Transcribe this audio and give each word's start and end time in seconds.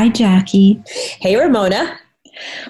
Hi, 0.00 0.08
Jackie. 0.08 0.82
Hey, 1.20 1.36
Ramona. 1.36 2.00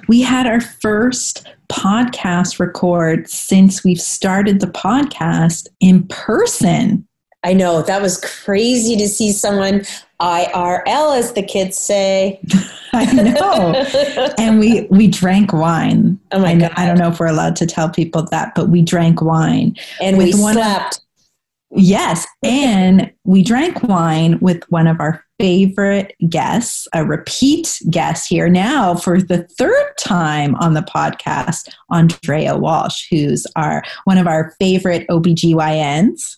We 0.08 0.21
had 0.21 0.49
our 0.49 0.60
first 0.60 1.47
podcast 1.68 2.58
record 2.58 3.31
since 3.31 3.84
we've 3.84 4.00
started 4.00 4.58
the 4.58 4.67
podcast 4.67 5.68
in 5.79 6.08
person. 6.08 7.06
I 7.45 7.52
know 7.52 7.83
that 7.83 8.02
was 8.02 8.18
crazy 8.18 8.96
to 8.96 9.06
see 9.06 9.30
someone 9.30 9.82
IRL, 10.20 11.16
as 11.16 11.34
the 11.34 11.45
kids 11.45 11.79
say. 11.79 12.40
I 12.93 13.12
know. 13.12 14.34
and 14.38 14.58
we 14.58 14.88
we 14.90 15.06
drank 15.06 15.52
wine. 15.52 16.18
Oh 16.32 16.40
my 16.40 16.48
I, 16.50 16.54
know- 16.54 16.66
God. 16.66 16.78
I 16.78 16.84
don't 16.84 16.98
know 16.98 17.12
if 17.12 17.20
we're 17.20 17.28
allowed 17.28 17.54
to 17.56 17.66
tell 17.66 17.88
people 17.88 18.24
that, 18.32 18.56
but 18.56 18.70
we 18.70 18.82
drank 18.82 19.22
wine. 19.22 19.76
and 20.02 20.18
we 20.18 20.32
slept. 20.32 21.00
Yes, 21.73 22.27
and 22.43 23.12
we 23.25 23.45
drank 23.45 23.82
wine 23.84 24.41
with 24.41 24.64
one 24.70 24.89
of 24.89 24.98
our 24.98 25.24
favorite 25.38 26.15
guests, 26.28 26.88
a 26.92 27.05
repeat 27.05 27.80
guest 27.91 28.28
here 28.28 28.48
now 28.48 28.97
for 28.97 29.23
the 29.23 29.45
third 29.56 29.92
time 29.98 30.56
on 30.56 30.75
the 30.75 30.83
podcast, 30.83 31.73
Andrea 31.91 32.56
Walsh, 32.56 33.06
who's 33.09 33.47
our 33.55 33.84
one 34.05 34.19
of 34.19 34.27
our 34.27 34.52
favorite 34.59 35.06
OBGYNs. 35.09 36.37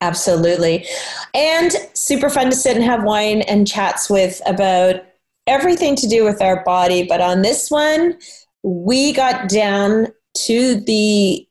Absolutely. 0.00 0.86
And 1.34 1.70
super 1.92 2.30
fun 2.30 2.50
to 2.50 2.56
sit 2.56 2.74
and 2.74 2.84
have 2.84 3.04
wine 3.04 3.42
and 3.42 3.68
chats 3.68 4.08
with 4.08 4.40
about 4.46 4.96
everything 5.46 5.96
to 5.96 6.08
do 6.08 6.24
with 6.24 6.42
our 6.42 6.64
body. 6.64 7.04
But 7.06 7.20
on 7.20 7.42
this 7.42 7.70
one, 7.70 8.18
we 8.64 9.12
got 9.12 9.48
down 9.48 10.08
to 10.46 10.80
the 10.80 11.46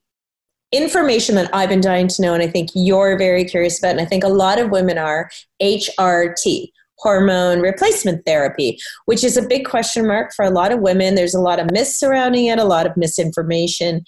information 0.71 1.35
that 1.35 1.53
I've 1.53 1.69
been 1.69 1.81
dying 1.81 2.07
to 2.09 2.21
know, 2.21 2.33
and 2.33 2.43
I 2.43 2.47
think 2.47 2.69
you're 2.73 3.17
very 3.17 3.45
curious 3.45 3.79
about, 3.79 3.91
and 3.91 4.01
I 4.01 4.05
think 4.05 4.23
a 4.23 4.29
lot 4.29 4.59
of 4.59 4.71
women 4.71 4.97
are 4.97 5.29
HRT. 5.61 6.71
Hormone 6.99 7.61
replacement 7.61 8.27
therapy, 8.27 8.77
which 9.05 9.23
is 9.23 9.35
a 9.35 9.47
big 9.47 9.65
question 9.65 10.05
mark 10.05 10.33
for 10.35 10.45
a 10.45 10.51
lot 10.51 10.71
of 10.71 10.81
women. 10.81 11.15
There's 11.15 11.33
a 11.33 11.41
lot 11.41 11.59
of 11.59 11.71
myths 11.71 11.99
surrounding 11.99 12.45
it, 12.45 12.59
a 12.59 12.63
lot 12.63 12.85
of 12.85 12.95
misinformation. 12.95 14.03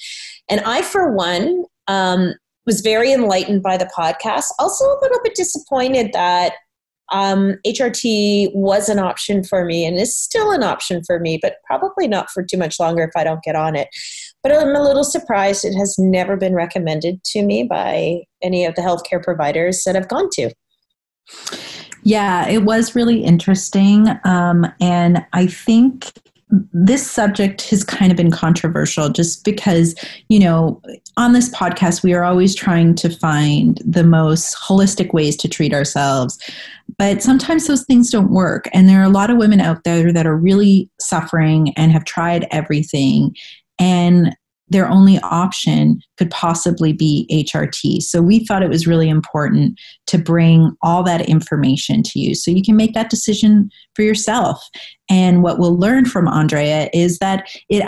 And 0.48 0.62
I, 0.62 0.84
for 0.84 1.12
one, 1.12 1.64
um, 1.88 2.36
was 2.68 2.82
very 2.82 3.12
enlightened 3.12 3.64
by 3.64 3.78
the 3.78 3.90
podcast. 3.98 4.46
Also, 4.60 4.86
a 4.86 5.00
little 5.02 5.20
bit 5.24 5.34
disappointed 5.34 6.12
that 6.14 6.54
um, 7.12 7.56
HRT 7.66 8.54
was 8.54 8.90
an 8.90 9.00
option 9.00 9.44
for 9.44 9.66
me 9.66 9.86
and 9.86 9.98
is 9.98 10.18
still 10.18 10.52
an 10.52 10.64
option 10.64 11.04
for 11.04 11.20
me, 11.20 11.38
but 11.42 11.56
probably 11.66 12.08
not 12.08 12.30
for 12.30 12.44
too 12.44 12.58
much 12.58 12.80
longer 12.80 13.04
if 13.04 13.12
I 13.16 13.24
don't 13.24 13.44
get 13.44 13.56
on 13.56 13.76
it. 13.76 13.90
But 14.44 14.52
I'm 14.52 14.76
a 14.76 14.84
little 14.84 15.06
surprised 15.06 15.64
it 15.64 15.74
has 15.76 15.96
never 15.98 16.36
been 16.36 16.54
recommended 16.54 17.24
to 17.26 17.44
me 17.44 17.64
by 17.64 18.24
any 18.42 18.66
of 18.66 18.76
the 18.76 18.82
healthcare 18.82 19.24
providers 19.24 19.84
that 19.86 19.96
I've 19.96 20.10
gone 20.10 20.30
to. 20.34 20.52
Yeah, 22.04 22.50
it 22.50 22.64
was 22.64 22.96
really 22.96 23.24
interesting. 23.24 24.08
Um, 24.26 24.68
and 24.82 25.26
I 25.32 25.48
think 25.48 26.12
this 26.72 27.10
subject 27.10 27.70
has 27.70 27.84
kind 27.84 28.12
of 28.12 28.18
been 28.18 28.30
controversial 28.30 29.10
just 29.10 29.44
because, 29.44 29.96
you 30.30 30.40
know, 30.40 30.82
on 31.18 31.34
this 31.34 31.50
podcast, 31.50 32.04
we 32.04 32.14
are 32.14 32.24
always 32.24 32.54
trying 32.54 32.94
to 32.96 33.10
find 33.10 33.82
the 33.86 34.04
most 34.04 34.56
holistic 34.56 35.14
ways 35.14 35.36
to 35.38 35.48
treat 35.48 35.74
ourselves. 35.74 36.38
But 37.00 37.24
sometimes 37.24 37.66
those 37.66 37.86
things 37.86 38.12
don't 38.12 38.32
work. 38.32 38.70
And 38.74 38.88
there 38.88 39.00
are 39.00 39.06
a 39.06 39.10
lot 39.10 39.30
of 39.30 39.38
women 39.38 39.62
out 39.62 39.84
there 39.84 40.14
that 40.14 40.28
are 40.28 40.38
really 40.38 40.90
suffering 41.00 41.74
and 41.76 41.92
have 41.92 42.06
tried 42.06 42.46
everything. 42.52 43.36
And 43.80 44.36
their 44.70 44.90
only 44.90 45.20
option 45.20 46.00
could 46.18 46.32
possibly 46.32 46.94
be 46.94 47.28
HRT. 47.32 48.02
So 48.02 48.22
we 48.22 48.46
thought 48.46 48.64
it 48.64 48.70
was 48.70 48.88
really 48.88 49.10
important 49.10 49.80
to 50.08 50.18
bring 50.18 50.72
all 50.82 51.04
that 51.04 51.30
information 51.30 52.02
to 52.04 52.20
you 52.20 52.34
so 52.34 52.50
you 52.50 52.64
can 52.64 52.76
make 52.76 52.94
that 52.94 53.10
decision 53.10 53.70
for 53.96 54.02
yourself. 54.02 54.68
And 55.10 55.44
what 55.44 55.60
we'll 55.60 55.78
learn 55.78 56.06
from 56.06 56.28
Andrea 56.28 56.90
is 56.94 57.20
that 57.20 57.48
it, 57.70 57.84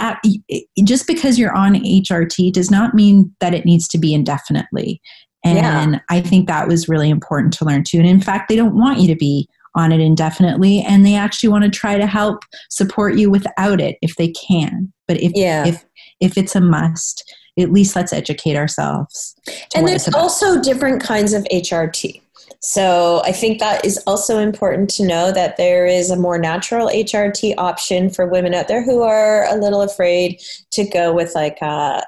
it 0.47 0.67
just 0.86 1.08
because 1.08 1.39
you're 1.39 1.55
on 1.55 1.76
HRT 1.76 2.54
does 2.54 2.70
not 2.70 2.93
mean 2.93 3.33
that 3.39 3.55
it 3.55 3.65
needs 3.65 3.88
to 3.89 3.98
be 3.98 4.14
indefinitely. 4.14 5.02
And 5.43 5.58
Yeah. 5.93 5.99
I 6.09 6.21
think 6.21 6.48
that 6.48 6.67
was 6.67 6.89
really 6.89 7.09
important 7.09 7.54
to 7.54 7.65
learn 7.65 7.83
too. 7.83 7.98
And 7.98 8.08
in 8.08 8.21
fact, 8.21 8.49
they 8.49 8.55
don't 8.55 8.77
want 8.77 8.99
you 8.99 9.08
to 9.08 9.15
be 9.15 9.48
on 9.75 9.91
it 9.91 9.99
indefinitely 9.99 10.81
and 10.81 11.05
they 11.05 11.15
actually 11.15 11.49
want 11.49 11.63
to 11.63 11.69
try 11.69 11.97
to 11.97 12.08
help 12.08 12.43
support 12.69 13.17
you 13.17 13.30
without 13.30 13.80
it 13.81 13.97
if 14.02 14.15
they 14.15 14.30
can. 14.30 14.91
But 15.08 15.21
if 15.21 15.31
Yeah. 15.36 15.67
if 15.67 15.86
if 16.21 16.37
it's 16.37 16.55
a 16.55 16.61
must, 16.61 17.23
at 17.59 17.71
least 17.71 17.95
let's 17.95 18.14
educate 18.14 18.55
ourselves. 18.55 19.35
and 19.75 19.87
there's 19.87 20.08
also 20.14 20.61
different 20.61 21.02
kinds 21.02 21.33
of 21.33 21.45
HRT. 21.52 22.21
So 22.61 23.21
I 23.23 23.31
think 23.31 23.59
that 23.59 23.85
is 23.85 24.02
also 24.08 24.39
important 24.39 24.89
to 24.91 25.05
know 25.05 25.31
that 25.31 25.58
there 25.58 25.85
is 25.85 26.09
a 26.09 26.15
more 26.15 26.39
natural 26.39 26.89
HRT 26.89 27.53
option 27.58 28.09
for 28.09 28.25
women 28.25 28.55
out 28.55 28.67
there 28.67 28.83
who 28.83 29.03
are 29.03 29.45
a 29.45 29.55
little 29.55 29.81
afraid 29.81 30.41
to 30.71 30.83
go 30.89 31.14
with 31.14 31.35
like 31.35 31.58
a, 31.61 32.02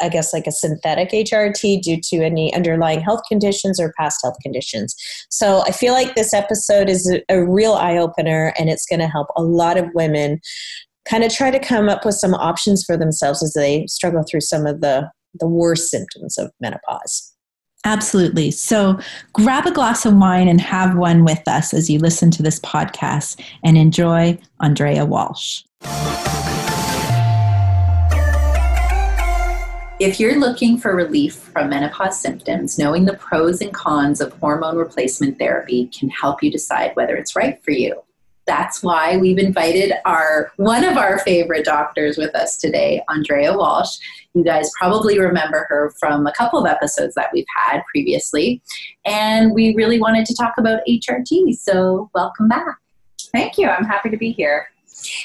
I 0.00 0.08
guess 0.08 0.32
like 0.32 0.46
a 0.46 0.52
synthetic 0.52 1.10
HRT 1.10 1.82
due 1.82 2.00
to 2.00 2.16
any 2.24 2.54
underlying 2.54 3.00
health 3.00 3.22
conditions 3.28 3.80
or 3.80 3.92
past 3.98 4.20
health 4.22 4.36
conditions. 4.42 4.94
So 5.30 5.62
I 5.62 5.70
feel 5.70 5.92
like 5.92 6.14
this 6.14 6.34
episode 6.34 6.88
is 6.88 7.10
a, 7.28 7.44
real 7.46 7.74
eye 7.74 7.96
opener 7.96 8.52
and 8.58 8.68
it's 8.68 8.86
going 8.86 9.00
to 9.00 9.06
help 9.06 9.28
a 9.36 9.42
lot 9.42 9.78
of 9.78 9.86
women 9.94 10.40
kind 11.08 11.22
of 11.22 11.32
try 11.32 11.50
to 11.50 11.60
come 11.60 11.88
up 11.88 12.04
with 12.04 12.16
some 12.16 12.34
options 12.34 12.84
for 12.84 12.96
themselves 12.96 13.42
as 13.42 13.52
they 13.52 13.86
struggle 13.86 14.24
through 14.28 14.40
some 14.40 14.66
of 14.66 14.80
the 14.80 15.08
the 15.38 15.46
worst 15.46 15.90
symptoms 15.90 16.38
of 16.38 16.50
menopause. 16.60 17.32
Absolutely. 17.84 18.50
So 18.50 18.98
grab 19.32 19.66
a 19.66 19.70
glass 19.70 20.04
of 20.04 20.16
wine 20.16 20.48
and 20.48 20.60
have 20.60 20.96
one 20.96 21.24
with 21.24 21.46
us 21.46 21.72
as 21.72 21.88
you 21.88 21.98
listen 21.98 22.30
to 22.32 22.42
this 22.42 22.58
podcast 22.60 23.40
and 23.62 23.78
enjoy 23.78 24.38
Andrea 24.60 25.04
Walsh. 25.04 25.62
If 29.98 30.20
you're 30.20 30.38
looking 30.38 30.76
for 30.76 30.94
relief 30.94 31.36
from 31.36 31.70
menopause 31.70 32.20
symptoms, 32.20 32.78
knowing 32.78 33.06
the 33.06 33.14
pros 33.14 33.62
and 33.62 33.72
cons 33.72 34.20
of 34.20 34.30
hormone 34.34 34.76
replacement 34.76 35.38
therapy 35.38 35.86
can 35.86 36.10
help 36.10 36.42
you 36.42 36.50
decide 36.50 36.94
whether 36.96 37.16
it's 37.16 37.34
right 37.34 37.64
for 37.64 37.70
you. 37.70 38.02
That's 38.46 38.82
why 38.82 39.16
we've 39.16 39.38
invited 39.38 39.94
our 40.04 40.52
one 40.56 40.84
of 40.84 40.98
our 40.98 41.18
favorite 41.20 41.64
doctors 41.64 42.18
with 42.18 42.34
us 42.34 42.58
today, 42.58 43.02
Andrea 43.08 43.56
Walsh. 43.56 43.96
You 44.34 44.44
guys 44.44 44.70
probably 44.78 45.18
remember 45.18 45.66
her 45.70 45.94
from 45.98 46.26
a 46.26 46.32
couple 46.32 46.58
of 46.58 46.66
episodes 46.66 47.14
that 47.14 47.30
we've 47.32 47.46
had 47.56 47.80
previously. 47.90 48.60
And 49.06 49.54
we 49.54 49.74
really 49.76 49.98
wanted 49.98 50.26
to 50.26 50.34
talk 50.34 50.52
about 50.58 50.80
HRT. 50.86 51.54
So, 51.54 52.10
welcome 52.14 52.48
back. 52.48 52.76
Thank 53.32 53.56
you. 53.56 53.66
I'm 53.66 53.84
happy 53.84 54.10
to 54.10 54.18
be 54.18 54.32
here. 54.32 54.68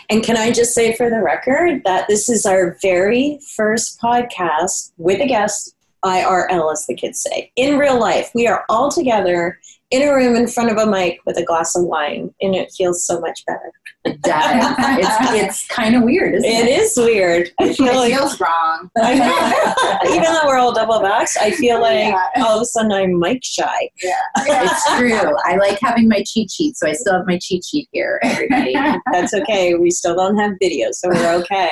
And 0.09 0.23
can 0.23 0.37
I 0.37 0.51
just 0.51 0.73
say 0.73 0.95
for 0.95 1.09
the 1.09 1.21
record 1.21 1.81
that 1.85 2.07
this 2.07 2.29
is 2.29 2.45
our 2.45 2.77
very 2.81 3.39
first 3.55 3.99
podcast 3.99 4.91
with 4.97 5.21
a 5.21 5.27
guest, 5.27 5.75
IRL, 6.03 6.71
as 6.71 6.85
the 6.87 6.95
kids 6.95 7.21
say. 7.21 7.51
In 7.55 7.77
real 7.77 7.99
life, 7.99 8.31
we 8.33 8.47
are 8.47 8.65
all 8.69 8.89
together 8.91 9.59
in 9.91 10.07
a 10.07 10.13
room 10.15 10.35
in 10.35 10.47
front 10.47 10.71
of 10.71 10.77
a 10.77 10.89
mic 10.89 11.19
with 11.25 11.37
a 11.37 11.43
glass 11.43 11.75
of 11.75 11.83
wine, 11.83 12.33
and 12.41 12.55
it 12.55 12.71
feels 12.71 13.05
so 13.05 13.19
much 13.19 13.43
better. 13.45 13.71
It 14.05 14.21
does. 14.21 14.75
it's 14.97 15.31
it's 15.43 15.67
kind 15.67 15.95
of 15.95 16.03
weird, 16.03 16.33
isn't 16.33 16.49
it? 16.49 16.67
It 16.67 16.79
is 16.79 16.93
weird. 16.97 17.51
I 17.59 17.73
feel 17.73 17.87
It 17.87 17.95
like 17.95 18.13
feels 18.13 18.39
wrong. 18.39 18.89
Even 18.97 20.23
though 20.23 20.47
we're 20.47 20.57
all 20.57 20.73
double 20.73 20.99
vaxxed, 20.99 21.37
I 21.39 21.51
feel 21.51 21.79
like 21.81 21.99
Yeah. 21.99 22.29
all 22.37 22.55
of 22.57 22.61
a 22.61 22.65
sudden 22.65 22.91
I'm 22.91 23.19
mic 23.19 23.43
shy. 23.43 23.89
Yeah. 24.01 24.15
It's 24.71 24.97
true. 24.97 25.35
I 25.45 25.55
like 25.57 25.77
having 25.81 26.07
my 26.07 26.23
cheat 26.25 26.49
sheet, 26.51 26.77
so 26.77 26.87
I 26.87 26.93
still 26.93 27.13
have 27.13 27.27
my 27.27 27.37
cheat 27.41 27.63
sheet 27.65 27.87
here, 27.91 28.19
everybody. 28.23 28.73
That's 29.11 29.33
okay. 29.33 29.75
We 29.75 29.91
still 29.91 30.15
don't 30.15 30.37
have 30.37 30.53
video, 30.61 30.89
so 30.91 31.09
we're 31.09 31.33
okay. 31.41 31.69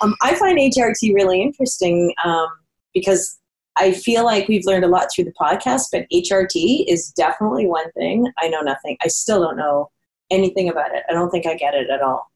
Um, 0.00 0.14
I 0.22 0.34
find 0.34 0.58
HRT 0.58 1.14
really 1.14 1.40
interesting 1.40 2.12
um, 2.24 2.48
because 2.92 3.38
I 3.76 3.92
feel 3.92 4.24
like 4.24 4.48
we've 4.48 4.66
learned 4.66 4.84
a 4.84 4.88
lot 4.88 5.08
through 5.14 5.24
the 5.24 5.32
podcast, 5.32 5.86
but 5.90 6.06
HRT 6.12 6.84
is 6.86 7.10
definitely 7.10 7.66
one 7.66 7.90
thing. 7.92 8.26
I 8.38 8.48
know 8.48 8.60
nothing. 8.60 8.96
I 9.02 9.08
still 9.08 9.42
don't 9.42 9.56
know 9.56 9.90
anything 10.30 10.68
about 10.68 10.94
it. 10.94 11.02
I 11.08 11.12
don't 11.12 11.30
think 11.30 11.46
I 11.46 11.54
get 11.54 11.74
it 11.74 11.90
at 11.90 12.02
all. 12.02 12.30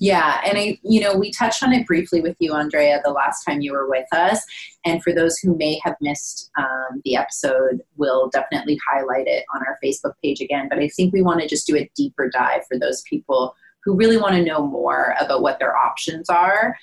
Yeah, 0.00 0.40
and 0.44 0.58
I, 0.58 0.78
you 0.82 1.00
know, 1.00 1.16
we 1.16 1.30
touched 1.30 1.62
on 1.62 1.72
it 1.72 1.86
briefly 1.86 2.20
with 2.20 2.36
you, 2.40 2.52
Andrea, 2.52 3.00
the 3.04 3.10
last 3.10 3.44
time 3.44 3.60
you 3.60 3.72
were 3.72 3.88
with 3.88 4.06
us. 4.12 4.44
And 4.84 5.02
for 5.02 5.12
those 5.12 5.38
who 5.38 5.56
may 5.56 5.80
have 5.84 5.94
missed 6.00 6.50
um, 6.58 7.00
the 7.04 7.16
episode, 7.16 7.80
we'll 7.96 8.28
definitely 8.30 8.78
highlight 8.90 9.26
it 9.26 9.44
on 9.54 9.62
our 9.66 9.78
Facebook 9.82 10.14
page 10.22 10.40
again. 10.40 10.68
But 10.68 10.80
I 10.80 10.88
think 10.88 11.12
we 11.12 11.22
want 11.22 11.40
to 11.40 11.48
just 11.48 11.66
do 11.66 11.76
a 11.76 11.90
deeper 11.96 12.28
dive 12.28 12.66
for 12.66 12.78
those 12.78 13.02
people 13.02 13.54
who 13.84 13.94
really 13.96 14.16
want 14.16 14.34
to 14.34 14.44
know 14.44 14.66
more 14.66 15.14
about 15.20 15.42
what 15.42 15.58
their 15.58 15.76
options 15.76 16.28
are. 16.28 16.76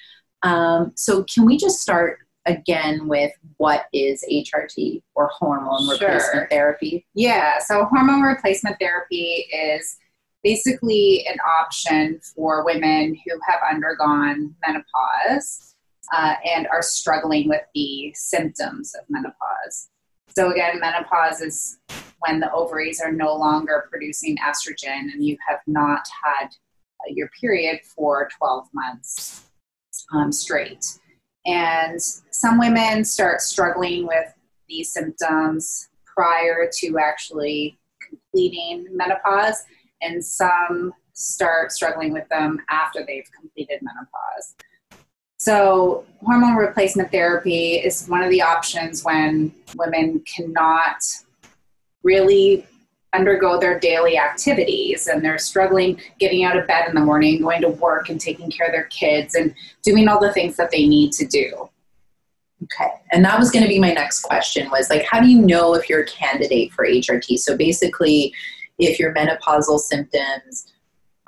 Um, 0.43 0.93
so, 0.95 1.23
can 1.23 1.45
we 1.45 1.57
just 1.57 1.81
start 1.81 2.19
again 2.45 3.07
with 3.07 3.31
what 3.57 3.85
is 3.93 4.25
HRT 4.29 5.03
or 5.15 5.27
hormone 5.27 5.85
Sure. 5.85 6.07
replacement 6.07 6.49
therapy? 6.49 7.05
Yeah, 7.13 7.59
so 7.59 7.85
hormone 7.85 8.21
replacement 8.21 8.77
therapy 8.79 9.47
is 9.53 9.97
basically 10.43 11.25
an 11.27 11.37
option 11.39 12.19
for 12.35 12.65
women 12.65 13.15
who 13.15 13.39
have 13.47 13.59
undergone 13.69 14.55
menopause 14.65 15.75
uh, 16.13 16.35
and 16.45 16.67
are 16.67 16.81
struggling 16.81 17.47
with 17.47 17.61
the 17.75 18.11
symptoms 18.15 18.95
of 18.95 19.05
menopause. 19.09 19.89
So, 20.29 20.51
again, 20.51 20.79
menopause 20.79 21.41
is 21.41 21.77
when 22.19 22.39
the 22.39 22.51
ovaries 22.51 23.01
are 23.01 23.11
no 23.11 23.35
longer 23.35 23.87
producing 23.89 24.37
estrogen 24.37 25.11
and 25.13 25.23
you 25.23 25.37
have 25.47 25.59
not 25.67 26.05
had 26.23 26.45
uh, 26.45 27.09
your 27.09 27.29
period 27.39 27.81
for 27.83 28.29
12 28.37 28.67
months 28.73 29.45
um, 30.13 30.31
straight. 30.31 30.85
And 31.45 31.99
some 32.41 32.57
women 32.57 33.05
start 33.05 33.39
struggling 33.39 34.07
with 34.07 34.33
these 34.67 34.91
symptoms 34.91 35.89
prior 36.07 36.67
to 36.79 36.97
actually 36.97 37.77
completing 38.09 38.87
menopause, 38.91 39.63
and 40.01 40.25
some 40.25 40.91
start 41.13 41.71
struggling 41.71 42.11
with 42.11 42.27
them 42.29 42.59
after 42.67 43.05
they've 43.05 43.29
completed 43.39 43.79
menopause. 43.83 44.55
So, 45.37 46.03
hormone 46.23 46.55
replacement 46.55 47.11
therapy 47.11 47.75
is 47.75 48.07
one 48.07 48.23
of 48.23 48.31
the 48.31 48.41
options 48.41 49.03
when 49.03 49.53
women 49.75 50.21
cannot 50.21 50.97
really 52.01 52.65
undergo 53.13 53.59
their 53.59 53.79
daily 53.79 54.17
activities 54.17 55.05
and 55.05 55.23
they're 55.23 55.37
struggling 55.37 56.01
getting 56.17 56.43
out 56.43 56.57
of 56.57 56.65
bed 56.65 56.87
in 56.89 56.95
the 56.95 57.01
morning, 57.01 57.39
going 57.39 57.61
to 57.61 57.69
work 57.69 58.09
and 58.09 58.19
taking 58.19 58.49
care 58.49 58.65
of 58.65 58.73
their 58.73 58.85
kids 58.85 59.35
and 59.35 59.53
doing 59.83 60.07
all 60.07 60.19
the 60.19 60.33
things 60.33 60.55
that 60.57 60.71
they 60.71 60.87
need 60.87 61.11
to 61.11 61.27
do. 61.27 61.69
Okay. 62.73 62.91
And 63.11 63.23
that 63.25 63.37
was 63.37 63.51
going 63.51 63.63
to 63.63 63.69
be 63.69 63.79
my 63.79 63.91
next 63.91 64.21
question 64.21 64.69
was 64.69 64.89
like 64.89 65.03
how 65.03 65.19
do 65.19 65.27
you 65.27 65.39
know 65.39 65.73
if 65.75 65.89
you're 65.89 66.01
a 66.01 66.07
candidate 66.07 66.71
for 66.73 66.85
HRT? 66.85 67.37
So 67.39 67.57
basically 67.57 68.33
if 68.79 68.99
your 68.99 69.13
menopausal 69.13 69.79
symptoms 69.79 70.71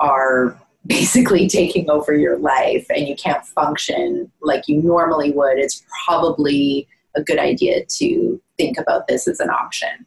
are 0.00 0.58
basically 0.86 1.48
taking 1.48 1.88
over 1.88 2.14
your 2.14 2.38
life 2.38 2.86
and 2.90 3.08
you 3.08 3.16
can't 3.16 3.44
function 3.46 4.30
like 4.42 4.68
you 4.68 4.82
normally 4.82 5.30
would, 5.30 5.58
it's 5.58 5.82
probably 6.04 6.86
a 7.16 7.22
good 7.22 7.38
idea 7.38 7.84
to 7.86 8.40
think 8.58 8.76
about 8.76 9.06
this 9.06 9.26
as 9.26 9.40
an 9.40 9.48
option. 9.48 10.04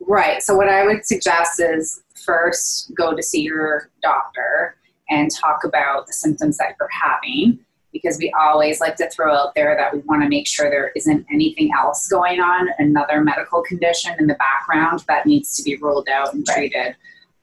Right. 0.00 0.42
So, 0.42 0.54
what 0.54 0.68
I 0.68 0.86
would 0.86 1.04
suggest 1.04 1.58
is 1.58 2.02
first 2.24 2.92
go 2.94 3.16
to 3.16 3.22
see 3.22 3.40
your 3.40 3.90
doctor 4.02 4.76
and 5.10 5.30
talk 5.34 5.64
about 5.64 6.06
the 6.06 6.12
symptoms 6.12 6.58
that 6.58 6.76
you're 6.78 6.88
having 6.88 7.58
because 7.92 8.18
we 8.18 8.32
always 8.38 8.80
like 8.80 8.96
to 8.96 9.08
throw 9.10 9.34
out 9.34 9.54
there 9.54 9.76
that 9.76 9.92
we 9.94 10.00
want 10.00 10.22
to 10.22 10.28
make 10.28 10.46
sure 10.46 10.68
there 10.68 10.92
isn't 10.96 11.26
anything 11.32 11.70
else 11.76 12.08
going 12.08 12.40
on, 12.40 12.68
another 12.78 13.22
medical 13.22 13.62
condition 13.62 14.14
in 14.18 14.26
the 14.26 14.34
background 14.34 15.04
that 15.08 15.26
needs 15.26 15.56
to 15.56 15.62
be 15.62 15.76
ruled 15.76 16.08
out 16.08 16.34
and 16.34 16.46
treated, 16.46 16.94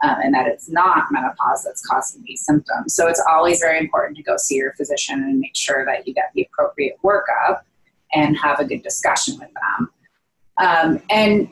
um, 0.04 0.16
and 0.24 0.34
that 0.34 0.48
it's 0.48 0.70
not 0.70 1.06
menopause 1.12 1.64
that's 1.64 1.86
causing 1.86 2.24
these 2.26 2.46
symptoms. 2.46 2.94
So, 2.94 3.08
it's 3.08 3.24
always 3.30 3.60
very 3.60 3.80
important 3.80 4.18
to 4.18 4.24
go 4.24 4.38
see 4.38 4.56
your 4.56 4.74
physician 4.74 5.16
and 5.24 5.40
make 5.40 5.56
sure 5.56 5.86
that 5.86 6.08
you 6.08 6.14
get 6.14 6.32
the 6.36 6.44
appropriate 6.52 6.98
workup 7.04 7.62
and 8.14 8.38
have 8.38 8.60
a 8.60 8.66
good 8.66 8.84
discussion 8.84 9.40
with 9.40 9.50
them. 9.54 9.90
Um, 10.58 11.02
and 11.10 11.52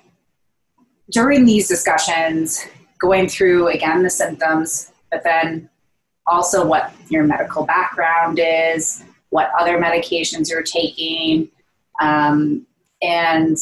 during 1.09 1.45
these 1.45 1.67
discussions, 1.67 2.65
going 2.99 3.27
through 3.27 3.67
again 3.69 4.03
the 4.03 4.09
symptoms, 4.09 4.91
but 5.09 5.23
then 5.23 5.69
also 6.27 6.65
what 6.65 6.91
your 7.09 7.23
medical 7.23 7.65
background 7.65 8.39
is, 8.41 9.03
what 9.29 9.51
other 9.59 9.77
medications 9.77 10.49
you're 10.49 10.63
taking, 10.63 11.49
um, 11.99 12.65
and 13.01 13.57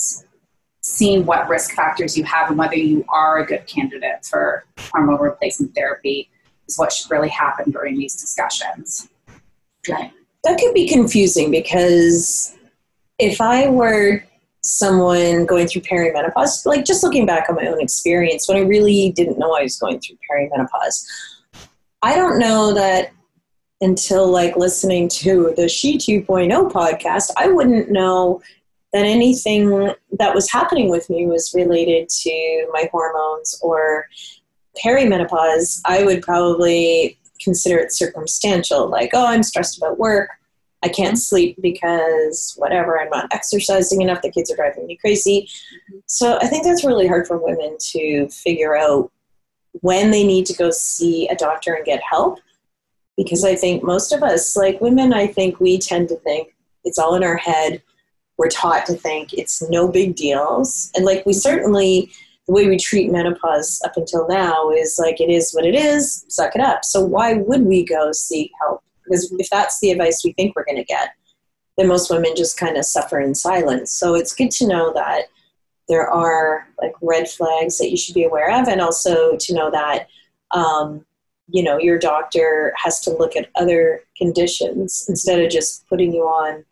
seeing 0.82 1.26
what 1.26 1.48
risk 1.50 1.74
factors 1.74 2.18
you 2.18 2.24
have 2.24 2.50
and 2.50 2.58
whether 2.58 2.76
you 2.76 3.06
are 3.10 3.40
a 3.40 3.46
good 3.46 3.66
candidate 3.68 4.26
for 4.26 4.66
hormone 4.78 5.20
replacement 5.20 5.74
therapy 5.76 6.30
is 6.68 6.78
what 6.78 6.92
should 6.92 7.12
really 7.12 7.30
happen 7.30 7.72
during 7.72 7.98
these 7.98 8.16
discussions. 8.16 9.10
Right. 9.90 10.12
That 10.44 10.58
could 10.58 10.74
be 10.74 10.88
confusing 10.88 11.52
because 11.52 12.56
if 13.18 13.42
I 13.42 13.68
were 13.68 14.24
someone 14.62 15.46
going 15.46 15.68
through 15.68 15.82
perimenopause, 15.82 16.66
like 16.66 16.86
just 16.86 17.04
looking 17.04 17.26
back 17.26 17.50
on 17.50 17.56
my 17.56 17.68
own 17.68 17.82
experience 17.82 18.48
when 18.48 18.58
I 18.58 18.62
really 18.62 19.12
didn't 19.12 19.38
know 19.38 19.54
I 19.54 19.64
was 19.64 19.78
going 19.78 20.00
through 20.00 20.18
perimenopause, 20.30 21.06
I 22.02 22.16
don't 22.16 22.40
know 22.40 22.74
that 22.74 23.12
until 23.82 24.30
like 24.30 24.56
listening 24.56 25.08
to 25.10 25.54
the 25.56 25.70
She 25.70 25.98
2.0 25.98 26.72
podcast, 26.72 27.32
I 27.38 27.48
wouldn't 27.48 27.92
know 27.92 28.42
that 28.94 29.06
anything 29.06 29.94
that 30.18 30.34
was 30.34 30.52
happening 30.52 30.90
with 30.90 31.10
me 31.10 31.26
was 31.26 31.54
related 31.54 32.10
to 32.10 32.68
my 32.74 32.90
hormones 32.92 33.60
or 33.62 34.08
perimenopause. 34.84 35.82
I 35.86 36.04
would 36.04 36.22
probably 36.22 37.18
consider 37.42 37.78
it 37.78 37.94
circumstantial, 37.94 38.90
like, 38.90 39.12
oh, 39.14 39.26
I'm 39.26 39.44
stressed 39.44 39.78
about 39.78 40.00
work 40.00 40.30
I 40.82 40.88
can't 40.88 41.20
sleep 41.20 41.58
because 41.62 42.54
whatever, 42.58 43.00
I'm 43.00 43.10
not 43.10 43.28
exercising 43.32 44.02
enough, 44.02 44.22
the 44.22 44.32
kids 44.32 44.52
are 44.52 44.56
driving 44.56 44.88
me 44.88 44.96
crazy. 44.96 45.50
So 46.06 46.38
I 46.38 46.48
think 46.48 46.64
that's 46.64 46.86
really 46.86 47.08
hard 47.08 47.28
for 47.28 47.38
women 47.38 47.78
to 47.92 48.30
figure 48.30 48.78
out 48.78 49.12
when 49.74 50.12
they 50.12 50.26
need 50.26 50.46
to 50.48 50.54
go 50.54 50.72
see 50.72 51.28
a 51.28 51.36
doctor 51.36 51.74
and 51.74 51.86
get 51.86 52.02
help. 52.02 52.40
Because 53.18 53.44
I 53.44 53.56
think 53.56 53.84
most 53.84 54.12
of 54.12 54.24
us, 54.24 54.56
like 54.56 54.80
women, 54.82 55.14
I 55.14 55.28
think 55.28 55.60
we 55.60 55.78
tend 55.78 56.10
to 56.10 56.16
think 56.18 56.56
it's 56.86 56.98
all 56.98 57.16
in 57.16 57.24
our 57.24 57.38
head. 57.38 57.82
We're 58.38 58.50
taught 58.50 58.86
to 58.86 58.94
think 58.94 59.34
it's 59.34 59.62
no 59.70 59.90
big 59.90 60.16
deals. 60.16 60.90
And 60.96 61.06
like 61.06 61.26
we 61.26 61.34
certainly, 61.34 62.12
the 62.48 62.54
way 62.54 62.68
we 62.68 62.78
treat 62.78 63.12
menopause 63.12 63.82
up 63.84 63.98
until 63.98 64.28
now 64.28 64.72
is 64.72 64.98
like 64.98 65.20
it 65.20 65.30
is 65.30 65.52
what 65.52 65.66
it 65.66 65.76
is, 65.76 66.26
suck 66.30 66.56
it 66.56 66.62
up. 66.62 66.86
So 66.86 67.04
why 67.04 67.34
would 67.34 67.64
we 67.64 67.84
go 67.84 68.12
seek 68.14 68.52
help? 68.62 68.82
Because 69.04 69.34
if 69.38 69.50
that's 69.50 69.80
the 69.82 69.92
advice 69.92 70.22
we 70.24 70.32
think 70.34 70.56
we're 70.56 70.66
going 70.66 70.78
to 70.78 70.84
get, 70.84 71.10
then 71.78 71.88
most 71.88 72.10
women 72.10 72.34
just 72.36 72.58
kind 72.58 72.78
of 72.78 72.86
suffer 72.86 73.20
in 73.20 73.36
silence. 73.36 73.92
So 73.92 74.16
it's 74.16 74.34
good 74.34 74.52
to 74.52 74.68
know 74.68 74.94
that 74.94 75.26
there 75.90 76.08
are 76.08 76.68
like 76.82 76.94
red 77.02 77.28
flags 77.28 77.78
that 77.80 77.90
you 77.90 77.98
should 77.98 78.16
be 78.16 78.24
aware 78.24 78.52
of, 78.62 78.68
and 78.68 78.80
also 78.80 79.36
to 79.36 79.54
know 79.54 79.70
that 79.72 80.08
um, 80.52 81.06
you 81.50 81.64
know 81.64 81.78
your 81.78 81.98
doctor 81.98 82.74
has 82.78 83.02
to 83.02 83.12
look 83.12 83.36
at 83.36 83.50
other 83.56 84.02
conditions 84.16 85.06
instead 85.10 85.44
of 85.44 85.50
just 85.50 85.88
putting 85.90 86.14
you 86.14 86.22
on 86.22 86.64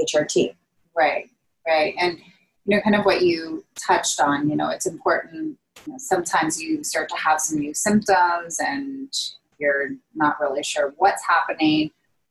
HRT. 0.00 0.54
Right, 0.94 1.30
right, 1.66 1.94
and 1.98 2.18
you 2.66 2.76
know, 2.76 2.82
kind 2.82 2.96
of 2.96 3.04
what 3.04 3.22
you 3.22 3.64
touched 3.76 4.20
on. 4.20 4.50
You 4.50 4.56
know, 4.56 4.68
it's 4.70 4.86
important. 4.86 5.56
You 5.86 5.92
know, 5.92 5.98
sometimes 5.98 6.60
you 6.60 6.82
start 6.82 7.08
to 7.10 7.16
have 7.16 7.40
some 7.40 7.60
new 7.60 7.74
symptoms, 7.74 8.58
and 8.58 9.12
you're 9.58 9.90
not 10.14 10.40
really 10.40 10.64
sure 10.64 10.94
what's 10.96 11.22
happening, 11.26 11.90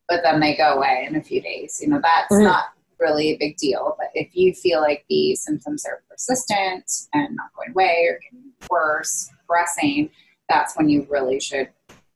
but 0.10 0.22
then 0.24 0.39
they 0.39 0.56
go 0.56 0.74
away 0.74 1.06
in 1.07 1.16
a 1.16 1.24
few 1.24 1.42
days. 1.42 1.80
You 1.81 1.89
know, 1.89 2.01
that's 2.04 2.34
mm-hmm. 2.34 2.44
not 2.44 2.73
really 3.04 3.32
a 3.32 3.38
big 3.38 3.58
deal. 3.58 3.96
But 4.00 4.10
if 4.16 4.30
you 4.34 4.54
feel 4.54 4.82
like 4.82 5.06
the 5.10 5.36
symptoms 5.36 5.86
are 5.86 6.02
persistent 6.10 6.90
and 7.14 7.36
not 7.36 7.54
going 7.56 7.72
away 7.72 8.08
or 8.10 8.20
getting 8.20 8.52
worse, 8.72 9.30
progressing, 9.46 10.10
that's 10.50 10.75
when 10.75 10.89
you 10.89 11.06
really 11.10 11.39
should 11.39 11.70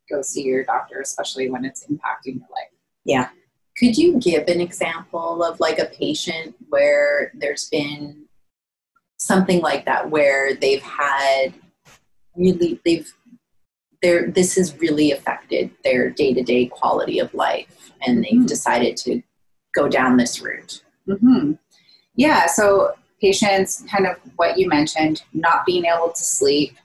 go 0.10 0.22
see 0.22 0.44
your 0.44 0.64
doctor, 0.64 1.02
especially 1.02 1.50
when 1.52 1.66
it's 1.66 1.86
impacting 1.86 2.40
your 2.40 2.48
life. 2.52 2.72
Yeah. 3.06 3.30
Could 3.78 3.98
you 3.98 4.20
give 4.20 4.48
an 4.48 4.62
example 4.62 5.44
of 5.44 5.60
like 5.60 5.78
a 5.78 5.86
patient 5.86 6.56
where 6.70 7.32
there's 7.36 7.70
been 7.70 8.26
something 9.18 9.62
like 9.62 9.86
that 9.86 10.10
where 10.10 10.56
they've 10.56 10.82
had 10.82 11.54
really 12.36 12.80
they've 12.86 13.12
there 14.02 14.30
this 14.30 14.56
has 14.56 14.78
really 14.80 15.12
affected 15.12 15.72
their 15.84 16.10
day-to-day 16.10 16.68
quality 16.68 17.18
of 17.20 17.34
life 17.34 17.92
and 18.06 18.24
they've 18.24 18.34
mm-hmm. 18.34 18.46
decided 18.46 18.96
to 18.96 19.22
go 19.74 19.88
down 19.88 20.18
this 20.18 20.42
route 20.42 20.84
mm-hmm. 21.08 21.54
yeah 22.16 22.46
so 22.46 22.94
patients 23.22 23.84
kind 23.90 24.06
of 24.06 24.18
what 24.36 24.58
you 24.58 24.68
mentioned 24.68 25.24
not 25.34 25.66
being 25.66 25.86
able 25.86 26.10
to 26.10 26.24
sleep 26.24 26.76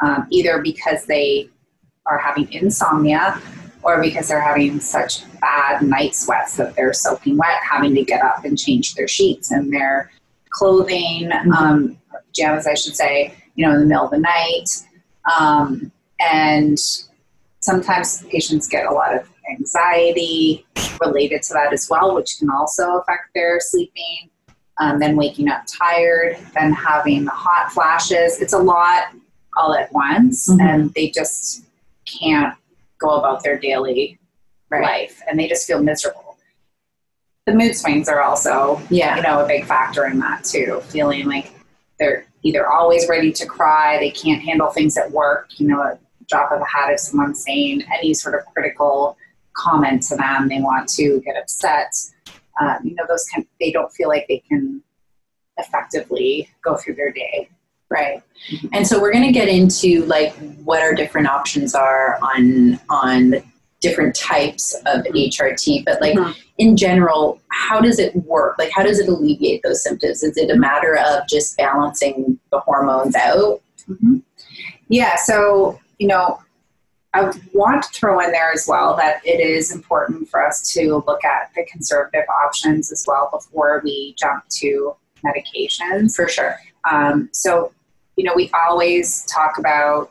um, 0.00 0.26
either 0.30 0.60
because 0.60 1.04
they 1.06 1.48
are 2.06 2.18
having 2.18 2.50
insomnia 2.52 3.40
or 3.82 4.00
because 4.00 4.28
they're 4.28 4.40
having 4.40 4.80
such 4.80 5.22
bad 5.40 5.82
night 5.82 6.14
sweats 6.14 6.56
that 6.56 6.74
they're 6.76 6.92
soaking 6.92 7.36
wet 7.36 7.60
having 7.68 7.94
to 7.94 8.02
get 8.02 8.22
up 8.22 8.44
and 8.44 8.58
change 8.58 8.94
their 8.94 9.08
sheets 9.08 9.50
and 9.50 9.72
their 9.72 10.10
clothing 10.50 11.28
mm-hmm. 11.28 11.52
um, 11.52 11.98
pajamas 12.26 12.66
i 12.66 12.74
should 12.74 12.96
say 12.96 13.34
you 13.54 13.66
know 13.66 13.72
in 13.74 13.80
the 13.80 13.86
middle 13.86 14.04
of 14.04 14.10
the 14.10 14.18
night 14.18 14.68
um, 15.38 15.92
and 16.20 16.78
sometimes 17.60 18.22
patients 18.24 18.66
get 18.68 18.86
a 18.86 18.90
lot 18.90 19.14
of 19.14 19.28
anxiety 19.50 20.66
related 21.00 21.42
to 21.42 21.54
that 21.54 21.72
as 21.72 21.88
well, 21.90 22.14
which 22.14 22.38
can 22.38 22.50
also 22.50 22.98
affect 22.98 23.34
their 23.34 23.60
sleeping. 23.60 24.30
Um, 24.78 24.98
then 24.98 25.16
waking 25.16 25.48
up 25.48 25.64
tired, 25.66 26.38
then 26.54 26.72
having 26.72 27.24
the 27.24 27.30
hot 27.30 27.70
flashes. 27.70 28.40
It's 28.40 28.54
a 28.54 28.58
lot 28.58 29.14
all 29.56 29.74
at 29.74 29.92
once, 29.92 30.48
mm-hmm. 30.48 30.60
and 30.60 30.94
they 30.94 31.10
just 31.10 31.64
can't 32.06 32.56
go 32.98 33.10
about 33.10 33.44
their 33.44 33.58
daily 33.58 34.18
right. 34.70 34.82
life, 34.82 35.20
and 35.28 35.38
they 35.38 35.46
just 35.46 35.66
feel 35.66 35.82
miserable. 35.82 36.38
The 37.46 37.54
mood 37.54 37.76
swings 37.76 38.08
are 38.08 38.22
also, 38.22 38.80
yeah, 38.88 39.16
you 39.16 39.22
know, 39.22 39.44
a 39.44 39.46
big 39.46 39.66
factor 39.66 40.06
in 40.06 40.18
that 40.20 40.44
too. 40.44 40.80
Feeling 40.84 41.26
like 41.26 41.52
they're 41.98 42.24
either 42.42 42.68
always 42.68 43.08
ready 43.08 43.32
to 43.32 43.46
cry, 43.46 43.98
they 43.98 44.10
can't 44.10 44.42
handle 44.42 44.70
things 44.70 44.96
at 44.96 45.10
work. 45.10 45.50
You 45.60 45.68
know, 45.68 45.80
a 45.80 45.98
drop 46.28 46.50
of 46.50 46.60
a 46.60 46.64
hat 46.64 46.90
if 46.92 47.00
someone's 47.00 47.44
saying 47.44 47.84
any 47.92 48.14
sort 48.14 48.34
of 48.34 48.46
critical 48.54 49.16
comment 49.54 50.02
to 50.04 50.16
them. 50.16 50.48
They 50.48 50.60
want 50.60 50.88
to 50.90 51.20
get 51.24 51.36
upset. 51.36 51.92
Um, 52.60 52.78
you 52.84 52.94
know, 52.94 53.04
those 53.08 53.24
kind. 53.34 53.46
They 53.60 53.70
don't 53.70 53.92
feel 53.92 54.08
like 54.08 54.26
they 54.28 54.42
can 54.48 54.82
effectively 55.58 56.48
go 56.64 56.76
through 56.76 56.94
their 56.94 57.12
day. 57.12 57.48
Right. 57.90 58.22
And 58.72 58.86
so 58.86 59.00
we're 59.00 59.12
going 59.12 59.26
to 59.26 59.32
get 59.32 59.48
into 59.48 60.04
like 60.06 60.34
what 60.64 60.82
our 60.82 60.94
different 60.94 61.28
options 61.28 61.74
are 61.74 62.18
on 62.22 62.80
on 62.88 63.34
different 63.80 64.14
types 64.14 64.74
of 64.86 65.04
HRT, 65.04 65.84
but 65.84 66.00
like 66.00 66.14
Mhm. 66.16 66.34
in 66.58 66.76
general, 66.76 67.40
how 67.48 67.80
does 67.80 67.98
it 67.98 68.14
work? 68.24 68.54
Like 68.58 68.70
how 68.72 68.82
does 68.84 68.98
it 69.00 69.08
alleviate 69.08 69.62
those 69.62 69.82
symptoms? 69.82 70.22
Is 70.22 70.36
it 70.36 70.50
a 70.50 70.56
matter 70.56 70.96
of 70.96 71.26
just 71.28 71.56
balancing 71.56 72.38
the 72.50 72.60
hormones 72.60 73.14
out? 73.16 73.60
Yeah, 74.88 75.16
so, 75.16 75.78
you 75.98 76.06
know, 76.06 76.38
I 77.14 77.30
want 77.52 77.82
to 77.82 77.90
throw 77.90 78.20
in 78.20 78.32
there 78.32 78.52
as 78.52 78.66
well 78.66 78.96
that 78.96 79.20
it 79.24 79.40
is 79.40 79.70
important 79.70 80.28
for 80.28 80.44
us 80.44 80.72
to 80.72 81.02
look 81.06 81.24
at 81.24 81.50
the 81.54 81.64
conservative 81.70 82.24
options 82.44 82.90
as 82.90 83.04
well 83.06 83.28
before 83.30 83.82
we 83.84 84.14
jump 84.18 84.44
to 84.60 84.96
medications. 85.24 86.16
For 86.16 86.28
sure. 86.28 86.56
Um, 86.90 87.28
so, 87.32 87.72
you 88.16 88.24
know, 88.24 88.32
we 88.34 88.50
always 88.66 89.24
talk 89.26 89.58
about 89.58 90.10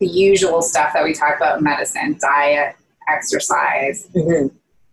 the 0.00 0.06
usual 0.06 0.62
stuff 0.62 0.92
that 0.94 1.04
we 1.04 1.12
talk 1.12 1.36
about 1.36 1.58
in 1.58 1.64
medicine 1.64 2.18
diet, 2.20 2.74
exercise, 3.08 4.08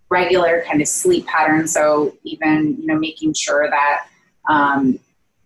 regular 0.10 0.64
kind 0.68 0.82
of 0.82 0.88
sleep 0.88 1.26
patterns. 1.26 1.74
So, 1.74 2.16
even, 2.24 2.78
you 2.80 2.86
know, 2.86 2.98
making 2.98 3.34
sure 3.34 3.70
that 3.70 4.06
um, 4.48 5.00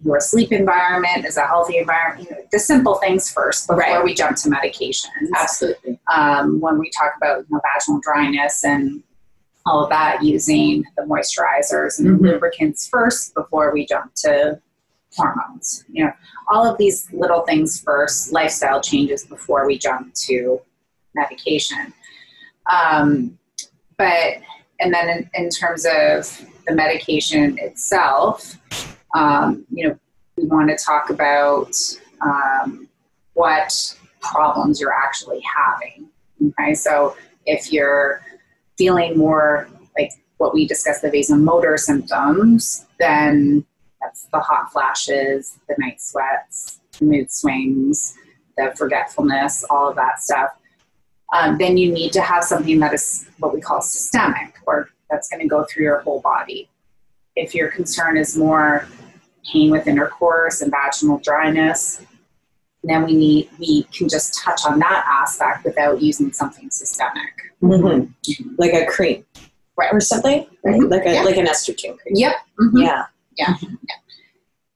your 0.03 0.19
sleep 0.19 0.51
environment 0.51 1.25
is 1.25 1.37
a 1.37 1.45
healthy 1.45 1.77
environment, 1.77 2.29
you 2.29 2.35
know, 2.35 2.41
the 2.51 2.59
simple 2.59 2.95
things 2.95 3.31
first 3.31 3.67
before 3.67 3.79
Right. 3.79 4.03
we 4.03 4.13
jump 4.13 4.37
to 4.37 4.49
medications. 4.49 5.29
Absolutely. 5.35 5.99
Um, 6.13 6.59
when 6.59 6.77
we 6.77 6.89
talk 6.89 7.13
about 7.17 7.39
you 7.39 7.45
know, 7.49 7.61
vaginal 7.73 8.01
dryness 8.01 8.63
and 8.63 9.03
all 9.65 9.83
of 9.83 9.89
that, 9.89 10.21
using 10.21 10.83
the 10.97 11.03
moisturizers 11.03 11.99
and 11.99 12.19
Mhm. 12.19 12.21
lubricants 12.21 12.87
first 12.87 13.33
before 13.33 13.71
we 13.71 13.85
jump 13.85 14.13
to 14.15 14.59
hormones. 15.15 15.85
You 15.89 16.05
know, 16.05 16.13
all 16.51 16.65
of 16.65 16.77
these 16.77 17.07
little 17.13 17.41
things 17.41 17.79
first, 17.79 18.33
lifestyle 18.33 18.81
changes 18.81 19.23
before 19.25 19.65
we 19.65 19.77
jump 19.77 20.13
to 20.27 20.59
medication. 21.15 21.93
Um, 22.69 23.37
but 23.97 24.37
and 24.79 24.93
then 24.93 25.07
in, 25.07 25.29
in 25.35 25.49
terms 25.49 25.85
of 25.85 26.45
the 26.67 26.73
medication 26.73 27.57
itself, 27.59 28.57
um, 29.13 29.65
you 29.71 29.87
know, 29.87 29.99
we 30.37 30.45
want 30.45 30.69
to 30.69 30.83
talk 30.83 31.09
about 31.09 31.75
um, 32.21 32.87
what 33.33 33.95
problems 34.21 34.79
you're 34.79 34.93
actually 34.93 35.41
having. 35.41 36.09
Okay, 36.59 36.73
so 36.73 37.15
if 37.45 37.71
you're 37.71 38.21
feeling 38.77 39.17
more 39.17 39.67
like 39.97 40.11
what 40.37 40.53
we 40.53 40.67
discussed, 40.67 41.01
the 41.01 41.09
vasomotor 41.09 41.77
symptoms, 41.77 42.85
then 42.99 43.65
that's 44.01 44.25
the 44.33 44.39
hot 44.39 44.71
flashes, 44.71 45.59
the 45.67 45.75
night 45.77 46.01
sweats, 46.01 46.79
the 46.99 47.05
mood 47.05 47.31
swings, 47.31 48.15
the 48.57 48.73
forgetfulness, 48.75 49.63
all 49.69 49.89
of 49.89 49.95
that 49.95 50.21
stuff. 50.21 50.51
Um, 51.33 51.57
then 51.57 51.77
you 51.77 51.91
need 51.91 52.11
to 52.13 52.21
have 52.21 52.43
something 52.43 52.79
that 52.79 52.93
is 52.93 53.27
what 53.39 53.53
we 53.53 53.61
call 53.61 53.81
systemic, 53.81 54.55
or 54.65 54.89
that's 55.09 55.29
going 55.29 55.41
to 55.41 55.47
go 55.47 55.63
through 55.63 55.83
your 55.83 55.99
whole 55.99 56.21
body. 56.21 56.69
If 57.35 57.55
your 57.55 57.69
concern 57.69 58.17
is 58.17 58.37
more 58.37 58.87
pain 59.51 59.71
with 59.71 59.87
intercourse 59.87 60.61
and 60.61 60.71
vaginal 60.71 61.19
dryness, 61.19 62.01
then 62.83 63.05
we 63.05 63.15
need 63.15 63.49
we 63.59 63.83
can 63.83 64.09
just 64.09 64.39
touch 64.41 64.61
on 64.65 64.79
that 64.79 65.05
aspect 65.07 65.63
without 65.65 66.01
using 66.01 66.31
something 66.33 66.69
systemic. 66.69 67.31
hmm 67.61 68.05
Like 68.57 68.73
a 68.73 68.85
cream, 68.85 69.25
Right. 69.77 69.91
or 69.93 69.99
something, 70.01 70.45
right? 70.63 70.79
Mhm. 70.81 70.91
Like 70.91 71.05
a 71.05 71.13
Yeah. 71.13 71.21
like 71.23 71.37
an 71.37 71.45
estrogen 71.45 71.97
cream. 71.97 72.15
Yep. 72.15 72.33
Mm-hmm. 72.59 72.77
Yeah. 72.77 73.03
Mm-hmm. 73.39 73.75
Yeah. 73.89 73.97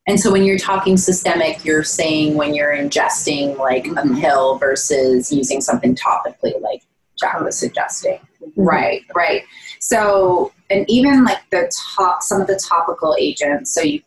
And 0.08 0.18
so 0.20 0.32
when 0.32 0.44
you're 0.44 0.58
talking 0.58 0.96
systemic, 0.96 1.66
you're 1.66 1.84
saying 1.84 2.36
when 2.36 2.54
you're 2.56 2.72
ingesting 2.74 3.58
like 3.58 3.88
a 3.88 4.08
pill 4.22 4.58
versus 4.58 5.32
using 5.34 5.60
something 5.60 5.96
topically, 5.96 6.60
like 6.62 6.82
Jack 7.20 7.42
was 7.42 7.58
suggesting. 7.58 8.20
Right, 8.56 9.02
right. 9.14 9.44
So, 9.82 10.54
and 10.70 10.86
even 10.90 11.26
like 11.26 11.40
the 11.52 11.70
top, 11.96 12.24
some 12.24 12.40
of 12.40 12.48
the 12.48 12.56
topical 12.56 13.16
agents. 13.20 13.74
So, 13.74 13.82
you 13.82 14.02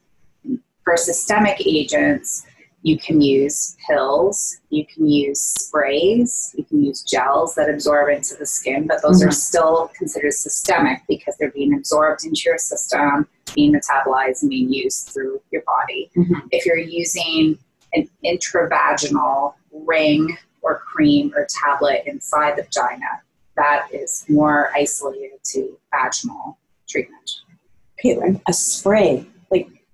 for 0.85 0.97
systemic 0.97 1.65
agents, 1.67 2.47
you 2.83 2.99
can 2.99 3.21
use 3.21 3.77
pills, 3.87 4.57
you 4.71 4.87
can 4.87 5.07
use 5.07 5.41
sprays, 5.41 6.55
you 6.57 6.65
can 6.65 6.83
use 6.83 7.03
gels 7.03 7.55
that 7.55 7.69
absorb 7.69 8.09
into 8.09 8.35
the 8.37 8.47
skin, 8.47 8.87
but 8.87 9.03
those 9.03 9.23
are 9.23 9.29
Mhm. 9.29 9.35
still 9.35 9.91
considered 9.99 10.33
systemic 10.33 11.03
because 11.07 11.37
they're 11.39 11.51
being 11.51 11.75
absorbed 11.75 12.25
into 12.25 12.41
your 12.47 12.57
system, 12.57 13.29
being 13.55 13.73
metabolized, 13.75 14.43
and 14.43 14.51
being 14.51 14.73
used 14.73 15.09
through 15.11 15.41
your 15.51 15.63
body. 15.63 16.11
Mhm. 16.17 16.49
If 16.53 16.65
you're 16.65 16.79
using 16.79 17.59
an 17.93 18.09
intravaginal 18.25 19.55
ring 19.73 20.39
or 20.63 20.79
cream 20.79 21.33
or 21.37 21.47
tablet 21.51 22.05
inside 22.07 22.57
the 22.57 22.63
vagina, 22.63 23.21
that 23.57 23.89
is 23.93 24.25
more 24.29 24.71
isolated 24.75 25.39
to 25.45 25.77
vaginal 25.93 26.57
treatment. 26.89 27.31
Okay, 27.99 28.41
a 28.47 28.53
spray, 28.55 29.27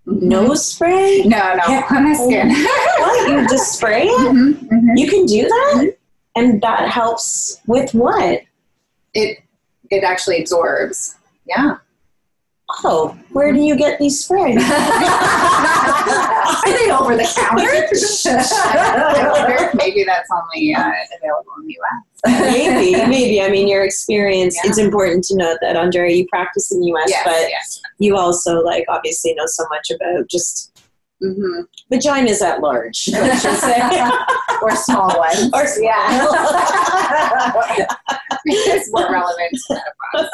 nose 0.06 0.64
spray. 0.72 1.22
No, 1.26 1.54
no, 1.56 1.62
Yeah. 1.68 1.86
on 1.90 2.08
the 2.08 2.14
skin. 2.14 2.48
What 2.50 3.28
you 3.30 3.48
just 3.48 3.72
spray 3.76 4.06
it? 4.06 4.18
Mhm, 4.32 4.54
mhm. 4.68 4.96
You 4.98 5.08
can 5.08 5.26
do 5.26 5.42
that, 5.42 5.96
and 6.36 6.60
that 6.62 6.88
helps 6.88 7.60
with 7.66 7.92
what? 7.94 8.42
It 9.14 9.38
it 9.90 10.02
actually 10.04 10.40
absorbs. 10.40 11.16
Yeah. 11.46 11.76
Oh, 12.84 13.16
where 13.32 13.52
do 13.52 13.60
you 13.60 13.76
get 13.76 13.98
these 14.00 14.24
sprays? 14.24 14.56
Are 16.06 16.72
they 16.72 16.90
over 16.90 17.16
the 17.16 17.24
counter? 17.34 17.68
I 17.68 19.30
wonder 19.32 19.56
if 19.64 19.74
maybe 19.74 20.04
that's 20.04 20.28
only 20.32 20.74
uh, 20.74 20.90
available 21.18 21.52
in 21.60 21.66
the 21.66 21.74
U.S. 21.74 22.52
maybe, 22.52 22.92
maybe. 23.08 23.42
I 23.42 23.48
mean, 23.48 23.66
your 23.68 23.84
experience. 23.84 24.54
Yeah. 24.56 24.68
It's 24.70 24.78
important 24.78 25.24
to 25.24 25.36
note 25.36 25.58
that 25.62 25.76
Andrea, 25.76 26.14
you 26.14 26.26
practice 26.28 26.70
in 26.72 26.80
the 26.80 26.86
U.S., 26.88 27.08
Yes, 27.08 27.22
but 27.24 27.48
yes. 27.50 27.80
you 27.98 28.16
also 28.16 28.60
like 28.62 28.84
obviously 28.88 29.34
know 29.34 29.46
so 29.46 29.64
much 29.70 29.90
about 29.90 30.28
just 30.28 30.72
hmm 31.20 31.62
vaginas 31.92 32.42
at 32.42 32.60
large. 32.60 32.96
Say. 32.96 33.80
Or 34.62 34.74
small 34.74 35.14
ones. 35.18 35.50
Or 35.54 35.66
yeah. 35.82 36.32
it's 38.46 38.90
more 38.90 39.12
relevant 39.12 39.52
to 39.68 39.82
menopause. 40.14 40.30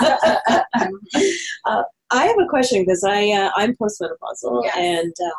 I 2.12 2.26
have 2.26 2.38
a 2.38 2.46
question 2.48 2.82
because 2.82 3.02
I 3.04 3.30
uh, 3.30 3.50
I'm 3.56 3.74
postmenopausal 3.74 4.62
Yes. 4.64 4.76
and 4.76 5.14
um, 5.24 5.32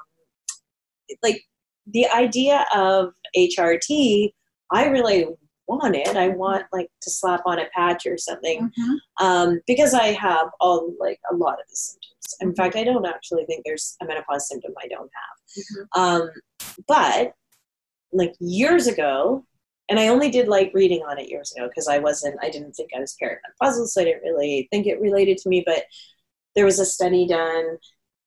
like 1.21 1.41
the 1.87 2.07
idea 2.07 2.65
of 2.73 3.13
HRT, 3.35 4.31
I 4.71 4.85
really 4.85 5.27
want 5.67 5.95
it. 5.95 6.15
I 6.15 6.29
want 6.29 6.65
like 6.71 6.89
to 7.01 7.09
slap 7.09 7.41
on 7.45 7.59
a 7.59 7.65
patch 7.75 8.05
or 8.05 8.17
something 8.17 8.71
um, 9.19 9.59
because 9.67 9.93
I 9.93 10.07
have 10.07 10.47
all 10.59 10.93
like 10.99 11.19
a 11.31 11.35
lot 11.35 11.53
of 11.53 11.69
the 11.69 11.75
symptoms. 11.75 12.35
In 12.41 12.55
fact, 12.55 12.75
I 12.75 12.83
don't 12.83 13.05
actually 13.05 13.45
think 13.45 13.63
there's 13.65 13.95
a 14.01 14.05
menopause 14.05 14.47
symptom 14.47 14.73
I 14.83 14.87
don't 14.87 15.09
have. 15.13 15.87
Um, 15.95 16.29
but 16.87 17.33
like 18.11 18.33
years 18.39 18.87
ago, 18.87 19.45
and 19.89 19.99
I 19.99 20.07
only 20.07 20.31
did 20.31 20.47
like 20.47 20.71
reading 20.73 21.01
on 21.01 21.19
it 21.19 21.29
years 21.29 21.53
ago 21.55 21.67
because 21.67 21.87
I 21.87 21.99
wasn't, 21.99 22.37
I 22.41 22.49
didn't 22.49 22.73
think 22.73 22.91
I 22.95 22.99
was 22.99 23.15
perimenopausal, 23.21 23.87
so 23.87 24.01
I 24.01 24.05
didn't 24.05 24.23
really 24.23 24.67
think 24.71 24.87
it 24.87 25.01
related 25.01 25.37
to 25.39 25.49
me. 25.49 25.63
But 25.65 25.83
there 26.55 26.65
was 26.65 26.79
a 26.79 26.85
study 26.85 27.27
done 27.27 27.77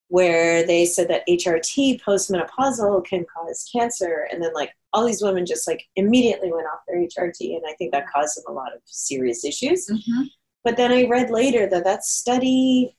where 0.09 0.65
they 0.67 0.87
said 0.87 1.09
that 1.09 1.27
HRT 1.29 2.01
postmenopausal 2.03 3.05
can 3.05 3.25
cause 3.37 3.69
cancer, 3.73 4.29
and 4.31 4.43
then 4.43 4.53
like 4.55 4.71
all 4.93 5.05
these 5.05 5.23
women 5.23 5.45
just 5.45 5.67
like 5.67 5.85
immediately 5.97 6.53
went 6.53 6.67
off 6.67 6.81
their 6.87 6.99
HRT, 6.99 7.57
and 7.57 7.63
I 7.69 7.75
think 7.75 7.93
that 7.93 8.07
caused 8.09 8.37
them 8.37 8.45
a 8.49 8.53
lot 8.53 8.75
of 8.75 8.81
serious 8.85 9.45
issues. 9.45 9.89
Mhm. 9.89 10.29
But 10.65 10.77
then 10.77 10.93
I 10.93 11.05
read 11.09 11.31
later 11.31 11.69
that 11.69 11.85
that 11.85 12.05
study, 12.05 12.97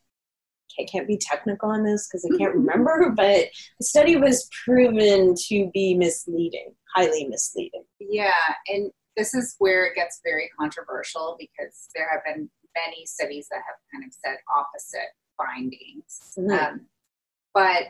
I 0.80 0.84
can't 0.84 1.08
be 1.08 1.18
technical 1.18 1.70
on 1.70 1.84
this 1.84 2.08
because 2.08 2.26
I 2.26 2.38
can't 2.38 2.54
remember, 2.54 3.12
but 3.16 3.50
the 3.80 3.86
study 3.86 4.16
was 4.16 4.50
proven 4.66 5.34
to 5.48 5.70
be 5.74 5.96
misleading, 5.96 6.76
highly 6.96 7.26
misleading. 7.28 7.84
Yeah, 8.00 8.34
and 8.68 8.92
this 9.16 9.34
is 9.34 9.56
where 9.60 9.86
it 9.86 9.96
gets 9.96 10.20
very 10.24 10.50
controversial 10.60 11.36
because 11.40 11.88
there 11.96 12.08
have 12.12 12.24
been 12.24 12.50
many 12.76 13.06
studies 13.06 13.48
that 13.50 13.62
have 13.66 13.78
kind 13.92 14.04
of 14.06 14.14
said 14.14 14.38
opposite 14.56 15.10
findings. 15.38 16.36
Mhm. 16.38 16.60
Um, 16.60 16.88
but 17.58 17.88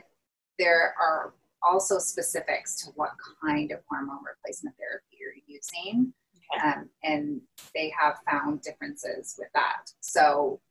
there 0.58 0.96
are 0.98 1.34
also 1.62 2.00
specifics 2.00 2.82
to 2.82 2.92
what 2.96 3.12
kind 3.44 3.70
of 3.74 3.80
hormone 3.90 4.24
replacement 4.24 4.74
therapy 4.78 5.18
you're 5.20 5.34
using. 5.46 6.14
Okay. 6.56 6.70
Um, 6.70 6.90
and 7.04 7.42
they 7.76 7.92
have 8.00 8.20
found 8.30 8.62
differences 8.62 9.36
with 9.38 9.50
that. 9.54 9.92
So, 10.00 10.62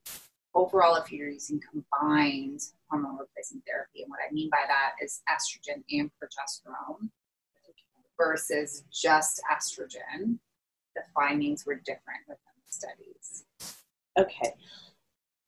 overall, 0.55 0.97
if 0.97 1.13
you're 1.13 1.29
using 1.29 1.61
combined 1.71 2.61
hormone 2.89 3.19
replacement 3.19 3.67
therapy, 3.67 4.01
and 4.01 4.09
what 4.09 4.21
I 4.27 4.33
mean 4.33 4.49
by 4.51 4.65
that 4.67 4.93
is 5.05 5.21
estrogen 5.29 5.83
and 5.91 6.11
progesterone 6.13 7.11
versus 8.17 8.85
just 8.91 9.43
estrogen, 9.53 10.39
the 10.95 11.03
findings 11.15 11.67
were 11.67 11.75
different 11.75 12.25
within 12.27 12.39
the 12.65 12.73
studies. 12.73 13.45
Okay. 14.19 14.55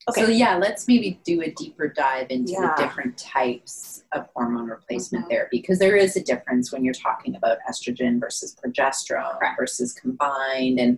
Okay. 0.07 0.25
So 0.25 0.31
yeah, 0.31 0.55
let's 0.57 0.87
maybe 0.87 1.19
do 1.23 1.41
a 1.41 1.51
deeper 1.51 1.87
dive 1.87 2.27
into 2.29 2.53
Yeah. 2.53 2.73
the 2.75 2.83
different 2.83 3.17
types 3.17 4.03
of 4.13 4.27
hormone 4.35 4.67
replacement 4.67 5.25
Mhm. 5.25 5.29
therapy 5.29 5.59
because 5.59 5.77
there 5.77 5.95
is 5.95 6.15
a 6.15 6.21
difference 6.23 6.71
when 6.71 6.83
you're 6.83 6.93
talking 6.93 7.35
about 7.35 7.57
estrogen 7.69 8.19
versus 8.19 8.55
progesterone 8.55 9.37
Correct. 9.37 9.59
versus 9.59 9.93
combined 9.93 10.79
and 10.79 10.97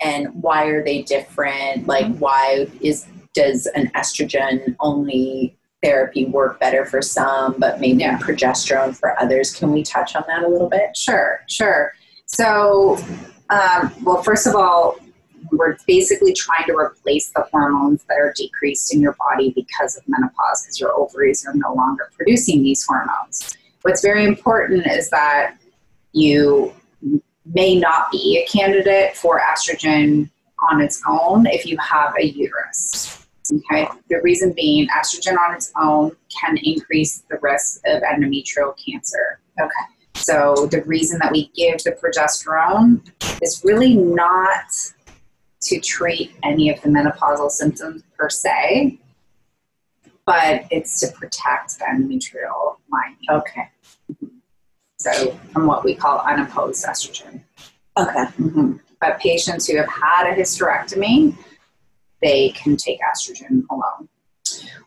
and 0.00 0.28
why 0.40 0.66
are 0.66 0.84
they 0.84 1.02
different? 1.02 1.86
Like 1.88 2.06
Mm-hmm. 2.06 2.18
why 2.20 2.66
is 2.80 3.06
does 3.34 3.66
an 3.66 3.88
estrogen 3.96 4.76
only 4.80 5.56
therapy 5.82 6.24
work 6.26 6.60
better 6.60 6.84
for 6.84 7.02
some 7.02 7.56
but 7.58 7.80
maybe 7.80 8.00
Yeah. 8.00 8.18
progesterone 8.18 8.96
for 8.96 9.18
others? 9.20 9.52
Can 9.54 9.72
we 9.72 9.82
touch 9.82 10.14
on 10.16 10.24
that 10.28 10.42
a 10.44 10.48
little 10.48 10.68
bit? 10.68 10.96
Sure, 10.96 11.40
sure. 11.48 11.92
So, 12.26 12.96
um, 13.50 13.92
well, 14.04 14.22
first 14.22 14.46
of 14.46 14.54
all, 14.54 14.96
we're 15.52 15.76
basically 15.86 16.32
trying 16.32 16.66
to 16.66 16.72
replace 16.72 17.30
the 17.30 17.42
hormones 17.52 18.02
that 18.08 18.18
are 18.18 18.32
decreased 18.36 18.92
in 18.94 19.00
your 19.00 19.16
body 19.18 19.52
because 19.54 19.96
of 19.96 20.02
menopause, 20.08 20.62
because 20.62 20.80
your 20.80 20.92
ovaries 20.98 21.46
are 21.46 21.54
no 21.54 21.72
longer 21.74 22.10
producing 22.16 22.62
these 22.62 22.84
hormones. 22.84 23.54
What's 23.82 24.02
very 24.02 24.24
important 24.24 24.86
is 24.86 25.10
that 25.10 25.56
you 26.12 26.72
may 27.46 27.78
not 27.78 28.10
be 28.10 28.38
a 28.38 28.50
candidate 28.50 29.16
for 29.16 29.40
estrogen 29.40 30.30
on 30.70 30.80
its 30.80 31.02
own 31.08 31.46
if 31.46 31.66
you 31.66 31.76
have 31.78 32.14
a 32.18 32.26
uterus. 32.26 33.26
Okay, 33.52 33.86
the 34.08 34.20
reason 34.22 34.52
being 34.52 34.88
estrogen 34.88 35.36
on 35.36 35.54
its 35.54 35.72
own 35.78 36.12
can 36.40 36.56
increase 36.62 37.24
the 37.28 37.38
risk 37.42 37.80
of 37.86 38.02
endometrial 38.02 38.74
cancer. 38.82 39.40
Okay. 39.60 39.70
So 40.14 40.68
the 40.70 40.82
reason 40.84 41.18
that 41.20 41.32
we 41.32 41.50
give 41.56 41.82
the 41.82 41.92
progesterone 41.92 43.00
is 43.42 43.62
really 43.64 43.94
not 43.94 44.72
to 45.62 45.80
treat 45.80 46.34
any 46.42 46.70
of 46.70 46.80
the 46.82 46.88
menopausal 46.88 47.50
symptoms 47.50 48.02
per 48.18 48.28
se, 48.28 48.98
but 50.26 50.64
it's 50.70 51.00
to 51.00 51.08
protect 51.12 51.78
the 51.78 51.84
endometrial 51.84 52.76
lining. 52.90 53.16
Okay. 53.30 53.68
So 54.98 55.32
from 55.52 55.66
what 55.66 55.84
we 55.84 55.94
call 55.94 56.20
unopposed 56.20 56.84
estrogen. 56.84 57.40
Okay. 57.98 58.24
Mhm. 58.38 58.80
But 59.00 59.18
patients 59.18 59.66
who 59.66 59.76
have 59.76 59.88
had 59.88 60.32
a 60.32 60.34
hysterectomy, 60.40 61.36
they 62.22 62.50
can 62.50 62.76
take 62.76 63.00
estrogen 63.00 63.64
alone. 63.70 64.08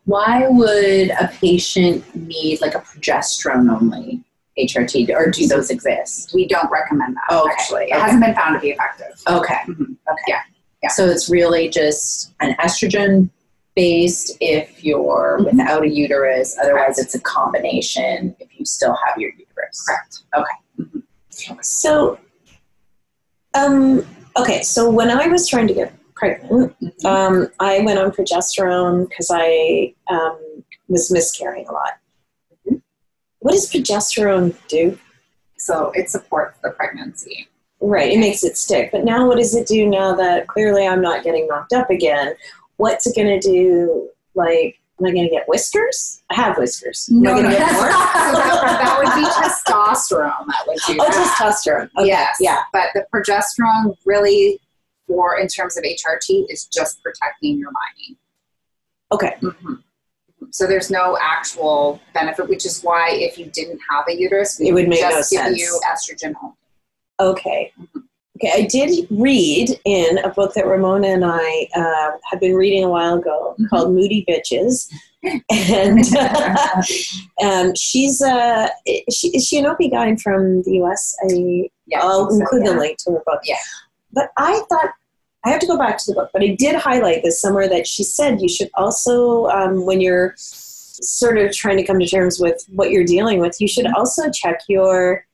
Why 0.05 0.47
would 0.47 1.09
a 1.11 1.29
patient 1.39 2.15
need 2.15 2.61
like 2.61 2.75
a 2.75 2.79
progesterone 2.79 3.69
only 3.75 4.23
HRT 4.57 5.13
or 5.13 5.29
do 5.31 5.47
those 5.47 5.69
exist? 5.69 6.31
We 6.33 6.47
don't 6.47 6.69
recommend 6.71 7.17
that 7.17 7.35
Okay, 7.35 7.51
actually. 7.51 7.83
It 7.85 7.91
okay. 7.93 7.99
hasn't 7.99 8.23
been 8.23 8.35
found 8.35 8.55
to 8.55 8.59
be 8.61 8.69
effective. 8.69 9.21
Okay. 9.27 9.55
Mhm. 9.67 9.97
Okay. 10.09 10.23
Yeah, 10.27 10.41
yeah. 10.85 10.91
So 10.91 11.07
it's 11.09 11.29
really 11.29 11.67
just 11.69 12.33
an 12.41 12.55
estrogen 12.59 13.29
based 13.75 14.37
if 14.39 14.83
you're 14.83 15.39
Mhm. 15.41 15.45
without 15.45 15.83
a 15.83 15.89
uterus. 15.89 16.57
Otherwise, 16.61 16.95
Correct. 16.95 16.99
it's 16.99 17.15
a 17.15 17.19
combination 17.21 18.35
if 18.39 18.47
you 18.57 18.65
still 18.65 18.95
have 19.05 19.17
your 19.17 19.31
uterus. 19.31 19.83
Correct. 19.85 20.19
Okay. 20.37 21.57
So, 21.61 22.17
um, 23.53 24.05
okay. 24.37 24.61
So 24.63 24.89
when 24.89 25.09
I 25.11 25.27
was 25.27 25.47
trying 25.47 25.67
to 25.67 25.73
get 25.73 25.91
pregnant, 26.13 26.73
Mhm. 26.79 27.05
um, 27.05 27.51
I 27.59 27.79
went 27.79 27.99
on 27.99 28.11
progesterone 28.11 29.09
because 29.09 29.29
I 29.31 29.93
um, 30.09 30.39
was 30.87 31.11
miscarrying 31.11 31.67
a 31.67 31.71
lot. 31.73 31.93
What 33.39 33.51
does 33.51 33.69
progesterone 33.69 34.55
do? 34.67 34.97
So 35.57 35.91
it 35.95 36.09
supports 36.09 36.57
the 36.63 36.69
pregnancy. 36.71 37.47
Right, 37.87 38.11
it 38.13 38.17
makes 38.19 38.43
it 38.43 38.57
stick. 38.57 38.89
But 38.91 39.05
now, 39.05 39.27
what 39.27 39.37
does 39.37 39.53
it 39.55 39.67
do 39.67 39.85
now 39.87 40.15
that 40.15 40.47
clearly 40.47 40.87
I'm 40.87 41.01
not 41.01 41.23
getting 41.23 41.47
knocked 41.47 41.71
up 41.73 41.89
again? 41.91 42.33
What's 42.77 43.05
it 43.05 43.15
going 43.15 43.39
to 43.39 43.47
do? 43.47 44.09
Like, 44.33 44.79
am 44.99 45.05
I 45.05 45.11
going 45.11 45.25
to 45.25 45.29
get 45.29 45.47
whiskers? 45.47 46.23
I 46.31 46.35
have 46.35 46.57
whiskers. 46.57 47.07
Am 47.11 47.21
No, 47.21 47.35
no, 47.35 47.43
that, 47.43 47.59
that 48.79 48.97
would 48.97 49.13
be 49.13 49.25
testosterone 49.29 50.47
that 50.47 50.63
would 50.67 50.77
do 50.87 50.97
Oh, 50.99 51.05
that. 51.05 51.35
testosterone. 51.37 51.89
Okay. 51.97 52.07
Yes. 52.07 52.37
Yeah. 52.39 52.61
But 52.73 52.89
the 52.95 53.05
progesterone 53.13 53.95
really, 54.03 54.59
for 55.07 55.37
in 55.37 55.47
terms 55.47 55.77
of 55.77 55.83
HRT, 55.83 56.45
is 56.49 56.65
just 56.65 57.03
protecting 57.03 57.59
your 57.59 57.69
lining. 57.71 58.17
Okay. 59.11 59.35
Mhm. 59.41 59.83
So 60.49 60.65
there's 60.65 60.89
no 60.89 61.17
actual 61.21 62.01
benefit, 62.13 62.49
which 62.49 62.65
is 62.65 62.81
why 62.81 63.09
if 63.11 63.37
you 63.37 63.45
didn't 63.45 63.79
have 63.89 64.05
a 64.09 64.15
uterus, 64.19 64.57
we 64.59 64.69
It 64.69 64.73
would 64.73 64.87
make 64.87 65.01
no 65.01 65.11
just 65.11 65.29
give 65.31 65.41
sense. 65.41 65.57
you 65.59 65.79
estrogen 65.85 66.33
only. 66.41 66.55
Okay. 67.19 67.71
Okay, 68.37 68.51
I 68.53 68.67
did 68.67 69.07
read 69.09 69.69
in 69.85 70.17
a 70.17 70.29
book 70.29 70.53
that 70.55 70.67
Ramona 70.67 71.07
and 71.07 71.23
I 71.25 71.67
uh, 71.73 72.17
had 72.29 72.41
been 72.41 72.53
reading 72.53 72.83
a 72.83 72.89
while 72.89 73.13
ago 73.15 73.55
Mhm. 73.57 73.69
called 73.69 73.93
Moody 73.93 74.25
Bitches. 74.27 74.89
And 75.49 76.05
um, 77.43 77.73
she's 77.75 78.21
uh, 78.21 78.67
she, 79.11 79.29
is 79.29 79.47
she 79.47 79.57
an 79.57 79.65
OB-GYN 79.65 80.21
from 80.21 80.61
the 80.63 80.73
US? 80.83 81.15
I, 81.23 81.67
Yeah, 81.87 82.01
I'll 82.03 82.29
so, 82.29 82.39
include 82.39 82.63
yeah. 82.65 82.73
the 82.73 82.79
link 82.79 82.97
to 82.99 83.11
her 83.13 83.23
book. 83.25 83.39
Yeah. 83.43 83.55
But 84.13 84.29
I 84.37 84.61
thought, 84.69 84.91
I 85.43 85.49
have 85.49 85.59
to 85.61 85.67
go 85.67 85.79
back 85.79 85.97
to 85.97 86.03
the 86.07 86.13
book, 86.13 86.29
but 86.31 86.43
I 86.43 86.55
did 86.59 86.75
highlight 86.75 87.23
this 87.23 87.41
somewhere 87.41 87.67
that 87.69 87.87
she 87.87 88.03
said 88.03 88.39
you 88.39 88.47
should 88.49 88.69
also, 88.75 89.47
um, 89.47 89.85
when 89.87 89.99
you're 89.99 90.33
sort 90.37 91.39
of 91.39 91.51
trying 91.51 91.77
to 91.77 91.83
come 91.83 91.99
to 91.99 92.07
terms 92.07 92.39
with 92.39 92.63
what 92.69 92.91
you're 92.91 93.03
dealing 93.03 93.39
with, 93.39 93.59
you 93.59 93.67
should 93.67 93.87
also 93.95 94.29
check 94.29 94.59
your 94.69 95.25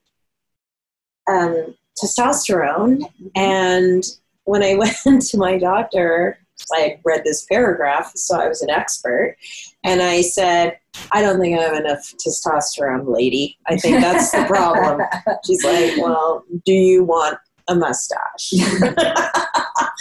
um, 1.30 1.76
testosterone. 2.02 3.02
And 3.36 4.04
when 4.46 4.64
I 4.64 4.76
went 5.06 5.22
to 5.24 5.38
my 5.38 5.58
doctor, 5.58 6.38
I 6.74 7.00
read 7.04 7.24
this 7.24 7.46
paragraph, 7.46 8.12
so 8.16 8.40
I 8.40 8.48
was 8.48 8.62
an 8.62 8.70
expert, 8.70 9.36
and 9.84 10.02
I 10.02 10.22
said, 10.22 10.78
I 11.12 11.22
don't 11.22 11.40
think 11.40 11.58
I 11.58 11.64
have 11.64 11.74
enough 11.74 12.14
testosterone, 12.26 13.08
lady. 13.08 13.58
I 13.68 13.78
think 13.78 14.02
that's 14.02 14.32
the 14.32 14.46
problem. 14.46 15.02
She's 15.46 15.64
like, 15.64 15.98
Well, 15.98 16.44
do 16.66 16.74
you 16.74 17.04
want 17.04 17.38
a 17.68 17.76
mustache? 17.76 18.54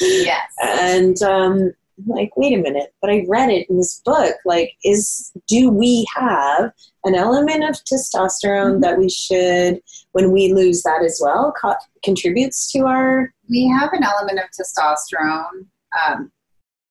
Yes. 0.03 0.51
and 0.63 1.21
um, 1.23 1.73
like, 2.07 2.37
wait 2.37 2.53
a 2.53 2.63
minute, 2.63 2.95
but 3.01 3.11
I 3.11 3.25
read 3.29 3.51
it 3.51 3.69
in 3.69 3.77
this 3.77 4.01
book. 4.05 4.35
Like, 4.45 4.73
is 4.85 5.33
do 5.49 5.71
we 5.71 6.07
have 6.15 6.73
an 7.05 7.15
element 7.15 7.65
of 7.65 7.77
testosterone 7.85 8.81
that 8.83 8.99
we 8.99 9.09
should, 9.09 9.81
when 10.13 10.33
we 10.33 10.53
lose 10.53 10.83
that 10.83 11.03
as 11.05 11.21
well, 11.23 11.53
co- 11.61 11.77
contributes 12.05 12.71
to 12.73 12.87
our? 12.87 13.33
We 13.49 13.69
have 13.69 13.93
an 13.93 14.05
element 14.05 14.39
of 14.39 14.47
testosterone, 14.51 15.67
um, 16.07 16.31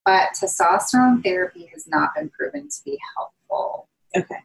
but 0.06 0.30
testosterone 0.40 1.24
therapy 1.24 1.70
has 1.74 1.88
not 1.88 2.16
been 2.16 2.30
proven 2.30 2.68
to 2.70 2.84
be 2.86 2.98
helpful 3.16 3.88
Okay. 4.16 4.40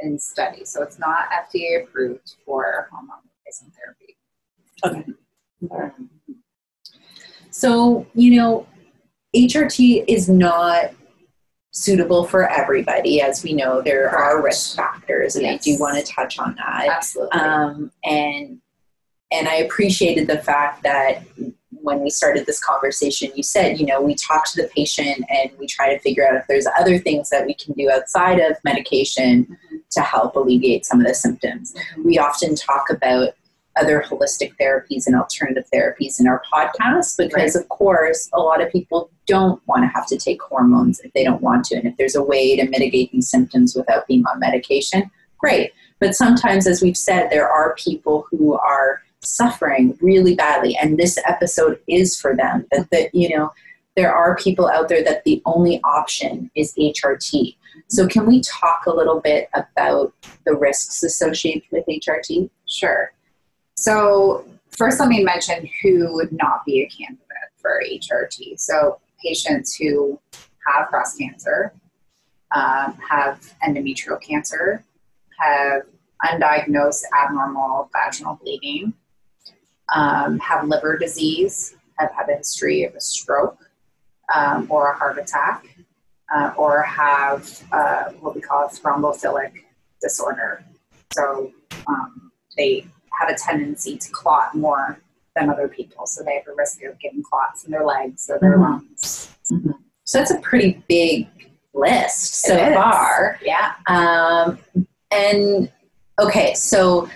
in 0.00 0.18
studies. 0.18 0.70
So 0.70 0.82
it's 0.82 0.98
not 0.98 1.28
FDA 1.30 1.82
approved 1.82 2.36
for 2.44 2.88
hormone 2.90 3.16
replacement 3.38 3.74
therapy. 3.74 4.16
Okay. 4.84 5.94
So, 7.50 8.06
you 8.14 8.36
know, 8.36 8.66
HRT 9.34 10.04
is 10.08 10.28
not 10.28 10.92
suitable 11.70 12.24
for 12.26 12.48
everybody. 12.50 13.20
As 13.22 13.42
we 13.42 13.54
know, 13.54 13.80
there 13.80 14.10
are 14.10 14.42
risk 14.42 14.76
factors, 14.76 15.36
and 15.36 15.46
I 15.46 15.56
do 15.56 15.78
want 15.78 16.04
to 16.04 16.12
touch 16.12 16.38
on 16.38 16.54
that. 16.56 16.88
Absolutely. 16.88 17.38
Um, 17.40 17.90
and 18.04 18.60
and 19.30 19.48
I 19.48 19.54
appreciated 19.54 20.26
the 20.26 20.38
fact 20.38 20.82
that 20.82 21.22
when 21.70 22.00
we 22.00 22.10
started 22.10 22.44
this 22.44 22.62
conversation, 22.62 23.32
you 23.34 23.42
said, 23.42 23.80
you 23.80 23.86
know, 23.86 24.00
we 24.00 24.14
talk 24.14 24.44
to 24.52 24.60
the 24.60 24.68
patient 24.68 25.24
and 25.30 25.50
we 25.58 25.66
try 25.66 25.92
to 25.92 25.98
figure 26.00 26.28
out 26.28 26.36
if 26.36 26.46
there's 26.48 26.66
other 26.78 26.98
things 26.98 27.30
that 27.30 27.46
we 27.46 27.54
can 27.54 27.72
do 27.72 27.90
outside 27.90 28.38
of 28.38 28.56
medication 28.62 29.46
Mhm. 29.46 29.78
to 29.92 30.00
help 30.02 30.36
alleviate 30.36 30.84
some 30.84 31.00
of 31.00 31.06
the 31.06 31.14
symptoms. 31.14 31.74
We 32.04 32.18
often 32.18 32.54
talk 32.54 32.90
about 32.90 33.30
other 33.76 34.04
holistic 34.06 34.54
therapies 34.60 35.06
and 35.06 35.16
alternative 35.16 35.64
therapies 35.72 36.20
in 36.20 36.26
our 36.26 36.42
podcast 36.52 37.16
because, 37.16 37.56
of 37.56 37.68
course, 37.68 38.28
a 38.32 38.40
lot 38.40 38.60
of 38.60 38.70
people 38.70 39.10
don't 39.26 39.60
want 39.66 39.82
to 39.82 39.88
have 39.88 40.06
to 40.06 40.16
take 40.16 40.42
hormones 40.42 41.00
if 41.00 41.12
they 41.12 41.24
don't 41.24 41.42
want 41.42 41.64
to. 41.64 41.76
And 41.76 41.86
if 41.86 41.96
there's 41.96 42.14
a 42.14 42.22
way 42.22 42.56
to 42.56 42.68
mitigate 42.68 43.12
these 43.12 43.30
symptoms 43.30 43.74
without 43.74 44.06
being 44.06 44.24
on 44.26 44.40
medication, 44.40 45.10
great. 45.38 45.72
But 46.00 46.14
sometimes, 46.14 46.66
as 46.66 46.82
we've 46.82 46.96
said, 46.96 47.30
there 47.30 47.48
are 47.48 47.74
people 47.76 48.26
who 48.30 48.54
are 48.54 49.00
suffering 49.20 49.96
really 50.00 50.34
badly, 50.34 50.76
and 50.76 50.98
this 50.98 51.18
episode 51.26 51.78
is 51.86 52.20
for 52.20 52.34
them. 52.34 52.66
That, 52.72 52.90
that 52.90 53.14
you 53.14 53.36
know, 53.36 53.52
there 53.94 54.14
are 54.14 54.36
people 54.36 54.68
out 54.68 54.88
there 54.88 55.04
that 55.04 55.24
the 55.24 55.40
only 55.46 55.80
option 55.84 56.50
is 56.54 56.74
HRT. 56.78 57.56
So, 57.88 58.06
can 58.08 58.26
we 58.26 58.40
talk 58.40 58.86
a 58.86 58.94
little 58.94 59.20
bit 59.20 59.48
about 59.54 60.12
the 60.44 60.54
risks 60.54 61.02
associated 61.02 61.62
with 61.70 61.84
HRT? 61.86 62.50
Sure. 62.66 63.12
So, 63.82 64.44
first, 64.70 65.00
let 65.00 65.08
me 65.08 65.24
mention 65.24 65.68
who 65.82 66.14
would 66.14 66.30
not 66.30 66.64
be 66.64 66.82
a 66.82 66.88
candidate 66.88 67.26
for 67.56 67.82
HRT. 67.84 68.60
So, 68.60 69.00
patients 69.20 69.74
who 69.74 70.20
have 70.64 70.88
breast 70.88 71.18
cancer, 71.18 71.74
um, 72.54 72.96
have 73.10 73.40
endometrial 73.66 74.22
cancer, 74.22 74.84
have 75.36 75.82
undiagnosed 76.24 77.02
abnormal 77.12 77.90
vaginal 77.92 78.38
bleeding, 78.40 78.94
um, 79.92 80.38
have 80.38 80.68
liver 80.68 80.96
disease, 80.96 81.74
have 81.98 82.12
had 82.12 82.28
a 82.28 82.36
history 82.36 82.84
of 82.84 82.94
a 82.94 83.00
stroke 83.00 83.58
um, 84.32 84.68
or 84.70 84.92
a 84.92 84.96
heart 84.96 85.18
attack, 85.18 85.66
uh, 86.32 86.52
or 86.56 86.82
have 86.82 87.64
uh, 87.72 88.12
what 88.20 88.36
we 88.36 88.40
call 88.40 88.64
a 88.64 88.68
thrombophilic 88.68 89.50
disorder. 90.00 90.64
So 91.12 91.50
um, 91.88 92.30
they 92.56 92.86
have 93.18 93.28
a 93.28 93.34
tendency 93.34 93.96
to 93.96 94.10
clot 94.10 94.54
more 94.54 95.00
than 95.36 95.48
other 95.50 95.68
people. 95.68 96.06
So 96.06 96.22
they 96.22 96.34
have 96.34 96.46
a 96.46 96.54
risk 96.56 96.82
of 96.84 96.98
getting 96.98 97.22
clots 97.22 97.64
in 97.64 97.70
their 97.70 97.84
legs 97.84 98.28
or 98.28 98.38
their 98.38 98.58
Mhm. 98.58 98.60
lungs. 98.60 99.28
So 100.04 100.18
that's 100.18 100.30
a 100.30 100.38
pretty 100.40 100.82
big 100.88 101.28
list 101.74 102.42
so 102.42 102.56
far. 102.74 103.38
Yeah. 103.42 103.72
Um, 103.86 104.58
and 105.10 105.70
okay, 106.20 106.54
so 106.54 107.08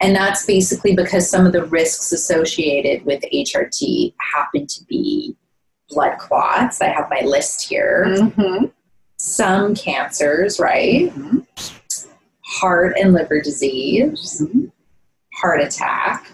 and 0.00 0.16
that's 0.16 0.44
basically 0.44 0.96
because 0.96 1.30
some 1.30 1.46
of 1.46 1.52
the 1.52 1.64
risks 1.66 2.10
associated 2.10 3.04
with 3.06 3.22
HRT 3.32 4.14
happen 4.34 4.66
to 4.66 4.84
be 4.86 5.36
blood 5.88 6.18
clots. 6.18 6.80
I 6.80 6.86
have 6.88 7.08
my 7.08 7.20
list 7.20 7.68
here. 7.68 8.06
Mm-hmm. 8.08 8.66
Some 9.18 9.76
cancers, 9.76 10.58
right? 10.58 11.12
Heart 12.44 12.96
and 13.00 13.12
liver 13.12 13.40
disease, 13.40 14.42
heart 15.42 15.60
attack, 15.60 16.32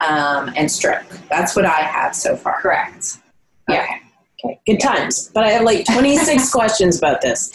um, 0.00 0.52
and 0.54 0.70
stroke. 0.70 1.08
That's 1.28 1.56
what 1.56 1.64
I 1.64 1.80
have 1.80 2.14
so 2.14 2.36
far. 2.36 2.60
Correct. 2.60 3.18
Yeah. 3.68 3.82
Okay. 3.82 4.02
Okay, 4.44 4.60
good 4.66 4.78
times. 4.78 5.32
But 5.34 5.42
I 5.44 5.50
have 5.50 5.62
like 5.62 5.84
26 5.84 6.50
questions 6.52 6.96
about 6.96 7.20
this. 7.20 7.50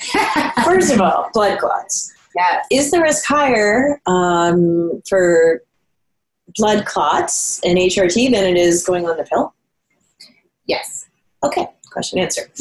First 0.66 0.92
of 0.92 1.00
all, 1.00 1.30
blood 1.34 1.58
clots. 1.58 2.12
Yes. 2.36 2.66
Is 2.72 2.92
the 2.92 3.00
risk 3.00 3.26
higher 3.26 4.02
um, 4.06 5.02
for 5.08 5.62
blood 6.58 6.86
clots 6.86 7.62
and 7.64 7.78
HRT 7.78 8.34
than 8.34 8.44
it 8.44 8.58
is 8.58 8.84
going 8.84 9.08
on 9.08 9.16
the 9.16 9.24
pill? 9.24 9.54
Yes. 10.66 11.08
Okay, 11.44 11.68
question 11.90 12.20
answered. 12.20 12.52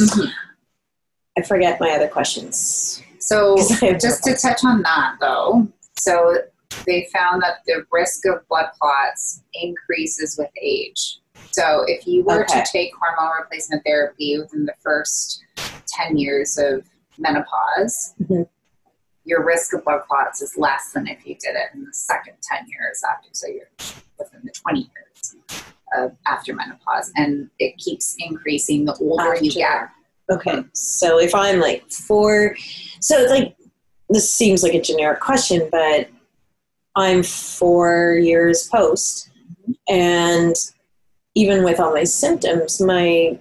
I 1.36 1.42
forget 1.42 1.80
my 1.80 1.90
other 1.90 2.08
questions. 2.08 3.02
So, 3.18 3.56
just 3.80 4.22
to 4.24 4.36
touch 4.36 4.64
on 4.64 4.82
that 4.82 5.16
though, 5.20 5.66
so 5.96 6.38
they 6.86 7.08
found 7.12 7.42
that 7.42 7.58
the 7.66 7.84
risk 7.90 8.26
of 8.26 8.46
blood 8.48 8.70
clots 8.80 9.42
increases 9.54 10.36
with 10.38 10.50
age. 10.60 11.18
So 11.52 11.84
if 11.86 12.06
you 12.06 12.24
were 12.24 12.44
Okay. 12.44 12.62
to 12.62 12.66
take 12.70 12.92
hormone 12.94 13.32
replacement 13.40 13.84
therapy 13.84 14.38
within 14.38 14.64
the 14.64 14.74
first 14.82 15.42
10 15.88 16.16
years 16.16 16.56
of 16.56 16.86
menopause, 17.18 18.14
Mhm. 18.20 18.48
your 19.24 19.44
risk 19.44 19.72
of 19.74 19.84
blood 19.84 20.02
clots 20.08 20.40
is 20.42 20.56
less 20.56 20.92
than 20.92 21.06
if 21.06 21.26
you 21.26 21.34
did 21.34 21.54
it 21.54 21.70
in 21.74 21.84
the 21.84 21.92
second 21.92 22.34
10 22.42 22.66
years 22.68 23.02
after. 23.08 23.28
So 23.32 23.48
you're 23.48 23.68
within 24.18 24.40
the 24.44 24.52
20 24.52 24.80
years 24.80 25.36
of 25.94 26.16
after 26.26 26.54
menopause. 26.54 27.12
And 27.16 27.50
it 27.58 27.76
keeps 27.76 28.16
increasing 28.18 28.84
the 28.86 28.94
older 28.94 29.36
you 29.36 29.52
get. 29.52 29.88
Okay, 30.30 30.64
so 30.72 31.18
if 31.18 31.34
I'm 31.34 31.60
like 31.60 31.90
four, 31.90 32.56
so 33.00 33.18
it's 33.18 33.30
like 33.30 33.56
this 34.08 34.32
seems 34.32 34.62
like 34.62 34.74
a 34.74 34.80
generic 34.80 35.20
question, 35.20 35.68
but 35.70 36.08
I'm 36.94 37.22
four 37.22 38.18
years 38.20 38.68
post, 38.68 39.30
and 39.88 40.54
even 41.34 41.64
with 41.64 41.80
all 41.80 41.92
my 41.92 42.04
symptoms, 42.04 42.80
my 42.80 43.38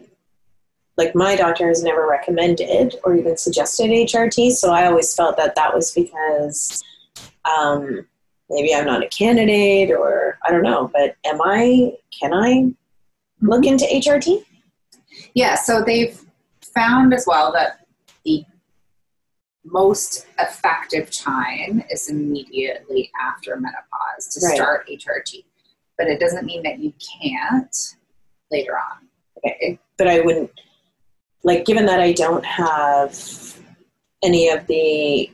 like 0.97 1.15
my 1.15 1.35
doctor 1.35 1.67
has 1.67 1.83
never 1.83 2.07
recommended 2.07 2.95
or 3.03 3.15
even 3.15 3.37
suggested 3.37 3.89
HRT. 3.89 4.51
So 4.51 4.71
I 4.71 4.85
always 4.85 5.15
felt 5.15 5.37
that 5.37 5.55
that 5.55 5.73
was 5.73 5.91
because 5.91 6.83
um, 7.45 8.05
maybe 8.49 8.75
I'm 8.75 8.85
not 8.85 9.03
a 9.03 9.09
candidate, 9.09 9.91
or 9.91 10.37
I 10.45 10.51
don't 10.51 10.63
know. 10.63 10.91
But 10.93 11.15
am 11.25 11.41
I? 11.43 11.93
Can 12.17 12.33
I 12.33 12.71
look 13.41 13.65
into 13.65 13.85
HRT? 13.85 14.45
Yeah, 15.33 15.55
so 15.55 15.83
they've 15.83 16.19
found 16.73 17.13
as 17.13 17.25
well 17.27 17.51
that 17.53 17.85
the 18.25 18.43
most 19.63 20.25
effective 20.39 21.11
time 21.11 21.83
is 21.91 22.09
immediately 22.09 23.11
after 23.21 23.55
menopause 23.57 24.27
to 24.33 24.45
Right. 24.45 24.55
start 24.55 24.87
HRT. 24.89 25.45
But 25.97 26.07
it 26.07 26.19
doesn't 26.19 26.45
mean 26.45 26.63
that 26.63 26.79
you 26.79 26.93
can't 27.21 27.75
later 28.49 28.73
on. 28.77 29.07
Okay, 29.37 29.79
but 29.97 30.07
I 30.07 30.21
wouldn't 30.21 30.51
like 31.43 31.65
given 31.65 31.85
that 31.87 31.99
I 31.99 32.11
don't 32.11 32.45
have 32.45 33.17
any 34.23 34.49
of 34.49 34.67
the 34.67 35.29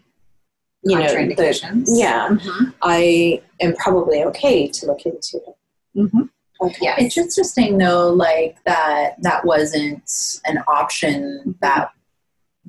you 0.83 0.97
know 0.97 1.07
the, 1.07 1.35
Contraindications. 1.35 1.85
yeah 1.89 2.29
Mhm. 2.29 2.73
I 2.81 3.41
am 3.59 3.75
probably 3.75 4.23
okay 4.25 4.67
to 4.67 4.85
look 4.85 5.05
into 5.05 5.37
it. 5.37 5.55
Mhm. 5.97 6.29
Okay. 6.61 6.77
Yes. 6.81 6.97
It's 7.01 7.17
interesting 7.17 7.77
though, 7.77 8.09
like 8.13 8.57
that 8.65 9.15
that 9.21 9.43
wasn't 9.45 10.09
an 10.45 10.63
option 10.67 11.55
that 11.61 11.91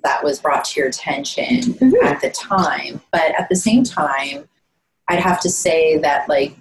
that 0.04 0.22
was 0.22 0.40
brought 0.40 0.64
to 0.66 0.80
your 0.80 0.88
attention 0.88 1.60
Mhm. 1.74 2.02
at 2.04 2.20
the 2.20 2.30
time. 2.30 3.00
But 3.12 3.32
at 3.38 3.48
the 3.48 3.56
same 3.56 3.84
time, 3.84 4.48
I'd 5.08 5.20
have 5.20 5.40
to 5.40 5.50
say 5.50 5.98
that 5.98 6.28
like 6.28 6.54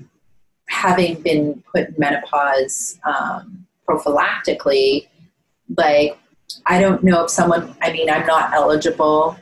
having 0.69 1.21
been 1.21 1.63
put 1.73 1.89
in 1.89 1.95
menopause 1.97 2.99
um, 3.05 3.65
prophylactically, 3.87 5.07
like 5.77 6.17
I 6.65 6.79
don't 6.79 7.03
know 7.03 7.25
if 7.25 7.29
someone. 7.29 7.75
I 7.81 7.91
mean, 7.91 8.09
I'm 8.09 8.25
not 8.25 8.53
eligible, 8.53 9.37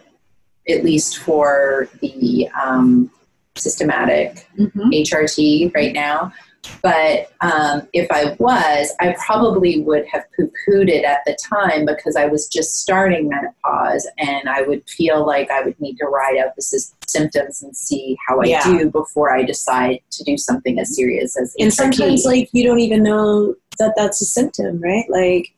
at 0.68 0.84
least 0.84 1.18
for 1.20 1.88
the 2.02 2.50
um, 2.64 3.12
systematic 3.56 4.48
Mhm. 4.58 4.92
HRT 4.94 5.72
right 5.76 5.94
now. 5.94 6.34
But 6.82 7.32
um, 7.42 7.88
if 7.94 8.08
I 8.12 8.36
was, 8.40 8.94
I 9.00 9.16
probably 9.26 9.82
would 9.82 10.06
have 10.08 10.24
poo 10.36 10.52
pooed 10.68 10.90
it 10.90 11.04
at 11.04 11.20
the 11.26 11.38
time 11.44 11.86
because 11.86 12.16
I 12.16 12.26
was 12.26 12.48
just 12.48 12.82
starting 12.82 13.30
menopause 13.30 14.08
and 14.18 14.48
I 14.50 14.62
would 14.62 14.88
feel 14.90 15.26
like 15.26 15.50
I 15.52 15.62
would 15.62 15.80
need 15.80 15.98
to 15.98 16.06
ride 16.06 16.38
out 16.38 16.56
the 16.56 16.62
symptoms 17.08 17.64
and 17.64 17.76
see 17.76 18.18
how 18.28 18.42
I 18.42 18.46
Yeah. 18.46 18.64
do 18.64 18.90
before 18.90 19.36
I 19.36 19.44
decide 19.44 20.00
to 20.12 20.24
do 20.24 20.38
something 20.38 20.80
as 20.80 20.96
serious 20.96 21.38
as 21.38 21.56
And 21.60 21.72
HRT. 21.72 21.74
sometimes 21.76 22.26
like 22.26 22.50
you 22.52 22.64
don't 22.64 22.80
even 22.80 23.04
know 23.04 23.56
that 23.80 23.94
that's 23.98 24.22
a 24.22 24.26
symptom, 24.26 24.80
right? 24.82 25.06
Like 25.10 25.54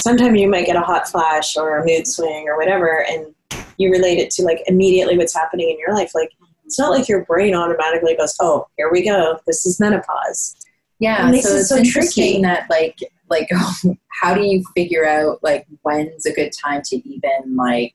sometimes 0.00 0.38
you 0.40 0.48
might 0.48 0.66
get 0.66 0.76
a 0.76 0.80
hot 0.80 1.08
flash 1.08 1.56
or 1.56 1.78
a 1.78 1.84
mood 1.84 2.06
swing 2.06 2.46
or 2.48 2.56
whatever 2.56 3.04
and 3.08 3.34
you 3.78 3.90
relate 3.90 4.18
it 4.18 4.30
to 4.32 4.42
like 4.42 4.62
immediately 4.66 5.16
what's 5.16 5.34
happening 5.34 5.70
in 5.70 5.78
your 5.78 5.94
life 5.94 6.12
like 6.14 6.30
it's 6.68 6.78
not 6.78 6.90
like 6.90 7.08
your 7.08 7.24
brain 7.24 7.54
automatically 7.54 8.14
goes, 8.14 8.36
"Oh, 8.40 8.66
here 8.76 8.90
we 8.92 9.02
go. 9.02 9.38
This 9.46 9.64
is 9.64 9.80
menopause." 9.80 10.54
Yeah, 10.98 11.30
It 11.30 11.42
so 11.42 11.54
it's 11.56 11.68
so 11.70 11.76
interesting 11.78 12.42
tricky. 12.42 12.42
that 12.42 12.68
like 12.68 12.98
like 13.30 13.48
how 14.20 14.34
do 14.34 14.42
you 14.42 14.62
figure 14.74 15.06
out 15.06 15.42
like 15.42 15.66
when's 15.82 16.26
a 16.26 16.32
good 16.32 16.50
time 16.52 16.82
to 16.86 16.96
even 17.08 17.56
like 17.56 17.94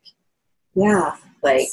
Yeah. 0.74 1.16
like 1.44 1.68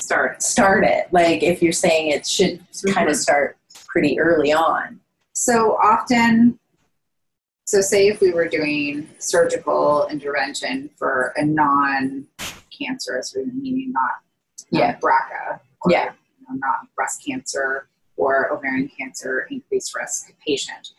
Start. 0.00 0.42
start 0.42 0.84
it? 0.84 1.06
Like 1.12 1.42
if 1.42 1.62
you're 1.62 1.72
saying 1.72 2.10
it 2.10 2.26
should 2.26 2.58
kind 2.92 3.08
of 3.08 3.14
mm-hmm. 3.14 3.22
start 3.22 3.56
pretty 3.86 4.18
early 4.20 4.52
on. 4.52 5.00
So 5.32 5.76
often, 5.82 6.58
so 7.64 7.80
say 7.80 8.08
if 8.08 8.20
we 8.20 8.32
were 8.32 8.48
doing 8.48 9.08
surgical 9.18 10.06
intervention 10.10 10.90
for 10.98 11.32
a 11.36 11.44
non-cancerous, 11.44 13.34
meaning 13.36 13.92
not 13.92 14.10
Yeah. 14.70 14.90
not 14.92 15.00
BRCA, 15.00 15.60
Yeah. 15.88 16.12
You 16.48 16.54
know, 16.54 16.58
not 16.58 16.94
breast 16.94 17.22
cancer 17.26 17.88
or 18.16 18.52
ovarian 18.52 18.88
cancer 18.88 19.46
increased 19.50 19.94
risk 19.94 20.32
patient. 20.46 20.90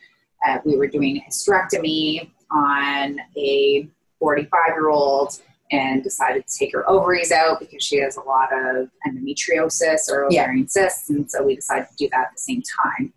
Uh, 0.48 0.60
we 0.66 0.78
were 0.78 0.88
doing 0.88 1.18
a 1.18 1.30
hysterectomy 1.30 2.30
on 2.52 3.20
a 3.38 3.88
45 4.20 4.50
year 4.70 4.90
old 4.90 5.42
and 5.72 6.04
decided 6.04 6.46
to 6.48 6.58
take 6.60 6.74
her 6.74 6.88
ovaries 6.90 7.32
out 7.32 7.60
because 7.60 7.84
she 7.84 7.98
has 8.00 8.18
a 8.18 8.22
lot 8.22 8.50
of 8.54 8.88
endometriosis 9.08 10.10
or 10.10 10.28
Yeah. 10.30 10.44
ovarian 10.44 10.68
cysts, 10.68 11.10
and 11.10 11.30
so 11.30 11.44
we 11.44 11.56
decided 11.56 11.88
to 11.90 11.96
do 11.98 12.08
that 12.12 12.28
at 12.28 12.32
the 12.36 12.42
same 12.42 12.62
time. 12.84 13.14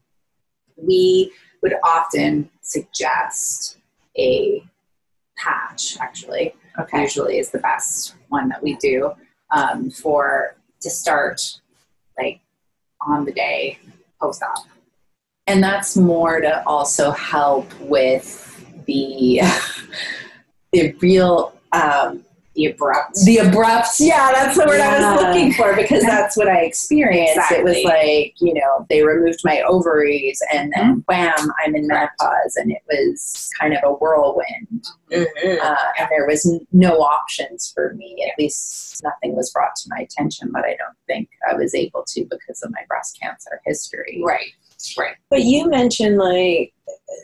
We 0.77 1.33
would 1.62 1.75
often 1.85 2.51
suggest 2.62 3.79
a 4.17 4.64
patch, 5.37 5.99
actually, 6.01 6.55
Okay. 6.81 7.03
usually 7.03 7.38
is 7.38 7.51
the 7.51 7.59
best 7.59 8.14
one 8.29 8.49
that 8.49 8.62
we 8.62 8.77
do 8.77 9.12
um, 9.51 9.91
for 9.91 10.57
to 10.81 10.91
start 10.91 11.61
like 12.18 12.40
on 13.00 13.24
the 13.24 13.33
day 13.33 13.78
post 14.20 14.42
op. 14.42 14.66
And 15.46 15.62
that's 15.62 15.96
more 15.96 16.40
to 16.40 16.66
also 16.66 17.11
help 17.12 17.66
with 17.81 18.44
the 18.87 19.40
the 20.72 20.92
real 21.00 21.54
um, 21.72 22.24
The 22.59 22.66
abrupt. 22.66 23.21
the 23.25 23.38
abrupt 23.38 24.01
yeah 24.01 24.33
that's 24.33 24.59
the 24.59 24.66
word 24.66 24.81
i 24.81 24.99
was 24.99 25.23
looking 25.23 25.53
for 25.53 25.77
because 25.77 26.03
that's 26.12 26.37
what 26.37 26.49
i 26.49 26.59
experienced 26.62 27.53
it 27.53 27.62
was 27.62 27.77
like 27.85 28.35
you 28.40 28.53
know 28.53 28.85
they 28.90 29.05
removed 29.05 29.38
my 29.44 29.61
ovaries 29.62 30.42
and 30.53 30.73
Mm-hmm. 30.75 30.88
then 30.88 31.05
wham 31.07 31.53
i'm 31.64 31.77
in 31.77 31.87
menopause 31.87 32.57
and 32.57 32.73
it 32.73 32.83
was 32.88 33.49
kind 33.61 33.75
of 33.75 33.81
a 33.85 33.92
whirlwind 33.92 34.85
Mhm. 35.12 35.61
uh, 35.62 35.77
and 36.01 36.09
there 36.11 36.27
was 36.27 36.53
no 36.73 36.94
options 36.99 37.71
for 37.73 37.94
me 37.94 38.27
at 38.29 38.37
least 38.42 39.01
nothing 39.05 39.37
was 39.37 39.51
brought 39.53 39.77
to 39.77 39.88
my 39.90 40.01
attention 40.01 40.51
but 40.53 40.64
i 40.64 40.75
don't 40.77 40.97
think 41.07 41.29
i 41.49 41.55
was 41.55 41.77
able 41.77 42.05
to 42.09 42.25
because 42.29 42.61
of 42.64 42.73
my 42.73 42.83
breast 42.88 43.16
cancer 43.23 43.61
history 43.64 44.21
right. 44.25 44.51
Right. 44.97 45.14
But 45.29 45.42
you 45.42 45.68
mentioned 45.68 46.18
like 46.18 46.73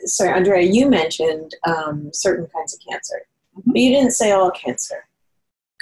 sorry, 0.05 0.31
Andrea, 0.33 0.61
you 0.61 0.89
mentioned 0.89 1.55
um, 1.65 2.09
certain 2.13 2.47
kinds 2.53 2.73
of 2.73 2.79
cancer. 2.89 3.27
Mhm. 3.57 3.63
But 3.67 3.77
you 3.77 3.89
didn't 3.91 4.11
say 4.11 4.31
all 4.33 4.51
cancer. 4.51 5.07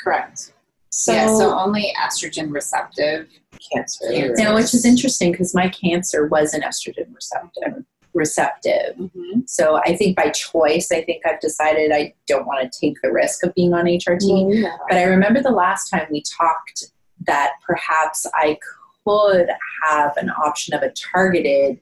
Correct. 0.03 0.53
So, 0.89 1.13
yeah, 1.13 1.25
so 1.25 1.57
only 1.57 1.91
estrogen 1.99 2.51
receptive 2.51 3.27
cancer. 3.73 4.05
Cancer. 4.11 4.35
Now, 4.37 4.55
which 4.55 4.73
is 4.73 4.85
interesting 4.85 5.31
because 5.31 5.55
my 5.55 5.69
cancer 5.69 6.27
was 6.27 6.53
an 6.53 6.61
estrogen 6.61 7.13
receptive. 7.15 7.83
Receptive. 8.13 8.95
Mm-hmm. 8.97 9.39
So 9.47 9.77
I 9.77 9.95
think 9.95 10.15
by 10.15 10.29
choice, 10.29 10.91
I 10.91 11.01
think 11.03 11.25
I've 11.25 11.39
decided 11.39 11.91
I 11.91 12.13
don't 12.27 12.45
want 12.45 12.71
to 12.71 12.79
take 12.79 13.01
the 13.01 13.11
risk 13.11 13.43
of 13.43 13.55
being 13.55 13.73
on 13.73 13.85
HRT. 13.85 14.61
Yeah. 14.61 14.77
But 14.87 14.97
I 14.97 15.03
remember 15.03 15.41
the 15.41 15.49
last 15.49 15.89
time 15.89 16.05
we 16.11 16.21
talked 16.21 16.91
that 17.25 17.53
perhaps 17.65 18.27
I 18.35 18.59
could 19.05 19.49
have 19.83 20.15
an 20.17 20.29
option 20.29 20.75
of 20.75 20.83
a 20.83 20.91
targeted 20.91 21.79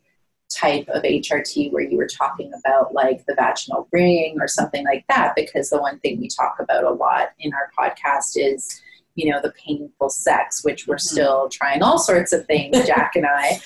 type 0.54 0.88
of 0.90 1.04
HRT 1.04 1.72
where 1.72 1.84
you 1.84 1.98
were 1.98 2.08
talking 2.08 2.52
about 2.54 2.94
like 2.94 3.26
the 3.26 3.36
vaginal 3.36 3.88
ring 3.92 4.38
or 4.40 4.48
something 4.48 4.84
like 4.86 5.06
that 5.10 5.34
because 5.36 5.70
the 5.70 5.80
one 5.82 6.00
thing 6.00 6.20
we 6.20 6.28
talk 6.28 6.58
about 6.60 6.84
a 6.84 6.92
lot 6.92 7.30
in 7.40 7.52
our 7.54 7.72
podcast 7.78 8.34
is 8.36 8.82
you 9.16 9.30
know 9.30 9.42
the 9.42 9.52
painful 9.52 10.10
sex 10.10 10.64
which 10.64 10.88
we're 10.88 10.98
still 10.98 11.50
trying 11.50 11.84
all 11.84 12.00
sorts 12.00 12.32
of 12.32 12.46
things 12.46 12.88
jack 12.88 13.12
and 13.16 13.26
i 13.28 13.60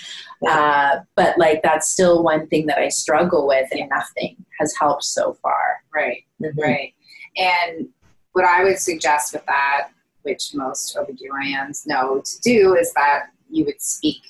uh, 0.50 1.00
but 1.16 1.38
like 1.38 1.62
that's 1.62 1.88
still 1.88 2.24
one 2.24 2.48
thing 2.48 2.66
that 2.66 2.80
i 2.80 2.90
struggle 2.90 3.46
with 3.46 3.68
and 3.72 3.88
nothing 3.90 4.36
has 4.60 4.74
helped 4.76 5.04
so 5.04 5.34
far 5.44 5.84
Right. 5.96 6.26
Mhm. 6.42 6.58
Right. 6.58 6.94
And 7.38 7.88
what 8.34 8.46
I 8.46 8.64
would 8.64 8.80
suggest 8.80 9.34
with 9.34 9.46
that, 9.46 9.90
which 10.24 10.54
most 10.54 10.96
OBGYNs 10.96 11.88
know 11.88 12.22
to 12.24 12.42
do, 12.42 12.76
is 12.76 12.92
that 12.94 13.28
you 13.50 13.64
would 13.66 13.82
speak 13.82 14.22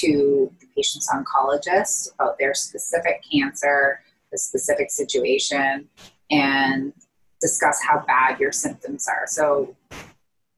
to 0.00 0.52
the 0.60 0.66
patient's 0.76 1.08
oncologist 1.12 2.14
about 2.14 2.38
their 2.38 2.54
specific 2.54 3.22
cancer, 3.30 4.00
the 4.30 4.38
specific 4.38 4.90
situation, 4.90 5.88
and 6.30 6.92
discuss 7.40 7.82
how 7.82 8.04
bad 8.06 8.38
your 8.40 8.52
symptoms 8.52 9.06
are. 9.08 9.26
So 9.26 9.76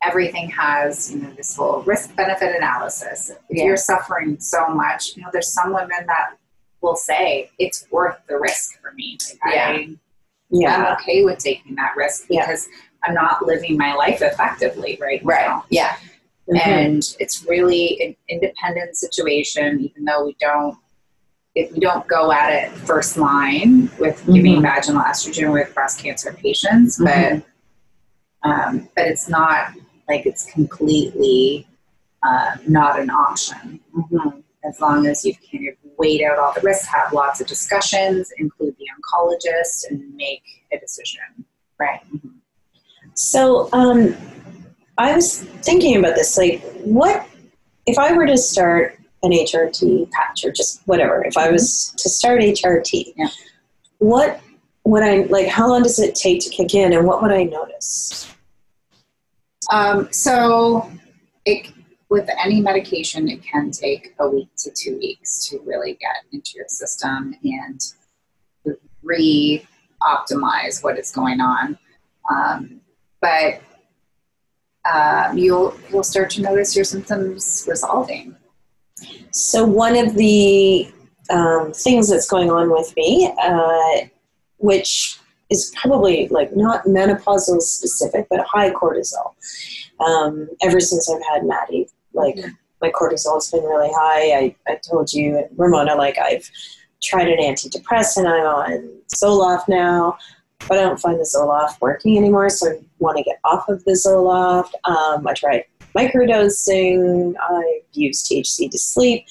everything 0.02 0.50
has, 0.50 1.10
you 1.12 1.20
know, 1.22 1.30
this 1.30 1.56
whole 1.56 1.80
risk 1.82 2.14
benefit 2.14 2.54
analysis. 2.54 3.30
If 3.30 3.56
Yeah. 3.56 3.64
you're 3.64 3.76
suffering 3.76 4.38
so 4.38 4.68
much, 4.68 5.16
you 5.16 5.22
know, 5.22 5.30
there's 5.32 5.50
some 5.52 5.72
women 5.72 6.06
that 6.06 6.36
will 6.82 6.96
say 6.96 7.50
it's 7.58 7.86
worth 7.90 8.18
the 8.28 8.38
risk 8.38 8.80
for 8.82 8.92
me. 8.92 9.16
Like, 9.44 9.54
Yeah. 9.54 9.68
I, 9.68 9.96
Yeah. 10.50 10.76
I'm 10.76 10.92
okay 10.98 11.24
with 11.24 11.38
taking 11.38 11.74
that 11.76 11.96
risk 11.96 12.26
Yeah. 12.28 12.42
because 12.42 12.68
I'm 13.02 13.14
not 13.14 13.44
living 13.46 13.76
my 13.78 13.94
life 13.94 14.20
effectively 14.22 14.98
right, 15.00 15.20
right 15.24 15.46
now. 15.46 15.64
yeah 15.70 15.96
Mhm. 16.48 16.60
And 16.66 17.16
it's 17.20 17.44
really 17.46 18.00
an 18.02 18.16
independent 18.28 18.96
situation, 18.96 19.80
even 19.80 20.04
though 20.04 20.24
we 20.26 20.36
don't 20.40 20.76
if 21.54 21.70
we 21.70 21.78
don't 21.78 22.04
go 22.08 22.32
at 22.32 22.52
it 22.52 22.72
first 22.72 23.16
line 23.16 23.88
with 24.00 24.20
giving 24.26 24.60
vaginal 24.60 25.02
estrogen 25.02 25.52
with 25.52 25.72
breast 25.72 26.00
cancer 26.00 26.32
patients, 26.32 26.98
Mhm. 26.98 27.04
but 28.42 28.50
um, 28.50 28.88
but 28.96 29.06
it's 29.06 29.28
not 29.28 29.68
like 30.08 30.26
it's 30.26 30.44
completely 30.46 31.66
uh, 32.24 32.56
not 32.66 32.98
an 32.98 33.08
option 33.10 33.78
Mhm. 33.96 34.42
as 34.64 34.80
long 34.80 35.06
as 35.06 35.24
you've 35.24 35.38
kind 35.50 35.68
of 35.68 35.74
weighed 35.96 36.22
out 36.22 36.38
all 36.38 36.52
the 36.54 36.60
risks, 36.62 36.86
have 36.86 37.12
lots 37.12 37.40
of 37.40 37.46
discussions, 37.46 38.32
include 38.38 38.74
the 38.78 38.86
oncologist, 38.96 39.88
and 39.88 40.14
make 40.16 40.42
a 40.72 40.78
decision. 40.78 41.20
right 41.78 42.00
So, 43.14 43.68
um, 43.72 44.16
I 44.98 45.14
was 45.14 45.42
thinking 45.42 45.96
about 45.96 46.14
this. 46.14 46.36
Like, 46.38 46.62
what 46.84 47.26
if 47.86 47.98
I 47.98 48.12
were 48.12 48.26
to 48.26 48.36
start 48.36 48.98
an 49.22 49.32
HRT 49.32 50.10
patch 50.10 50.44
or 50.44 50.52
just 50.52 50.82
whatever? 50.86 51.24
If 51.24 51.36
I 51.36 51.50
was 51.50 51.94
to 51.98 52.08
start 52.08 52.40
HRT, 52.40 53.14
Yeah. 53.16 53.28
what 53.98 54.40
would 54.84 55.02
I 55.02 55.22
like? 55.24 55.48
How 55.48 55.68
long 55.68 55.82
does 55.82 55.98
it 55.98 56.14
take 56.14 56.40
to 56.42 56.50
kick 56.50 56.74
in, 56.74 56.92
and 56.92 57.06
what 57.06 57.22
would 57.22 57.32
I 57.32 57.44
notice? 57.44 58.30
Um, 59.70 60.12
so, 60.12 60.90
it, 61.46 61.72
with 62.10 62.28
any 62.42 62.60
medication, 62.60 63.28
it 63.28 63.42
can 63.42 63.70
take 63.70 64.14
a 64.18 64.28
week 64.28 64.50
to 64.58 64.70
two 64.70 64.98
weeks 64.98 65.48
to 65.48 65.58
really 65.64 65.94
get 65.94 66.16
into 66.32 66.52
your 66.56 66.68
system 66.68 67.34
and 67.42 67.80
re 69.02 69.66
optimize 70.02 70.82
what 70.84 70.98
is 70.98 71.10
going 71.10 71.40
on. 71.40 71.78
Um, 72.30 72.80
but 73.20 73.60
um, 74.92 75.38
you'll 75.38 75.76
you'll 75.90 76.04
start 76.04 76.30
to 76.30 76.42
notice 76.42 76.76
your 76.76 76.84
symptoms 76.84 77.64
resolving. 77.68 78.36
So, 79.30 79.64
one 79.64 79.96
of 79.96 80.14
the 80.14 80.92
um, 81.30 81.72
things 81.72 82.08
that's 82.08 82.28
going 82.28 82.50
on 82.50 82.70
with 82.70 82.94
me, 82.96 83.32
uh, 83.40 84.06
which 84.58 85.18
is 85.50 85.72
probably 85.80 86.28
like 86.28 86.54
not 86.56 86.84
menopausal 86.84 87.60
specific, 87.60 88.26
but 88.30 88.44
high 88.46 88.70
cortisol. 88.70 89.34
Um, 90.00 90.48
ever 90.62 90.80
since 90.80 91.10
I've 91.10 91.22
had 91.32 91.46
Maddie, 91.46 91.88
like 92.12 92.36
my 92.80 92.90
cortisol 92.90 93.36
has 93.36 93.50
been 93.50 93.62
really 93.62 93.90
high. 93.92 94.36
I, 94.38 94.56
I 94.66 94.76
told 94.88 95.12
you, 95.12 95.46
Ramona, 95.56 95.94
like 95.94 96.18
I've 96.18 96.50
tried 97.02 97.28
an 97.28 97.38
antidepressant. 97.38 98.26
I'm 98.26 98.46
on 98.46 99.00
Zoloft 99.14 99.68
now, 99.68 100.18
but 100.68 100.78
I 100.78 100.82
don't 100.82 101.00
find 101.00 101.18
the 101.18 101.24
Zoloft 101.24 101.80
working 101.80 102.16
anymore. 102.16 102.48
So 102.50 102.70
I 102.70 102.78
want 102.98 103.16
to 103.18 103.22
get 103.22 103.38
off 103.44 103.68
of 103.68 103.84
the 103.84 103.92
Zoloft. 103.92 104.72
Um, 104.84 105.26
I 105.26 105.32
tried 105.34 105.64
microdosing. 105.96 107.34
I've 107.40 107.82
used 107.92 108.26
THC 108.30 108.70
to 108.70 108.78
sleep. 108.78 109.26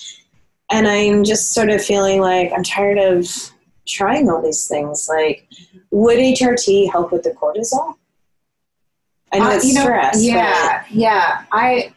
And 0.72 0.88
I'm 0.88 1.24
just 1.24 1.54
sort 1.54 1.70
of 1.70 1.84
feeling 1.84 2.20
like 2.22 2.52
I'm 2.56 2.64
tired 2.64 2.98
of 2.98 3.28
trying 3.88 4.30
all 4.30 4.42
these 4.42 4.68
things. 4.68 5.08
Like, 5.10 5.48
would 5.92 6.18
HRT 6.18 6.92
help 6.92 7.12
with 7.12 7.24
the 7.24 7.32
cortisol? 7.32 7.96
I 9.32 9.40
know 9.40 9.50
Uh, 9.52 9.56
it's 9.56 9.66
you 9.66 9.74
know, 9.74 9.82
stress. 9.82 10.16
but- 10.16 10.24
Yeah, 10.24 10.84
yeah. 10.90 11.44
I 11.52 11.94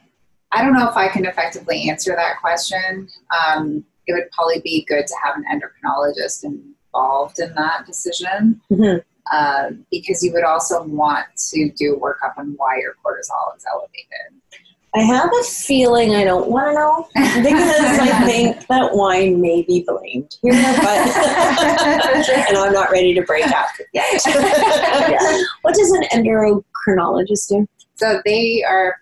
I 0.52 0.62
don't 0.62 0.74
know 0.74 0.88
if 0.88 0.96
I 0.96 1.08
can 1.08 1.26
effectively 1.26 1.88
answer 1.90 2.14
that 2.16 2.40
question. 2.40 3.08
Um, 3.46 3.84
it 4.06 4.12
would 4.14 4.30
probably 4.30 4.60
be 4.60 4.84
good 4.88 5.06
to 5.06 5.14
have 5.22 5.34
an 5.36 5.44
endocrinologist 5.52 6.44
involved 6.44 7.40
in 7.40 7.52
that 7.56 7.84
decision 7.84 8.60
Mhm. 8.70 9.02
Uh, 9.32 9.70
because 9.90 10.22
you 10.22 10.32
would 10.32 10.44
also 10.44 10.82
want 10.84 11.26
to 11.50 11.70
do 11.72 11.94
a 11.94 12.00
workup 12.00 12.36
on 12.38 12.54
why 12.56 12.78
your 12.78 12.94
cortisol 13.04 13.56
is 13.56 13.64
elevated. 13.70 14.40
I 14.94 15.00
have 15.00 15.30
a 15.30 15.44
feeling 15.44 16.14
I 16.14 16.24
don't 16.24 16.48
want 16.48 16.68
to 16.68 16.72
know 16.72 17.06
because 17.14 18.00
I 18.00 18.24
think 18.24 18.66
that 18.68 18.94
wine 18.94 19.42
may 19.42 19.62
be 19.62 19.84
blamed 19.86 20.38
here, 20.40 20.52
but 20.52 20.98
and 22.48 22.56
I'm 22.56 22.72
not 22.72 22.90
ready 22.90 23.12
to 23.12 23.20
break 23.22 23.44
out 23.44 23.66
yet. 23.92 24.22
Yeah. 24.24 25.42
What 25.62 25.74
does 25.74 25.90
an 25.90 26.04
endocrinologist 26.14 27.48
do? 27.48 27.68
So 27.96 28.22
they 28.24 28.64
are 28.66 28.96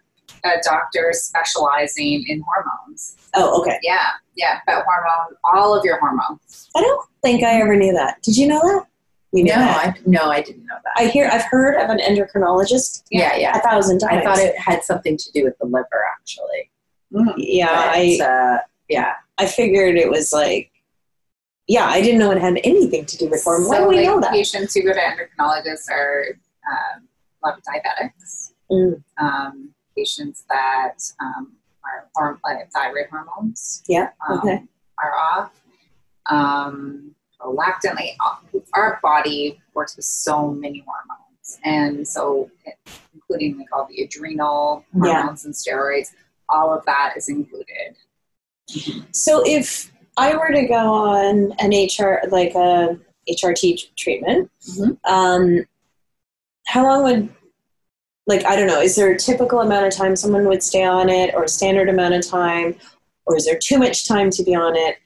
a 0.44 0.54
doctor 0.64 1.10
specializing 1.12 2.24
in 2.26 2.42
hormones. 2.42 3.16
Oh, 3.34 3.60
okay. 3.60 3.78
Yeah, 3.82 4.08
yeah, 4.36 4.60
but 4.66 4.84
hormone, 4.84 5.36
all 5.44 5.78
of 5.78 5.84
your 5.84 6.00
hormones. 6.00 6.70
I 6.74 6.80
don't 6.80 7.08
think 7.22 7.44
I 7.44 7.60
ever 7.60 7.76
knew 7.76 7.92
that. 7.92 8.20
Did 8.22 8.36
you 8.36 8.48
know 8.48 8.60
that? 8.60 8.86
You 9.34 9.44
knew 9.44 9.50
no 9.52 9.56
that. 9.58 9.96
I, 9.98 10.00
no 10.06 10.30
i 10.30 10.40
didn't 10.40 10.64
know 10.66 10.76
that 10.84 10.92
I 10.96 11.06
hear 11.08 11.28
I've 11.32 11.44
heard 11.50 11.74
of 11.82 11.90
an 11.90 11.98
endocrinologist 11.98 13.02
yeah 13.10 13.34
yeah 13.36 13.58
a 13.58 13.60
thousand 13.60 13.98
times. 13.98 14.20
i 14.20 14.24
thought 14.24 14.38
it 14.38 14.56
had 14.58 14.82
something 14.84 15.16
to 15.16 15.32
do 15.32 15.44
with 15.44 15.56
the 15.60 15.66
liver 15.66 16.02
actually 16.12 16.70
Yeah, 17.36 17.66
But, 17.66 17.96
I 17.96 18.18
uh, 18.24 18.58
yeah 18.88 19.12
I 19.38 19.46
figured 19.46 19.96
it 19.96 20.08
was 20.10 20.32
like. 20.32 20.70
Yeah, 21.66 21.86
I 21.86 22.02
didn't 22.02 22.18
know 22.20 22.30
it 22.30 22.38
had 22.40 22.60
anything 22.62 23.06
to 23.06 23.16
do 23.16 23.26
with 23.30 23.42
hormones. 23.42 23.70
Why 23.70 23.76
So, 23.78 23.82
do 23.84 23.88
we 23.88 23.96
like, 23.96 24.06
know 24.06 24.20
that? 24.20 24.32
Patients 24.32 24.74
who 24.74 24.82
go 24.82 24.92
to 24.92 25.00
endocrinologists 25.00 25.88
are 25.90 26.26
um, 26.70 27.08
a 27.42 27.46
lot 27.48 27.56
of 27.58 27.64
diabetics, 27.64 28.52
Mm. 28.70 29.02
um, 29.18 29.70
patients 29.96 30.44
that 30.50 30.98
um, 31.20 31.54
are 31.84 32.08
horm- 32.16 32.38
like 32.44 32.70
thyroid 32.70 33.06
hormones 33.10 33.82
Yeah. 33.88 34.10
um, 34.28 34.38
Okay. 34.40 34.62
are 35.02 35.14
off. 35.16 35.52
Um, 36.28 37.14
prolactin, 37.44 37.94
like, 37.94 38.16
our 38.74 38.98
body 39.02 39.60
works 39.74 39.96
with 39.96 40.04
so 40.04 40.50
many 40.50 40.84
hormones, 40.86 41.58
and 41.64 42.06
so 42.06 42.50
including 43.14 43.58
like 43.58 43.68
all 43.72 43.86
the 43.86 44.02
adrenal 44.02 44.84
Yeah. 44.94 45.14
hormones 45.22 45.44
and 45.44 45.54
steroids, 45.54 46.08
all 46.48 46.72
of 46.72 46.84
that 46.86 47.14
is 47.16 47.28
included. 47.28 47.96
So 49.12 49.42
if 49.46 49.92
I 50.16 50.34
were 50.36 50.50
to 50.50 50.66
go 50.66 50.74
on 50.92 51.52
an 51.58 51.72
HR 51.72 52.22
like 52.30 52.54
a 52.54 52.98
HRT 53.28 53.90
treatment, 53.96 54.50
Mhm. 54.68 54.98
um, 55.04 55.64
how 56.66 56.84
long 56.84 57.02
would 57.04 57.28
like 58.26 58.44
I 58.46 58.56
don't 58.56 58.66
know? 58.66 58.80
Is 58.80 58.96
there 58.96 59.12
a 59.12 59.18
typical 59.18 59.60
amount 59.60 59.86
of 59.86 59.92
time 59.92 60.16
someone 60.16 60.46
would 60.48 60.62
stay 60.62 60.82
on 60.84 61.10
it, 61.10 61.34
or 61.34 61.44
a 61.44 61.48
standard 61.48 61.88
amount 61.90 62.14
of 62.14 62.26
time, 62.26 62.74
or 63.26 63.36
is 63.36 63.44
there 63.44 63.58
too 63.58 63.78
much 63.78 64.08
time 64.08 64.30
to 64.30 64.42
be 64.42 64.54
on 64.54 64.74
it? 64.76 64.96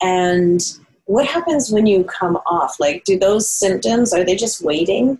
And 0.00 0.60
what 1.06 1.26
happens 1.26 1.70
when 1.70 1.86
you 1.86 2.04
come 2.04 2.36
off? 2.46 2.78
Like, 2.78 3.04
do 3.04 3.18
those 3.18 3.50
symptoms 3.50 4.12
are 4.12 4.24
they 4.24 4.36
just 4.36 4.62
waiting 4.64 5.18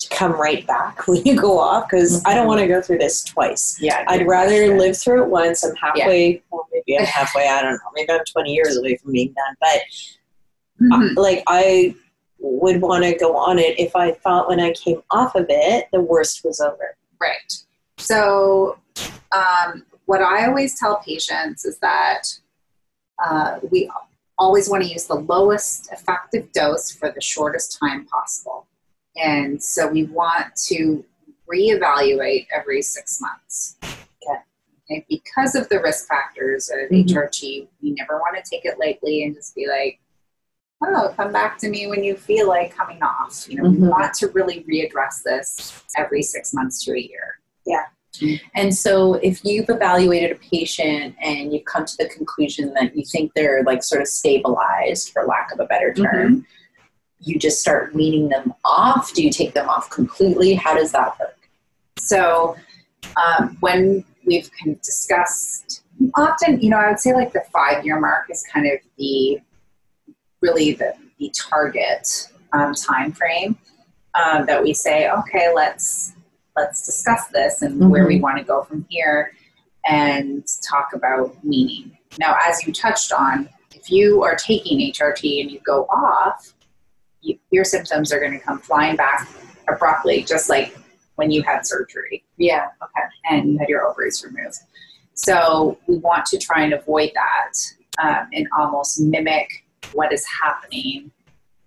to 0.00 0.08
come 0.08 0.32
right 0.32 0.66
back 0.66 1.06
when 1.08 1.22
you 1.24 1.36
go 1.40 1.58
off? 1.58 1.88
Because 1.88 2.22
I 2.24 2.34
don't 2.34 2.46
want 2.46 2.60
to 2.60 2.66
go 2.66 2.82
through 2.82 2.98
this 2.98 3.22
twice. 3.22 3.76
yeah 3.80 4.04
I'd 4.08 4.26
rather 4.26 4.76
live 4.76 4.96
through 4.96 5.22
it 5.24 5.28
once. 5.28 5.62
I'm 5.64 5.74
halfway, 5.76 6.42
well, 6.50 6.66
maybe 6.72 6.98
I'm 6.98 7.04
halfway, 7.06 7.48
I 7.48 7.62
don't 7.62 7.72
know. 7.74 7.78
Maybe 7.94 8.10
I'm 8.12 8.24
20 8.24 8.52
years 8.52 8.76
away 8.76 8.96
from 8.96 9.12
being 9.12 9.32
done. 9.34 9.56
But 9.60 9.80
Mhm. 10.82 11.16
uh, 11.16 11.20
like, 11.20 11.44
I 11.46 11.94
would 12.40 12.80
want 12.82 13.04
to 13.04 13.14
go 13.16 13.36
on 13.36 13.58
it 13.60 13.78
if 13.78 13.94
I 13.94 14.10
thought 14.12 14.48
when 14.48 14.58
I 14.58 14.72
came 14.72 15.00
off 15.12 15.36
of 15.36 15.46
it, 15.48 15.86
the 15.92 16.00
worst 16.00 16.42
was 16.44 16.58
over. 16.60 16.96
Right. 17.20 17.52
So, 17.98 18.78
um, 19.30 19.86
what 20.06 20.20
I 20.22 20.46
always 20.48 20.76
tell 20.78 20.96
patients 20.96 21.64
is 21.64 21.78
that 21.78 22.22
uh, 23.24 23.60
we 23.70 23.88
always 24.42 24.68
want 24.68 24.82
to 24.82 24.88
use 24.90 25.04
the 25.06 25.14
lowest 25.14 25.92
effective 25.92 26.50
dose 26.52 26.90
for 26.90 27.12
the 27.12 27.20
shortest 27.20 27.78
time 27.78 28.04
possible. 28.06 28.66
And 29.16 29.62
so 29.62 29.86
we 29.86 30.04
want 30.04 30.56
to 30.66 31.04
reevaluate 31.50 32.48
every 32.52 32.82
six 32.82 33.20
months. 33.20 33.76
Okay. 33.84 34.40
okay? 34.90 35.06
Because 35.08 35.54
of 35.54 35.68
the 35.68 35.80
risk 35.80 36.08
factors 36.08 36.68
of 36.70 36.90
Mhm. 36.90 37.04
HRT, 37.08 37.68
we 37.82 37.92
never 37.92 38.18
want 38.18 38.36
to 38.36 38.42
take 38.50 38.64
it 38.64 38.78
lightly 38.80 39.22
and 39.22 39.32
just 39.34 39.54
be 39.54 39.68
like, 39.68 40.00
oh, 40.84 41.14
come 41.16 41.30
back 41.32 41.56
to 41.58 41.68
me 41.68 41.86
when 41.86 42.02
you 42.02 42.16
feel 42.16 42.48
like 42.48 42.74
coming 42.74 43.00
off. 43.00 43.46
You 43.48 43.62
know, 43.62 43.70
we 43.70 43.76
Mhm. 43.76 43.90
want 43.90 44.14
to 44.14 44.28
really 44.28 44.64
readdress 44.64 45.22
this 45.22 45.84
every 45.96 46.22
six 46.22 46.52
months 46.52 46.84
to 46.84 46.92
a 46.92 46.98
year. 46.98 47.38
And 48.54 48.74
so, 48.74 49.14
if 49.14 49.44
you've 49.44 49.68
evaluated 49.68 50.32
a 50.32 50.34
patient 50.34 51.16
and 51.22 51.52
you've 51.52 51.64
come 51.64 51.84
to 51.84 51.96
the 51.98 52.08
conclusion 52.08 52.74
that 52.74 52.94
you 52.96 53.04
think 53.04 53.32
they're 53.34 53.62
like 53.64 53.82
sort 53.82 54.02
of 54.02 54.08
stabilized, 54.08 55.10
for 55.10 55.24
lack 55.24 55.50
of 55.52 55.60
a 55.60 55.66
better 55.66 55.94
term, 55.94 56.46
you 57.20 57.38
just 57.38 57.60
start 57.60 57.94
weaning 57.94 58.28
them 58.28 58.52
off. 58.64 59.12
Do 59.14 59.22
you 59.22 59.30
take 59.30 59.54
them 59.54 59.68
off 59.68 59.90
completely? 59.90 60.54
How 60.54 60.74
does 60.74 60.92
that 60.92 61.18
work? 61.18 61.38
So 61.98 62.56
um, 63.16 63.56
when 63.60 64.04
we've 64.26 64.50
kind 64.62 64.76
of 64.76 64.82
discussed, 64.82 65.82
often, 66.16 66.60
you 66.60 66.70
know, 66.70 66.78
I 66.78 66.88
would 66.88 67.00
say 67.00 67.14
like 67.14 67.32
the 67.32 67.44
five 67.52 67.84
year 67.84 67.98
mark 67.98 68.26
is 68.30 68.44
kind 68.52 68.66
of 68.66 68.78
the 68.98 69.40
really 70.40 70.72
the, 70.72 70.94
the 71.18 71.32
target 71.34 72.28
um, 72.52 72.74
time 72.74 73.12
frame 73.12 73.56
um, 74.14 74.46
that 74.46 74.62
we 74.62 74.74
say, 74.74 75.08
okay, 75.08 75.52
let's 75.54 76.14
let's 76.56 76.84
discuss 76.84 77.28
this 77.28 77.62
and 77.62 77.90
where 77.90 78.06
we 78.06 78.20
want 78.20 78.38
to 78.38 78.44
go 78.44 78.62
from 78.62 78.84
here 78.88 79.32
and 79.86 80.46
talk 80.68 80.90
about 80.94 81.34
weaning. 81.44 81.96
Now, 82.18 82.36
as 82.44 82.66
you 82.66 82.72
touched 82.72 83.12
on, 83.12 83.48
if 83.74 83.90
you 83.90 84.22
are 84.22 84.36
taking 84.36 84.78
HRT 84.92 85.40
and 85.40 85.50
you 85.50 85.60
go 85.64 85.84
off, 85.84 86.54
you, 87.20 87.38
your 87.50 87.64
symptoms 87.64 88.12
are 88.12 88.20
going 88.20 88.32
to 88.32 88.38
come 88.38 88.58
flying 88.58 88.96
back 88.96 89.28
abruptly, 89.68 90.22
just 90.22 90.48
like 90.48 90.76
when 91.16 91.30
you 91.30 91.42
had 91.42 91.66
surgery 91.66 92.24
Yeah. 92.36 92.66
okay, 92.82 93.06
and 93.30 93.52
you 93.52 93.58
had 93.58 93.68
your 93.68 93.86
ovaries 93.86 94.24
removed. 94.24 94.58
So 95.14 95.78
we 95.86 95.98
want 95.98 96.26
to 96.26 96.38
try 96.38 96.62
and 96.62 96.72
avoid 96.72 97.12
that 97.14 97.52
um, 98.02 98.28
and 98.32 98.46
almost 98.58 99.00
mimic 99.00 99.48
what 99.92 100.12
is 100.12 100.24
happening 100.26 101.10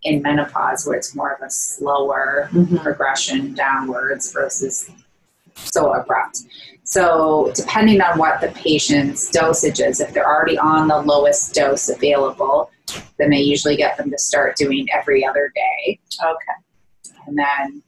in 0.05 0.21
menopause, 0.21 0.85
where 0.85 0.95
it's 0.95 1.13
more 1.15 1.33
of 1.33 1.41
a 1.41 1.49
slower 1.49 2.49
progression 2.81 3.53
downwards 3.53 4.31
versus 4.31 4.89
so 5.55 5.93
abrupt. 5.93 6.43
So 6.83 7.51
depending 7.55 7.99
on 8.01 8.19
what 8.19 8.39
the 8.39 8.49
patient's 8.49 9.31
dosage 9.31 9.79
is, 9.79 9.99
if 9.99 10.13
they're 10.13 10.27
already 10.27 10.57
on 10.57 10.87
the 10.87 11.01
lowest 11.01 11.53
dose 11.55 11.89
available, 11.89 12.69
then 13.17 13.31
they 13.31 13.39
usually 13.39 13.75
get 13.75 13.97
them 13.97 14.11
to 14.11 14.17
start 14.19 14.55
doing 14.55 14.87
every 14.93 15.25
other 15.25 15.51
day. 15.55 15.99
Okay. 16.23 17.15
And 17.25 17.37
then 17.37 17.81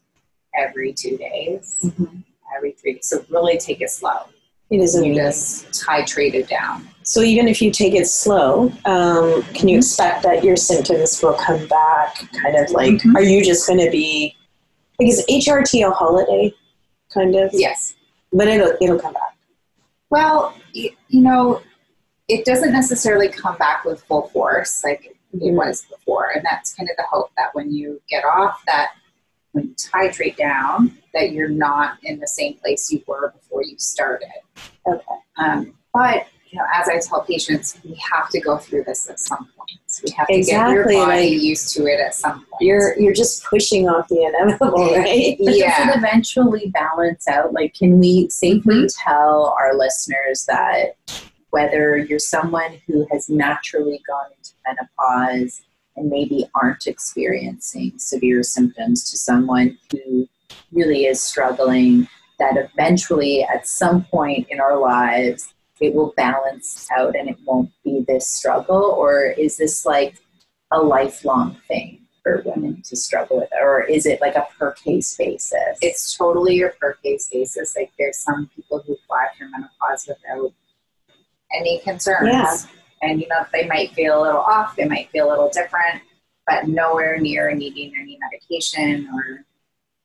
every 0.58 0.94
two 0.94 1.16
days, 1.18 1.78
Mhm. 1.84 2.24
every 2.56 2.72
three. 2.72 3.00
So 3.04 3.24
really 3.30 3.60
take 3.60 3.82
it 3.82 3.92
slow. 3.92 4.22
It 4.72 4.82
is 4.82 4.96
You 4.96 5.02
amazing. 5.02 5.24
just 5.24 5.86
titrate 5.86 6.34
it 6.34 6.50
down. 6.50 6.90
So 7.08 7.22
even 7.22 7.48
if 7.48 7.62
you 7.62 7.72
take 7.72 7.94
it 7.96 8.06
slow, 8.06 8.70
um, 8.84 9.42
can 9.54 9.70
you 9.70 9.78
expect 9.78 10.24
that 10.24 10.44
your 10.44 10.58
symptoms 10.58 11.24
will 11.24 11.36
come 11.36 11.66
back? 11.68 12.16
Kind 12.34 12.58
of 12.58 12.70
like, 12.72 12.96
Mhm. 12.96 13.16
are 13.16 13.22
you 13.24 13.46
just 13.46 13.66
going 13.66 13.80
to 13.80 13.90
be? 13.90 14.36
Because 15.00 15.24
HRT 15.30 15.84
a 15.84 15.92
holiday, 15.92 16.54
kind 17.14 17.34
of. 17.36 17.52
Yes. 17.54 17.94
But 18.34 18.50
it'll 18.50 18.74
it'll 18.82 19.00
come 19.00 19.14
back. 19.14 19.38
Well, 20.10 20.54
y- 20.76 20.90
you 21.08 21.22
know, 21.22 21.62
it 22.28 22.44
doesn't 22.44 22.74
necessarily 22.74 23.30
come 23.30 23.56
back 23.58 23.86
with 23.86 24.04
full 24.04 24.28
force 24.34 24.84
like 24.84 25.06
it 25.06 25.54
was 25.54 25.86
before, 25.90 26.32
and 26.36 26.44
that's 26.44 26.74
kind 26.74 26.90
of 26.90 26.98
the 26.98 27.04
hope 27.10 27.32
that 27.38 27.56
when 27.56 27.72
you 27.72 28.02
get 28.10 28.26
off, 28.26 28.62
that 28.68 28.90
when 29.54 29.70
you 29.70 29.76
titrate 29.76 30.36
down, 30.36 30.98
that 31.14 31.32
you're 31.32 31.48
not 31.48 32.00
in 32.04 32.20
the 32.20 32.28
same 32.28 32.56
place 32.56 32.92
you 32.92 33.02
were 33.08 33.32
before 33.34 33.64
you 33.64 33.76
started. 33.78 34.28
Okay. 34.86 35.02
Um, 35.38 35.74
but 35.94 36.26
you 36.50 36.58
know, 36.60 36.66
as 36.74 36.88
I 36.88 37.00
tell 37.00 37.22
patients, 37.24 37.78
we 37.84 38.00
have 38.12 38.30
to 38.30 38.40
go 38.40 38.58
through 38.58 38.84
this 38.86 39.10
at 39.10 39.20
some 39.20 39.40
point. 39.58 39.80
We 40.06 40.12
have 40.12 40.28
to 40.28 40.34
Exactly, 40.36 40.74
get 40.76 40.92
your 40.94 41.06
body 41.08 41.32
like- 41.36 41.42
used 41.42 41.74
to 41.76 41.86
it 41.88 42.00
at 42.00 42.14
some 42.16 42.34
point. 42.46 42.62
You're 42.62 42.98
you're 43.00 43.14
just 43.14 43.44
pushing 43.46 43.88
off 43.90 44.08
the 44.08 44.24
inevitable, 44.24 44.92
right? 44.96 45.36
But 45.44 45.56
yeah. 45.56 45.86
does 45.86 45.96
it 45.96 45.98
eventually 46.00 46.70
balance 46.74 47.28
out? 47.28 47.54
Like, 47.54 47.74
can 47.74 48.00
we 48.00 48.30
safely 48.30 48.76
Mm-hmm. 48.76 49.10
tell 49.10 49.56
our 49.60 49.76
listeners 49.76 50.46
that 50.48 50.98
whether 51.50 51.98
you're 51.98 52.20
someone 52.20 52.80
who 52.88 53.08
has 53.12 53.30
naturally 53.30 54.02
gone 54.08 54.26
into 54.38 54.52
menopause 54.68 55.62
and 55.96 56.10
maybe 56.10 56.46
aren't 56.56 56.86
experiencing 56.88 57.94
severe 57.98 58.44
symptoms 58.44 59.10
to 59.10 59.18
someone 59.18 59.78
who 59.92 60.28
really 60.72 61.06
is 61.06 61.22
struggling, 61.22 62.08
that 62.40 62.56
eventually 62.58 63.44
at 63.44 63.68
some 63.68 64.04
point 64.06 64.46
in 64.50 64.60
our 64.60 64.78
lives 64.78 65.54
it 65.82 65.94
will 65.94 66.14
balance 66.18 66.88
out 66.96 67.16
and 67.16 67.30
it 67.30 67.38
won't 67.46 67.72
be 67.84 68.04
this 68.08 68.30
struggle? 68.30 68.84
Or 68.98 69.24
is 69.26 69.58
this 69.58 69.86
like 69.86 70.16
a 70.72 70.80
lifelong 70.82 71.58
thing 71.68 72.02
for 72.24 72.42
women 72.46 72.82
to 72.84 72.96
struggle 72.96 73.38
with? 73.38 73.50
Or 73.62 73.84
is 73.84 74.06
it 74.06 74.22
like 74.22 74.36
a 74.36 74.48
per 74.58 74.72
case 74.74 75.16
basis? 75.18 75.78
it's 75.82 76.16
totally 76.18 76.56
your 76.56 76.72
per 76.80 76.94
case 77.04 77.30
basis. 77.32 77.76
Like 77.76 77.92
there's 77.98 78.18
some 78.18 78.50
people 78.56 78.84
who 78.86 78.98
fly 79.08 79.28
through 79.38 79.52
menopause 79.52 80.08
without 80.08 80.54
any 81.54 81.80
concerns. 81.80 82.28
Yeah. 82.30 82.58
And 83.02 83.22
you 83.22 83.28
know, 83.28 83.46
they 83.54 83.68
might 83.68 83.94
feel 83.94 84.20
a 84.20 84.22
little 84.22 84.42
off, 84.42 84.76
they 84.76 84.86
might 84.86 85.10
feel 85.12 85.28
a 85.28 85.30
little 85.30 85.50
different, 85.50 86.02
but 86.48 86.68
nowhere 86.68 87.20
near 87.20 87.54
needing 87.54 87.94
any 88.00 88.18
medication 88.20 89.08
or 89.14 89.46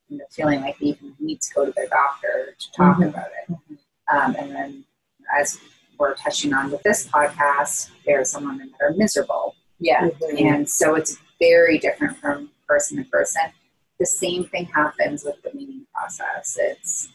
you 0.09 0.19
know, 0.19 0.25
feeling 0.31 0.61
like 0.61 0.79
they 0.79 0.87
even 0.89 1.15
need 1.19 1.41
to 1.41 1.55
go 1.55 1.65
to 1.65 1.73
their 1.73 1.87
doctor 1.89 2.55
to 2.59 2.73
talk 2.73 2.99
Mhm. 2.99 3.09
about 3.09 3.31
it. 3.49 3.57
Um, 4.13 4.37
and 4.39 4.55
then 4.55 4.85
as 5.39 5.59
we're 5.99 6.15
touching 6.15 6.53
on 6.53 6.71
with 6.71 6.83
this 6.83 7.07
podcast, 7.09 7.91
there 8.07 8.21
are 8.21 8.25
some 8.25 8.45
women 8.45 8.73
that 8.79 8.85
are 8.85 8.93
miserable 8.95 9.55
yeah. 9.83 10.09
and 10.39 10.69
so 10.69 10.95
it's 10.95 11.19
very 11.41 11.79
different 11.79 12.17
from 12.19 12.51
person 12.69 12.97
to 12.99 13.05
person. 13.11 13.43
The 13.99 14.07
same 14.07 14.45
thing 14.45 14.67
happens 14.67 15.25
with 15.25 15.41
the 15.43 15.51
weaning 15.55 15.87
process. 15.95 16.57
It's 16.61 17.09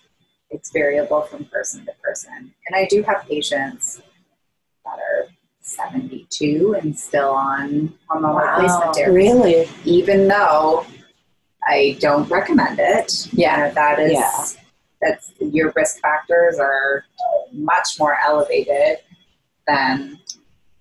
it's 0.50 0.72
variable 0.72 1.22
from 1.24 1.46
person 1.46 1.86
to 1.86 1.92
person. 2.02 2.54
And 2.68 2.76
I 2.76 2.86
do 2.86 3.04
have 3.04 3.26
patients 3.28 4.02
that 4.86 4.98
are 5.00 5.28
72 5.62 6.78
and 6.82 6.98
still 6.98 7.32
on 7.32 7.94
hormone 8.10 8.36
Wow. 8.36 8.56
replacement 8.56 8.96
therapy, 8.96 9.14
Really? 9.14 9.70
even 9.84 10.28
though 10.30 10.86
I 11.68 11.98
don't 12.00 12.30
recommend 12.30 12.80
it. 12.80 13.28
Yeah. 13.34 13.68
Uh, 13.68 13.74
that 13.74 14.00
is 14.00 14.14
Yeah. 14.14 14.46
that's 15.02 15.32
your 15.40 15.74
risk 15.76 16.00
factors 16.00 16.58
are 16.60 17.04
much 17.52 17.98
more 18.00 18.18
elevated 18.26 18.98
than 19.68 20.20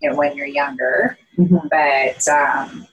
you 0.00 0.10
know 0.10 0.16
when 0.16 0.36
you're 0.36 0.46
younger 0.46 1.18
Mhm. 1.38 1.68
but 1.70 2.28
um, 2.28 2.86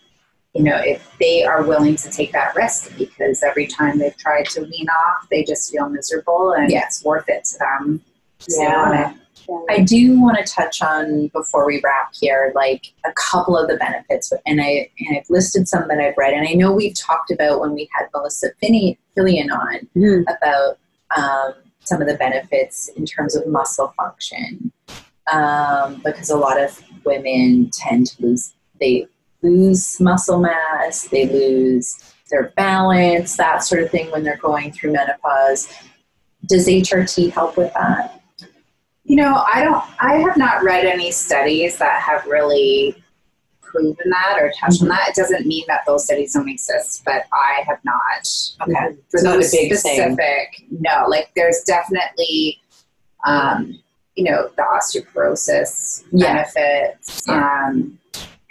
you 0.54 0.64
know 0.64 0.76
if 0.78 1.10
they 1.20 1.44
are 1.44 1.64
willing 1.64 1.96
to 1.96 2.10
take 2.10 2.32
that 2.34 2.56
risk 2.56 2.96
because 2.98 3.42
every 3.44 3.68
time 3.68 3.98
they've 4.00 4.18
tried 4.18 4.46
to 4.48 4.62
wean 4.62 4.88
off 4.90 5.28
they 5.30 5.44
just 5.44 5.72
feel 5.72 5.88
miserable 5.90 6.52
and 6.52 6.72
Yeah. 6.72 6.84
it's 6.86 7.04
worth 7.04 7.28
it 7.30 7.44
to 7.46 7.58
them 7.60 8.02
to 8.40 8.52
stay 8.52 8.66
on 8.66 8.92
Yeah. 8.94 9.14
I 9.70 9.80
do 9.82 10.22
want 10.22 10.38
to 10.38 10.44
touch 10.54 10.82
on 10.82 11.28
before 11.28 11.66
we 11.66 11.82
wrap 11.84 12.14
here, 12.14 12.54
like 12.56 12.94
a 13.04 13.12
couple 13.14 13.58
of 13.58 13.68
the 13.68 13.76
benefits, 13.76 14.32
and 14.46 14.62
I 14.62 14.90
and 15.00 15.18
I've 15.18 15.30
listed 15.30 15.68
some 15.68 15.86
that 15.90 16.00
I've 16.00 16.16
read, 16.18 16.34
and 16.34 16.48
I 16.48 16.54
know 16.54 16.72
we've 16.72 16.98
talked 16.98 17.30
about 17.30 17.60
when 17.60 17.74
we 17.74 17.90
had 17.94 18.08
Melissa 18.14 18.52
Finney, 18.62 18.98
Fillion 19.18 19.52
on 19.52 19.80
Mhm. 19.98 20.24
about 20.34 20.78
um, 21.18 21.54
some 21.84 22.02
of 22.02 22.08
the 22.08 22.15
benefits 22.15 22.89
in 22.89 23.05
terms 23.05 23.36
of 23.36 23.47
muscle 23.47 23.93
function, 23.97 24.72
um, 25.32 26.01
because 26.03 26.30
a 26.30 26.38
lot 26.38 26.60
of 26.62 26.82
women 27.05 27.70
tend 27.72 28.08
to 28.08 28.22
lose 28.22 28.53
they 28.80 29.08
lose 29.41 29.99
muscle 29.99 30.39
mass, 30.39 31.08
they 31.10 31.28
lose 31.28 32.14
their 32.32 32.51
balance, 32.55 33.38
that 33.38 33.64
sort 33.64 33.84
of 33.84 33.91
thing 33.91 34.10
when 34.12 34.24
they're 34.24 34.38
going 34.38 34.72
through 34.72 34.93
menopause. 34.93 35.72
Does 36.47 36.68
HRT 36.68 37.32
help 37.32 37.58
with 37.58 37.74
that? 37.74 38.24
you 39.03 39.16
know 39.16 39.43
i 39.53 39.64
don't 39.64 39.84
i 39.99 40.16
have 40.16 40.38
not 40.38 40.64
read 40.64 40.86
any 40.86 41.12
studies 41.12 41.78
that 41.78 42.01
have 42.01 42.26
really 42.26 43.03
proven 43.74 44.09
that 44.11 44.38
or 44.39 44.51
touched 44.59 44.82
on 44.84 44.88
that 44.89 45.09
it 45.09 45.15
doesn't 45.15 45.45
mean 45.47 45.63
that 45.67 45.82
those 45.88 46.03
studies 46.05 46.34
don't 46.34 46.47
exist 46.49 47.01
but 47.05 47.24
i 47.34 47.63
have 47.67 47.80
not 47.84 48.28
Okay. 48.61 48.95
for 49.09 49.17
It's 49.17 49.24
not 49.24 49.36
a 49.36 49.38
those 49.39 49.51
big 49.51 49.69
thing. 49.69 49.78
specific 49.78 50.65
no 50.69 51.05
like 51.07 51.32
there's 51.36 51.61
definitely 51.65 52.61
um, 53.26 53.80
you 54.15 54.26
know 54.26 54.49
the 54.55 54.61
osteoporosis 54.63 56.03
Yeah. 56.11 56.34
benefits 56.34 57.24
Yeah. 57.28 57.65
um, 57.67 57.99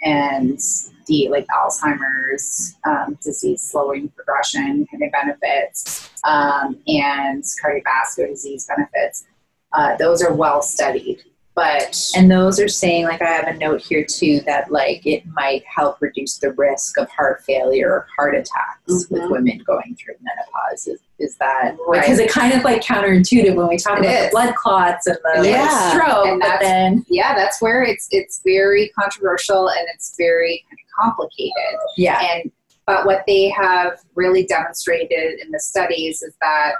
and 0.03 0.59
the 1.07 1.29
like 1.29 1.45
Alzheimer's 1.47 2.75
um, 2.85 3.17
disease 3.23 3.61
slowing 3.61 4.09
progression 4.09 4.85
kind 4.91 5.03
of 5.03 5.11
benefits 5.11 6.09
um, 6.23 6.77
and 6.87 7.43
cardiovascular 7.63 8.27
disease 8.29 8.65
benefits. 8.67 9.25
Uh, 9.73 9.95
those 9.97 10.21
are 10.21 10.33
well 10.33 10.61
studied. 10.61 11.19
But 11.55 11.95
And 12.15 12.31
those 12.31 12.59
are 12.59 12.67
saying, 12.67 13.05
like, 13.05 13.21
I 13.21 13.27
have 13.29 13.47
a 13.47 13.53
note 13.55 13.79
here 13.81 14.03
too 14.03 14.39
that, 14.47 14.71
like, 14.71 15.05
it 15.05 15.23
might 15.27 15.63
help 15.65 16.01
reduce 16.01 16.39
the 16.39 16.51
risk 16.53 16.97
of 16.97 17.07
heart 17.11 17.43
failure 17.43 17.91
or 17.91 18.07
heart 18.17 18.33
attacks 18.33 19.07
with 19.11 19.21
Mhm. 19.21 19.29
women 19.31 19.57
going 19.65 19.95
through 19.99 20.15
menopause. 20.21 20.87
Is, 20.87 20.99
is 21.19 21.37
that 21.37 21.75
Right. 21.87 22.01
because 22.01 22.17
it 22.17 22.31
kind 22.31 22.53
of 22.53 22.63
like 22.63 22.81
counterintuitive 22.81 23.53
when 23.55 23.67
we 23.67 23.77
talk 23.77 23.99
It 23.99 24.05
about 24.05 24.13
is. 24.15 24.25
the 24.25 24.31
blood 24.31 24.55
clots 24.55 25.05
and 25.05 25.17
the 25.23 25.41
like, 25.41 25.49
Yeah. 25.49 25.89
stroke, 25.91 26.25
And 26.25 26.39
but 26.41 26.59
then 26.59 27.05
yeah, 27.07 27.35
that's 27.35 27.61
where 27.61 27.83
it's 27.83 28.07
it's 28.09 28.41
very 28.43 28.89
controversial 28.99 29.69
and 29.69 29.87
it's 29.93 30.15
very 30.17 30.65
kind 30.67 30.79
of 30.79 31.03
complicated. 31.05 31.79
yeah, 31.97 32.19
And 32.33 32.51
but 32.87 33.05
what 33.05 33.23
they 33.27 33.49
have 33.49 33.99
really 34.15 34.43
demonstrated 34.43 35.39
in 35.39 35.51
the 35.51 35.59
studies 35.59 36.23
is 36.23 36.33
that 36.41 36.73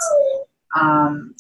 um, 0.80 1.36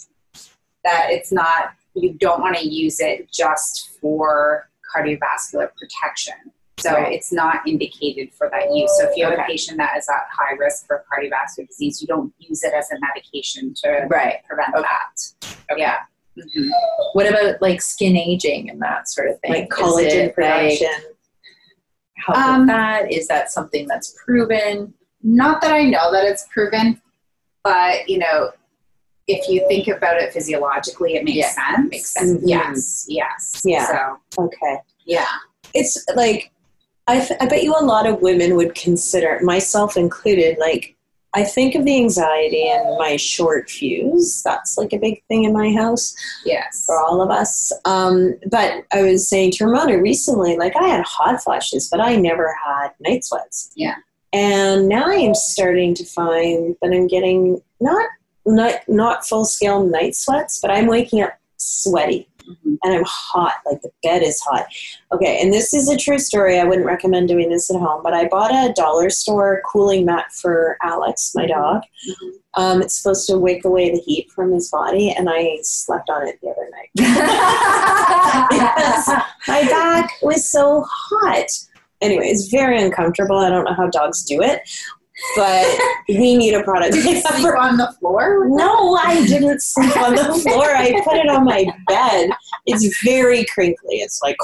that 0.83 1.07
it's 1.09 1.31
not 1.31 1.71
you 1.95 2.13
don't 2.13 2.41
want 2.41 2.57
to 2.57 2.67
use 2.67 2.99
it 2.99 3.31
just 3.31 3.97
for 4.01 4.69
cardiovascular 4.95 5.69
protection. 5.79 6.33
So 6.79 6.91
Right. 6.93 7.13
it's 7.13 7.31
not 7.31 7.67
indicated 7.67 8.33
for 8.33 8.49
that 8.49 8.73
use. 8.73 8.91
So 8.99 9.07
if 9.09 9.15
you 9.15 9.25
have 9.25 9.33
Okay. 9.33 9.43
a 9.43 9.45
patient 9.45 9.77
that 9.77 9.95
is 9.97 10.09
at 10.09 10.25
high 10.31 10.53
risk 10.55 10.87
for 10.87 11.05
cardiovascular 11.11 11.67
disease, 11.67 12.01
you 12.01 12.07
don't 12.07 12.33
use 12.39 12.63
it 12.63 12.73
as 12.73 12.91
a 12.91 12.99
medication 12.99 13.73
to 13.83 14.07
right. 14.09 14.43
prevent 14.45 14.73
Okay. 14.75 14.87
that. 14.87 15.77
Yeah. 15.77 15.99
Mhm. 16.37 16.71
What 17.13 17.27
about 17.27 17.61
like 17.61 17.79
skin 17.79 18.17
aging 18.17 18.69
and 18.71 18.81
that 18.81 19.07
sort 19.07 19.29
of 19.29 19.39
thing? 19.41 19.51
like 19.51 19.69
collagen 19.69 20.05
it, 20.13 20.23
like, 20.25 20.35
production. 20.35 20.91
help 22.25 22.37
Um, 22.37 22.59
with 22.61 22.67
that? 22.69 23.11
Is 23.11 23.27
that 23.27 23.51
something 23.51 23.87
that's 23.87 24.15
proven? 24.25 24.93
Not 25.21 25.61
that 25.61 25.71
I 25.71 25.83
know 25.83 26.11
that 26.11 26.25
it's 26.25 26.47
proven, 26.51 26.99
but 27.63 28.09
you 28.09 28.17
know, 28.17 28.51
if 29.27 29.47
you 29.49 29.65
think 29.67 29.87
about 29.87 30.17
it 30.17 30.33
physiologically, 30.33 31.15
it 31.15 31.23
makes 31.23 31.37
Yeah, 31.37 31.51
sense. 31.75 31.89
makes 31.89 32.09
sense. 32.13 32.31
Mhm. 32.31 32.41
Yes, 32.45 33.05
yes. 33.07 33.61
Yeah. 33.65 34.17
So 34.35 34.43
okay. 34.45 34.77
yeah. 35.05 35.25
It's 35.73 36.03
like 36.15 36.51
I, 37.07 37.19
th- 37.19 37.39
I 37.41 37.47
bet 37.47 37.63
you 37.63 37.73
a 37.77 37.83
lot 37.83 38.07
of 38.07 38.21
women 38.21 38.55
would 38.55 38.75
consider, 38.75 39.39
myself 39.43 39.97
included, 39.97 40.57
like 40.57 40.95
I 41.35 41.43
think 41.43 41.73
of 41.75 41.83
the 41.83 41.97
anxiety 41.97 42.69
and 42.69 42.97
my 42.97 43.15
short 43.17 43.69
fuse. 43.69 44.41
That's 44.43 44.77
like 44.77 44.93
a 44.93 44.99
big 44.99 45.21
thing 45.27 45.43
in 45.45 45.51
my 45.51 45.73
house. 45.73 46.15
Yes. 46.45 46.83
for 46.85 46.97
all 46.99 47.21
of 47.21 47.29
us. 47.31 47.71
Um, 47.85 48.35
but 48.51 48.85
I 48.93 49.01
was 49.01 49.27
saying 49.27 49.51
to 49.53 49.65
Ramona 49.65 49.99
recently, 49.99 50.55
like 50.57 50.75
I 50.77 50.87
had 50.87 51.03
hot 51.03 51.41
flashes, 51.43 51.89
but 51.89 51.99
I 51.99 52.15
never 52.15 52.55
had 52.63 52.89
night 52.99 53.25
sweats. 53.25 53.71
Yeah. 53.75 53.95
And 54.31 54.87
now 54.87 55.05
I 55.07 55.15
am 55.15 55.33
starting 55.35 55.93
to 55.95 56.05
find 56.05 56.75
that 56.81 56.91
I'm 56.93 57.07
getting 57.07 57.59
not 57.81 58.07
not 58.45 58.75
not 58.87 59.25
full 59.27 59.45
scale 59.45 59.83
night 59.85 60.15
sweats, 60.15 60.59
but 60.61 60.71
I'm 60.71 60.87
waking 60.87 61.21
up 61.21 61.33
sweaty 61.57 62.27
Mhm. 62.43 62.77
and 62.83 62.93
I'm 62.93 63.03
hot, 63.07 63.53
like 63.65 63.81
the 63.81 63.89
bed 64.03 64.21
is 64.21 64.37
hot. 64.41 64.65
Okay, 65.13 65.39
and 65.41 65.53
this 65.53 65.73
is 65.73 65.87
a 65.89 65.95
true 65.95 66.19
story. 66.19 66.59
I 66.59 66.65
wouldn't 66.65 66.85
recommend 66.85 67.29
doing 67.29 67.49
this 67.49 67.69
at 67.69 67.79
home, 67.79 68.01
but 68.03 68.13
I 68.13 68.27
bought 68.27 68.51
a 68.51 68.73
dollar 68.73 69.09
store 69.09 69.61
cooling 69.71 70.03
mat 70.05 70.25
for 70.33 70.77
Alex, 70.83 71.31
my 71.35 71.45
dog. 71.45 71.83
Mhm. 72.09 72.31
Um, 72.55 72.81
it's 72.81 72.95
supposed 73.01 73.25
to 73.27 73.37
wake 73.37 73.63
away 73.63 73.91
the 73.91 73.99
heat 74.01 74.29
from 74.31 74.51
his 74.51 74.69
body, 74.69 75.09
and 75.11 75.29
I 75.29 75.59
slept 75.63 76.09
on 76.09 76.27
it 76.27 76.37
the 76.41 76.49
other 76.49 76.69
night 76.69 76.89
because 78.49 79.07
my 79.47 79.61
back 79.69 80.11
was 80.21 80.49
so 80.51 80.85
hot. 80.87 81.47
Anyway, 82.01 82.27
it's 82.27 82.47
very 82.49 82.81
uncomfortable. 82.81 83.37
I 83.37 83.49
don't 83.49 83.63
know 83.63 83.73
how 83.73 83.87
dogs 83.87 84.23
do 84.23 84.41
it, 84.41 84.61
but 85.35 85.79
we 86.09 86.35
need 86.35 86.53
a 86.53 86.63
product. 86.63 86.93
Did 86.93 87.05
you 87.05 87.21
sleep 87.21 87.53
on 87.59 87.77
the 87.77 87.93
floor? 87.99 88.47
No, 88.49 88.95
I 88.95 89.25
didn't 89.25 89.61
sleep 89.61 89.95
on 89.97 90.15
the 90.15 90.33
floor. 90.33 90.75
I 90.75 90.91
put 91.03 91.17
it 91.17 91.29
on 91.29 91.45
my 91.45 91.65
bed. 91.87 92.29
It's 92.65 93.03
very 93.03 93.45
crinkly. 93.45 93.97
It's 93.97 94.21
like, 94.21 94.37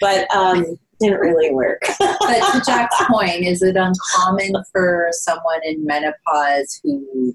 but 0.00 0.34
um, 0.34 0.78
didn't 1.00 1.20
really 1.20 1.52
work. 1.52 1.80
but 1.98 2.52
to 2.52 2.62
Jack's 2.64 2.96
point, 3.06 3.44
is 3.44 3.62
it 3.62 3.76
uncommon 3.76 4.62
for 4.72 5.08
someone 5.12 5.60
in 5.64 5.84
menopause 5.84 6.80
who 6.82 7.34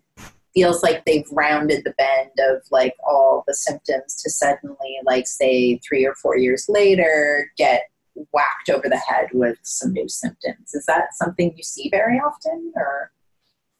feels 0.54 0.84
like 0.84 1.04
they've 1.06 1.28
rounded 1.32 1.84
the 1.84 1.94
bend 1.98 2.32
of 2.50 2.62
like 2.72 2.94
all 3.08 3.44
the 3.48 3.54
symptoms 3.54 4.22
to 4.24 4.30
suddenly, 4.30 4.98
like, 5.06 5.28
say, 5.28 5.80
three 5.80 6.06
or 6.06 6.16
four 6.16 6.38
years 6.38 6.66
later, 6.70 7.52
get 7.58 7.84
whacked 8.32 8.70
over 8.70 8.88
the 8.90 8.98
head 8.98 9.28
with 9.34 9.58
some 9.64 9.94
new 9.94 10.08
symptoms? 10.08 10.74
Is 10.74 10.86
that 10.86 11.14
something 11.14 11.54
you 11.56 11.64
see 11.64 11.90
very 11.90 12.18
often, 12.18 12.74
or? 12.76 13.12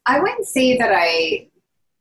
I 0.06 0.20
wouldn't 0.20 0.46
say 0.46 0.76
that 0.78 0.92
I 0.92 1.48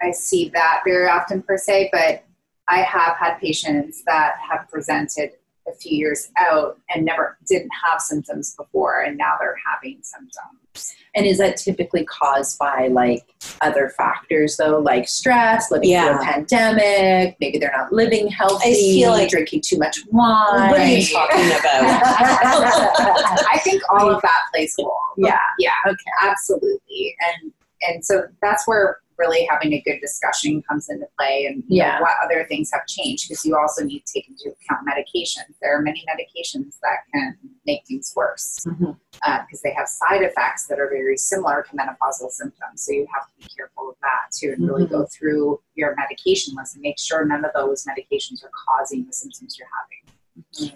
I 0.01 0.11
see 0.11 0.49
that 0.49 0.81
very 0.85 1.07
often 1.07 1.41
per 1.41 1.57
se, 1.57 1.89
but 1.91 2.23
I 2.67 2.79
have 2.79 3.17
had 3.17 3.37
patients 3.37 4.03
that 4.05 4.35
have 4.49 4.67
presented 4.69 5.31
a 5.67 5.73
few 5.75 5.97
years 5.97 6.29
out 6.37 6.79
and 6.93 7.05
never 7.05 7.37
didn't 7.47 7.71
have 7.83 7.99
symptoms 8.01 8.55
before, 8.55 9.01
and 9.01 9.17
now 9.17 9.35
they're 9.39 9.57
having 9.65 9.99
symptoms. 10.03 10.93
And 11.15 11.25
is 11.25 11.37
that 11.37 11.55
typically 11.57 12.03
caused 12.05 12.59
by 12.59 12.89
like 12.89 13.23
other 13.61 13.89
factors 13.97 14.57
though, 14.57 14.79
like 14.79 15.07
stress, 15.07 15.71
living 15.71 15.89
Yeah. 15.91 16.17
through 16.17 16.21
a 16.21 16.25
pandemic, 16.25 17.37
maybe 17.39 17.57
they're 17.57 17.73
not 17.75 17.93
living 17.93 18.27
healthy, 18.27 18.69
I 18.69 18.73
feel 18.73 19.11
like- 19.11 19.29
drinking 19.29 19.61
too 19.65 19.77
much 19.77 19.99
wine. 20.11 20.71
What 20.71 20.79
are 20.81 20.85
you 20.87 21.05
talking 21.05 21.45
about? 21.45 21.83
I 23.53 23.59
think 23.63 23.81
all 23.89 24.09
of 24.11 24.21
that 24.21 24.39
plays 24.53 24.75
a 24.79 24.83
role. 24.83 24.97
Yeah. 25.17 25.39
Yeah. 25.59 25.71
Okay. 25.87 26.11
Absolutely. 26.21 27.15
And 27.41 27.51
and 27.81 28.03
so 28.05 28.23
that's 28.41 28.67
where 28.67 28.97
really 29.17 29.47
having 29.49 29.73
a 29.73 29.81
good 29.81 29.99
discussion 30.01 30.61
comes 30.63 30.89
into 30.89 31.05
play 31.17 31.45
and 31.45 31.63
you 31.67 31.81
know, 31.81 31.97
what 31.99 32.13
other 32.23 32.45
things 32.45 32.69
have 32.73 32.85
changed 32.87 33.27
because 33.27 33.45
you 33.45 33.55
also 33.57 33.83
need 33.83 34.03
to 34.05 34.13
take 34.13 34.27
into 34.27 34.49
account 34.49 34.87
medications. 34.87 35.55
There 35.61 35.77
are 35.77 35.81
many 35.81 36.03
medications 36.09 36.77
that 36.81 36.99
can 37.13 37.37
make 37.65 37.85
things 37.87 38.13
worse 38.15 38.59
mm-hmm. 38.67 38.91
uh, 39.25 39.39
because 39.45 39.61
they 39.61 39.73
have 39.73 39.87
side 39.87 40.21
effects 40.21 40.67
that 40.67 40.79
are 40.79 40.89
very 40.89 41.17
similar 41.17 41.65
to 41.69 41.75
menopausal 41.75 42.29
symptoms. 42.31 42.85
So 42.85 42.91
you 42.93 43.07
have 43.13 43.27
to 43.27 43.31
be 43.39 43.53
careful 43.55 43.89
of 43.89 43.95
that 44.01 44.31
too 44.37 44.53
and 44.57 44.67
really 44.67 44.85
go 44.85 44.99
mm-hmm. 44.99 45.17
through 45.17 45.61
your 45.75 45.95
medication 45.95 46.55
list 46.55 46.75
and 46.75 46.81
make 46.81 46.99
sure 46.99 47.25
none 47.25 47.45
of 47.45 47.51
those 47.53 47.85
medications 47.85 48.43
are 48.43 48.51
causing 48.67 49.05
the 49.05 49.13
symptoms 49.13 49.57
you're 49.57 49.67
having. 49.81 50.14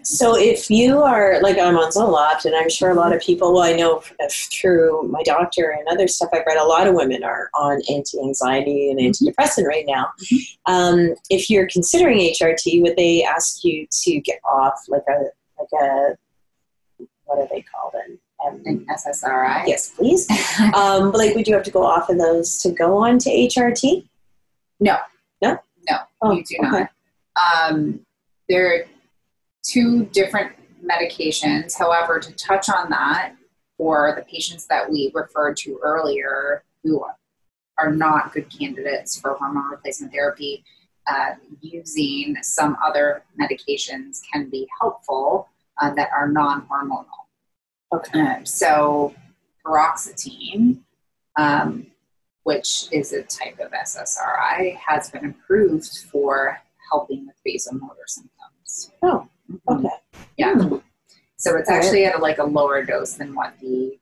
So 0.03 0.37
if 0.37 0.69
you 0.69 0.99
are 1.01 1.41
like 1.41 1.57
I'm 1.57 1.75
on 1.77 1.91
Zoloft, 1.91 2.45
and 2.45 2.55
I'm 2.55 2.69
sure 2.69 2.89
a 2.91 2.93
lot 2.93 3.13
of 3.13 3.21
people, 3.21 3.53
well, 3.53 3.63
I 3.63 3.73
know 3.73 4.01
through 4.51 5.03
my 5.09 5.21
doctor 5.23 5.69
and 5.77 5.87
other 5.89 6.07
stuff 6.07 6.29
I've 6.33 6.45
read, 6.45 6.57
a 6.57 6.63
lot 6.63 6.87
of 6.87 6.95
women 6.95 7.23
are 7.23 7.49
on 7.53 7.81
anti-anxiety 7.89 8.89
and 8.91 8.99
antidepressant 8.99 9.65
right 9.65 9.85
now. 9.87 10.11
Um, 10.65 11.13
if 11.29 11.49
you're 11.49 11.67
considering 11.67 12.19
HRT, 12.19 12.81
would 12.83 12.95
they 12.95 13.23
ask 13.23 13.63
you 13.63 13.85
to 14.03 14.19
get 14.21 14.39
off 14.43 14.79
like 14.87 15.03
a 15.09 15.23
like 15.59 15.81
a 15.81 16.17
what 17.25 17.39
are 17.39 17.47
they 17.51 17.61
called? 17.63 17.93
An, 18.05 18.19
um, 18.45 18.61
And 18.65 18.87
SSRI. 18.87 19.67
yes, 19.67 19.89
please. 19.91 20.27
um, 20.73 21.11
but 21.11 21.17
like, 21.19 21.35
would 21.35 21.47
you 21.47 21.53
have 21.53 21.63
to 21.63 21.71
go 21.71 21.83
off 21.85 22.09
of 22.09 22.17
those 22.17 22.57
to 22.59 22.71
go 22.71 22.97
on 22.97 23.19
to 23.19 23.29
HRT? 23.29 24.07
No. 24.79 24.97
No? 25.41 25.57
No, 25.89 25.97
Oh, 26.21 26.31
you 26.31 26.43
do 26.43 26.55
not. 26.61 26.89
Um, 27.69 27.99
there 28.47 28.85
two 29.63 30.05
different 30.07 30.53
medications. 30.83 31.77
However, 31.77 32.19
to 32.19 32.31
touch 32.33 32.69
on 32.69 32.89
that, 32.89 33.35
for 33.79 34.13
the 34.15 34.21
patients 34.23 34.67
that 34.67 34.89
we 34.91 35.09
referred 35.15 35.55
to 35.55 35.79
earlier 35.81 36.63
who 36.83 37.03
are 37.77 37.91
not 37.91 38.33
good 38.33 38.45
candidates 38.49 39.17
for 39.19 39.35
hormone 39.35 39.69
replacement 39.71 40.11
therapy, 40.11 40.65
uh, 41.07 41.31
using 41.61 42.35
some 42.41 42.75
other 42.85 43.23
medications 43.41 44.19
can 44.31 44.49
be 44.49 44.67
helpful 44.79 45.47
uh, 45.81 45.93
that 45.93 46.09
are 46.13 46.27
non 46.27 46.67
hormonal. 46.67 47.05
Okay. 47.93 48.19
Um, 48.19 48.45
so, 48.45 49.15
paroxetine, 49.65 50.79
um, 51.37 51.87
which 52.43 52.89
is 52.91 53.13
a 53.13 53.23
type 53.23 53.59
of 53.59 53.71
SSRI, 53.71 54.75
has 54.75 55.09
been 55.09 55.25
approved 55.25 55.99
for 56.11 56.59
helping 56.91 57.27
with 57.27 57.35
vasomotor 57.47 58.07
symptoms. 58.07 58.91
Oh. 59.01 59.27
Okay. 59.69 59.89
Yeah. 60.37 60.55
So 61.37 61.55
it's 61.55 61.69
actually 61.69 62.05
at 62.05 62.15
a, 62.15 62.17
like 62.17 62.37
a 62.37 62.43
lower 62.43 62.83
dose 62.83 63.13
than 63.13 63.33
what 63.33 63.53
the 63.61 63.97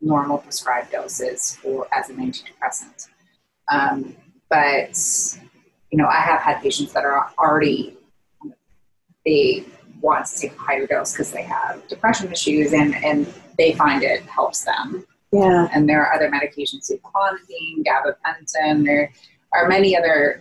normal 0.00 0.38
prescribed 0.38 0.92
dose 0.92 1.20
is 1.20 1.56
for 1.56 1.88
as 1.92 2.10
an 2.10 2.16
antidepressant. 2.16 3.08
Um, 3.70 4.16
but 4.48 4.96
you 5.90 5.98
know, 5.98 6.06
I 6.06 6.20
have 6.20 6.40
had 6.40 6.62
patients 6.62 6.92
that 6.92 7.04
are 7.04 7.30
already 7.38 7.96
they 9.24 9.64
want 10.00 10.26
to 10.26 10.38
take 10.38 10.52
a 10.52 10.58
higher 10.58 10.86
dose 10.86 11.12
because 11.12 11.30
they 11.32 11.42
have 11.42 11.86
depression 11.88 12.30
issues 12.32 12.72
and 12.72 12.94
and 13.04 13.26
they 13.58 13.72
find 13.72 14.02
it 14.02 14.22
helps 14.22 14.64
them. 14.64 15.04
Yeah. 15.32 15.68
And 15.74 15.88
there 15.88 16.04
are 16.06 16.14
other 16.14 16.30
medications, 16.30 16.90
like 16.90 17.02
clonidine, 17.02 17.84
gabapentin. 17.84 18.84
There 18.84 19.12
are 19.52 19.68
many 19.68 19.96
other. 19.96 20.40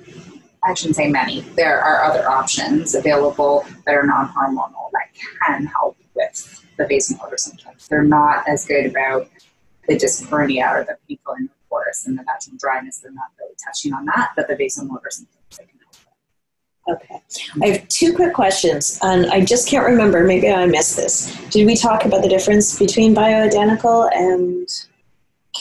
I 0.68 0.74
shouldn't 0.74 0.98
say 0.98 1.10
many. 1.10 1.42
There 1.56 1.80
are 1.80 2.04
other 2.04 2.28
options 2.30 2.94
available 2.94 3.66
that 3.86 3.96
are 3.96 4.06
non-hormonal 4.06 4.92
that 4.92 5.08
can 5.46 5.66
help 5.66 5.98
with 6.14 6.66
the 6.78 6.84
vasomotor 6.84 7.40
symptoms. 7.40 7.88
They're 7.88 8.04
not 8.04 8.48
as 8.50 8.66
good 8.66 8.86
about 8.86 9.30
the 9.88 9.96
dysphoria 9.96 10.70
or 10.76 10.84
the 10.84 10.98
painful 11.08 11.36
intercourse 11.40 12.06
and 12.06 12.20
the 12.20 12.24
vaginal 12.24 12.58
dryness. 12.60 12.98
They're 12.98 13.14
not 13.14 13.32
really 13.40 13.56
touching 13.64 13.94
on 13.94 14.06
that, 14.06 14.32
but 14.36 14.50
the 14.50 14.56
vasomotor 14.56 15.10
symptoms 15.10 15.58
they 15.58 15.66
can 15.66 15.80
help. 15.80 15.96
with. 16.86 16.98
Okay. 16.98 17.22
I 17.64 17.78
have 17.78 17.88
two 17.88 18.14
quick 18.14 18.34
questions, 18.34 19.00
and 19.02 19.28
I 19.28 19.44
just 19.44 19.70
can't 19.70 19.86
remember. 19.86 20.26
Maybe 20.26 20.50
I 20.50 20.66
missed 20.66 20.98
this. 20.98 21.34
Did 21.50 21.66
we 21.66 21.78
talk 21.78 22.04
about 22.04 22.22
the 22.24 22.30
difference 22.30 22.78
between 22.78 23.16
bioidentical 23.16 24.10
and 24.14 24.68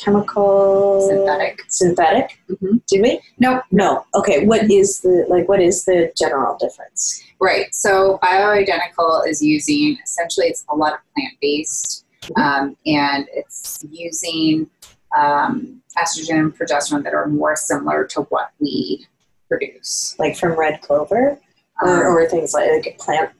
chemical 0.03 1.07
Synthetic. 1.09 1.65
Synthetic? 1.69 2.39
Mhm. 2.51 2.81
Did 2.87 3.03
we? 3.03 3.21
no 3.39 3.61
No. 3.71 4.05
Okay. 4.15 4.47
What 4.47 4.71
is 4.71 5.01
the 5.01 5.25
like? 5.29 5.49
What 5.49 5.61
is 5.61 5.85
the 5.85 6.13
general 6.17 6.57
difference? 6.59 7.23
Right. 7.41 7.75
So 7.75 8.19
bioidentical 8.23 9.27
is 9.29 9.43
using 9.43 9.99
essentially 10.03 10.47
it's 10.47 10.65
a 10.71 10.77
lot 10.77 10.95
of 10.95 11.01
plant 11.15 11.35
based, 11.41 12.05
um, 12.37 12.77
and 12.87 13.27
it's 13.33 13.85
using 13.91 14.69
um, 15.17 15.81
estrogen 15.99 16.39
and 16.39 16.59
progesterone 16.59 17.03
that 17.05 17.15
are 17.15 17.27
more 17.29 17.57
similar 17.57 18.05
to 18.07 18.23
what 18.23 18.51
we 18.61 19.07
produce. 19.49 20.15
Like 20.19 20.37
from 20.37 20.59
red 20.59 20.81
clover, 20.81 21.39
or, 21.83 21.89
Um, 21.89 22.01
or 22.07 22.29
things 22.29 22.53
like, 22.55 22.71
like 22.71 22.99
plants 22.99 23.33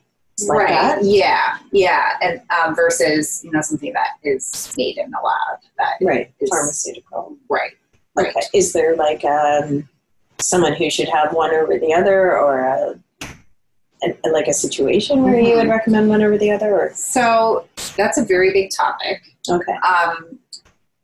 like 0.45 0.59
right. 0.59 0.67
that? 0.69 1.03
Yeah. 1.03 1.57
Yeah. 1.71 2.17
And 2.21 2.41
um, 2.51 2.75
versus 2.75 3.41
you 3.43 3.51
know 3.51 3.61
something 3.61 3.91
that 3.93 4.11
is 4.23 4.73
made 4.77 4.97
in 4.97 5.09
the 5.09 5.17
lab. 5.23 5.59
That 5.77 5.93
Right. 6.05 6.31
is 6.39 6.49
Pharmaceutical. 6.49 7.37
right. 7.49 7.71
Right. 8.15 8.27
Okay. 8.35 8.47
Is 8.53 8.73
there 8.73 8.95
like 8.95 9.23
um, 9.25 9.87
someone 10.39 10.73
who 10.73 10.89
should 10.89 11.09
have 11.09 11.33
one 11.33 11.53
over 11.53 11.77
the 11.79 11.93
other, 11.93 12.37
or 12.37 12.61
a, 12.61 12.99
a, 14.03 14.29
like 14.31 14.47
a 14.47 14.53
situation 14.53 15.21
where 15.23 15.39
you 15.39 15.55
would 15.55 15.67
recommend 15.67 16.09
one 16.09 16.21
over 16.21 16.37
the 16.37 16.51
other? 16.51 16.71
Or 16.75 16.91
So 16.93 17.67
that's 17.95 18.17
a 18.17 18.25
very 18.25 18.51
big 18.53 18.71
topic. 18.75 19.21
okay. 19.49 19.73
Um, 19.87 20.39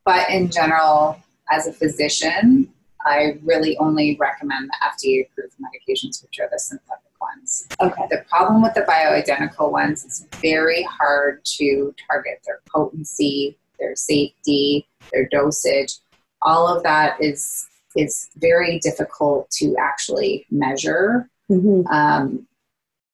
but 0.04 0.28
in 0.28 0.50
general, 0.50 1.16
as 1.50 1.66
a 1.66 1.72
physician, 1.72 2.68
I 3.06 3.38
really 3.42 3.76
only 3.78 4.16
recommend 4.18 4.68
the 4.68 4.74
FDA 4.88 5.26
approved 5.26 5.54
medications, 5.60 6.22
which 6.22 6.38
are 6.40 6.48
the 6.50 6.58
synthetic 6.58 7.03
ones. 7.28 7.66
Okay. 7.80 8.06
The 8.10 8.24
problem 8.28 8.62
with 8.62 8.74
the 8.74 8.82
bioidentical 8.82 9.70
ones 9.70 10.04
is 10.04 10.26
very 10.40 10.82
hard 10.82 11.44
to 11.58 11.94
target 12.06 12.38
their 12.46 12.60
potency, 12.74 13.56
their 13.78 13.96
safety, 13.96 14.86
their 15.12 15.28
dosage. 15.30 15.98
All 16.42 16.68
of 16.68 16.82
that 16.82 17.16
is 17.20 17.66
is 17.96 18.28
very 18.36 18.78
difficult 18.80 19.48
to 19.58 19.76
actually 19.78 20.46
measure 20.50 21.30
Mm-hmm. 21.50 21.86
um, 21.92 22.46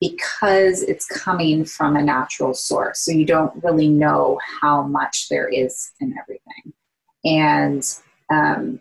because 0.01 0.83
it's 0.83 1.05
coming 1.07 1.65
from 1.65 1.97
a 1.97 2.03
natural 2.03 2.55
source. 2.55 3.01
So 3.01 3.11
you 3.11 3.27
don't 3.27 3.53
really 3.63 3.89
know 3.89 4.39
how 4.61 4.83
much 4.83 5.29
there 5.29 5.49
is 5.49 5.91
in 6.01 6.15
everything. 6.19 6.73
And 7.25 7.85
um, 8.31 8.81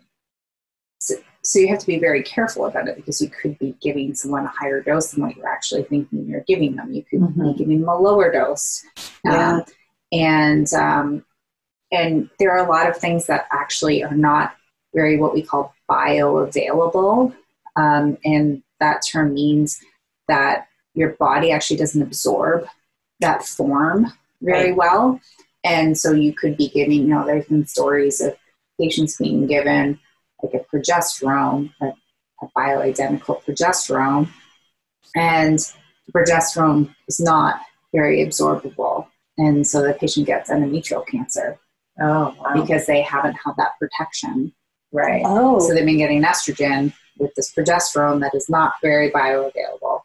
so, 1.42 1.58
you 1.58 1.68
have 1.68 1.78
to 1.78 1.86
be 1.86 1.98
very 1.98 2.22
careful 2.22 2.66
about 2.66 2.86
it 2.88 2.96
because 2.96 3.20
you 3.20 3.30
could 3.30 3.58
be 3.58 3.74
giving 3.80 4.14
someone 4.14 4.44
a 4.44 4.48
higher 4.48 4.82
dose 4.82 5.10
than 5.12 5.22
what 5.24 5.36
you're 5.36 5.48
actually 5.48 5.84
thinking 5.84 6.26
you're 6.26 6.44
giving 6.46 6.76
them. 6.76 6.92
You 6.92 7.02
could 7.02 7.20
Mhm. 7.20 7.52
be 7.52 7.58
giving 7.58 7.80
them 7.80 7.88
a 7.88 7.98
lower 7.98 8.30
dose. 8.30 8.84
Yeah. 9.24 9.52
Um, 9.52 9.64
and 10.12 10.72
um, 10.74 11.24
and 11.92 12.28
there 12.38 12.52
are 12.52 12.64
a 12.64 12.68
lot 12.70 12.88
of 12.88 12.96
things 12.96 13.26
that 13.26 13.46
actually 13.50 14.04
are 14.04 14.14
not 14.14 14.54
very 14.94 15.16
what 15.18 15.34
we 15.34 15.42
call 15.42 15.74
bioavailable. 15.90 17.34
Um, 17.76 18.18
and 18.24 18.62
that 18.80 19.02
term 19.10 19.34
means 19.34 19.80
that 20.28 20.66
your 20.94 21.10
body 21.10 21.52
actually 21.52 21.76
doesn't 21.76 22.02
absorb 22.02 22.66
that 23.20 23.44
form 23.44 24.12
very 24.42 24.68
Right. 24.70 24.76
well. 24.76 25.20
And 25.64 25.96
so 25.96 26.12
you 26.12 26.32
could 26.32 26.56
be 26.56 26.68
giving, 26.68 27.02
you 27.02 27.08
know, 27.08 27.24
there's 27.26 27.46
been 27.46 27.66
stories 27.66 28.20
of 28.20 28.34
patients 28.80 29.16
being 29.18 29.46
given 29.46 29.98
like 30.42 30.54
a 30.54 30.76
progesterone, 30.76 31.72
a, 31.80 31.86
a 32.42 32.48
bioidentical 32.56 33.42
progesterone, 33.44 34.28
and 35.16 35.58
progesterone 36.14 36.94
is 37.08 37.20
not 37.20 37.60
very 37.94 38.24
absorbable. 38.24 39.06
And 39.38 39.66
so 39.66 39.82
the 39.82 39.94
patient 39.94 40.26
gets 40.26 40.50
endometrial 40.50 41.06
cancer 41.06 41.58
Oh, 42.00 42.34
wow. 42.38 42.62
because 42.62 42.86
they 42.86 43.02
haven't 43.02 43.36
had 43.44 43.52
that 43.56 43.72
protection. 43.78 44.52
Right. 44.92 45.22
Oh. 45.24 45.58
So 45.60 45.74
they've 45.74 45.84
been 45.84 45.98
getting 45.98 46.22
estrogen 46.22 46.92
with 47.18 47.34
this 47.34 47.52
progesterone 47.52 48.20
that 48.20 48.34
is 48.34 48.48
not 48.48 48.74
very 48.82 49.10
bioavailable. 49.10 50.00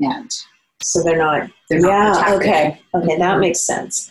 And 0.00 0.30
So 0.82 1.02
they're 1.02 1.18
not. 1.18 1.50
they're 1.70 1.80
not 1.80 2.28
yeah. 2.28 2.34
Okay. 2.34 2.80
Okay. 2.94 3.18
That 3.18 3.38
makes 3.38 3.60
sense. 3.60 4.10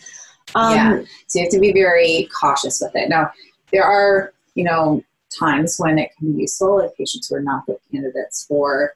Um, 0.55 0.75
Yeah. 0.75 1.01
So 1.27 1.39
you 1.39 1.45
have 1.45 1.51
to 1.53 1.59
be 1.59 1.73
very 1.73 2.29
cautious 2.39 2.79
with 2.81 2.95
it. 2.95 3.09
Now, 3.09 3.31
there 3.71 3.83
are, 3.83 4.33
you 4.55 4.63
know, 4.63 5.03
times 5.37 5.75
when 5.77 5.97
it 5.99 6.11
can 6.17 6.33
be 6.33 6.41
useful 6.41 6.79
if 6.79 6.95
patients 6.95 7.27
who 7.27 7.35
are 7.35 7.41
not 7.41 7.65
good 7.65 7.77
candidates 7.91 8.45
for 8.47 8.93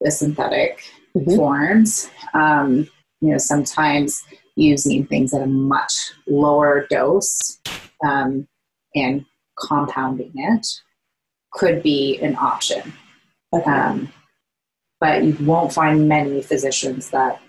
the 0.00 0.10
synthetic 0.10 0.82
Mhm. 1.16 1.36
forms. 1.36 2.10
Um, 2.34 2.88
you 3.20 3.30
know, 3.30 3.38
sometimes 3.38 4.22
using 4.56 5.06
things 5.06 5.32
at 5.32 5.42
a 5.42 5.46
much 5.46 6.12
lower 6.26 6.86
dose 6.88 7.58
um, 8.06 8.46
and 8.94 9.24
compounding 9.58 10.32
it 10.34 10.66
could 11.52 11.82
be 11.82 12.18
an 12.20 12.36
option. 12.36 12.92
Okay. 13.52 13.70
Um, 13.70 14.12
but 15.00 15.22
you 15.22 15.36
won't 15.40 15.72
find 15.72 16.08
many 16.08 16.42
physicians 16.42 17.10
that 17.10 17.40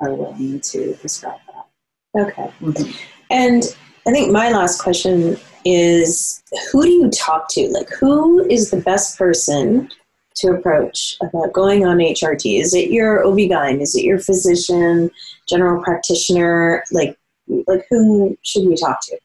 are 0.00 0.14
willing 0.14 0.60
to 0.60 0.94
prescribe 1.00 1.40
that. 2.14 2.22
Okay. 2.62 2.92
And 3.30 3.62
I 4.06 4.12
think 4.12 4.30
my 4.30 4.50
last 4.50 4.80
question 4.80 5.36
is 5.68 6.42
who 6.72 6.82
do 6.82 6.90
you 6.90 7.10
talk 7.10 7.48
to? 7.50 7.68
Like, 7.68 7.90
who 7.90 8.44
is 8.48 8.70
the 8.70 8.80
best 8.80 9.18
person 9.18 9.90
to 10.36 10.48
approach 10.48 11.16
about 11.20 11.52
going 11.52 11.84
on 11.84 11.98
HRT? 11.98 12.60
Is 12.60 12.72
it 12.74 12.90
your 12.90 13.24
OB-GYN? 13.26 13.82
Is 13.82 13.94
it 13.94 14.04
your 14.04 14.18
physician, 14.18 15.10
general 15.48 15.82
practitioner? 15.82 16.84
Like, 16.90 17.18
like 17.66 17.84
who 17.90 18.38
should 18.42 18.66
we 18.66 18.76
talk 18.76 19.00
to? 19.02 19.18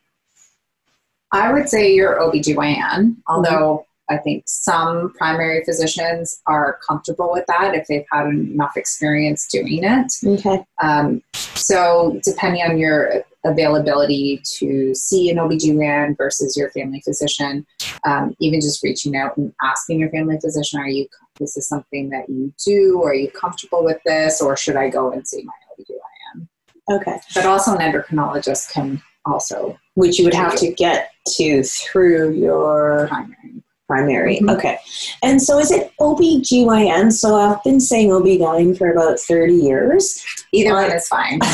I 1.32 1.54
would 1.54 1.70
say 1.70 1.94
your 1.94 2.20
OBGYN, 2.20 3.16
although 3.28 3.86
I 4.10 4.18
think 4.18 4.44
some 4.46 5.14
primary 5.14 5.64
physicians 5.64 6.42
are 6.46 6.78
comfortable 6.86 7.32
with 7.32 7.46
that 7.48 7.74
if 7.74 7.88
they've 7.88 8.06
had 8.12 8.28
enough 8.28 8.76
experience 8.76 9.48
doing 9.48 9.84
it. 9.84 10.14
Okay. 10.26 10.64
Um, 10.82 11.24
so, 11.34 12.20
depending 12.24 12.62
on 12.64 12.78
your 12.78 13.24
availability 13.46 14.42
to 14.58 14.94
see 14.96 15.30
an 15.30 15.38
OBGYN 15.38 16.18
versus 16.18 16.56
your 16.56 16.70
family 16.72 17.02
physician, 17.02 17.66
um, 18.06 18.36
even 18.40 18.62
just 18.62 18.84
reaching 18.84 19.16
out 19.16 19.36
and 19.38 19.54
asking 19.62 20.00
your 20.00 20.10
family 20.10 20.40
physician, 20.40 20.80
are 20.80 20.88
you, 20.88 21.08
this 21.40 21.58
is 21.58 21.68
something 21.68 22.10
that 22.10 22.30
you 22.30 22.54
do? 22.66 23.02
Are 23.04 23.14
you 23.14 23.30
comfortable 23.30 23.84
with 23.84 24.00
this? 24.06 24.42
Or 24.42 24.56
should 24.56 24.76
I 24.76 24.90
go 24.90 25.12
and 25.12 25.28
see 25.28 25.44
my 25.44 25.54
OBGYN? 25.78 26.48
Okay. 26.90 27.20
But 27.34 27.46
also, 27.46 27.76
an 27.76 27.80
endocrinologist 27.80 28.72
can 28.72 29.02
also 29.26 29.78
Which 29.96 30.20
you 30.20 30.26
would 30.26 30.34
have 30.34 30.56
to 30.58 30.72
get 30.72 31.12
to 31.38 31.64
through 31.64 32.34
your 32.34 33.08
primary. 33.08 33.53
Primary. 33.94 34.40
Mhm. 34.40 34.56
Okay. 34.58 34.78
And 35.22 35.42
so 35.42 35.60
is 35.60 35.70
it 35.72 35.92
OB-GYN? 36.00 37.12
So 37.12 37.36
I've 37.36 37.62
been 37.64 37.80
saying 37.80 38.12
OB-GYN 38.14 38.78
for 38.78 38.92
about 38.92 39.20
30 39.20 39.54
years. 39.56 40.24
Either 40.54 40.74
Right. 40.74 40.88
one 40.90 40.98
is 40.98 41.08
fine. 41.08 41.40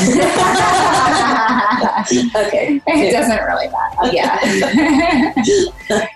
Okay. 2.36 2.80
it 2.86 3.12
doesn't 3.12 3.44
really 3.44 3.68
matter. 3.68 4.12
Yeah. 4.12 5.34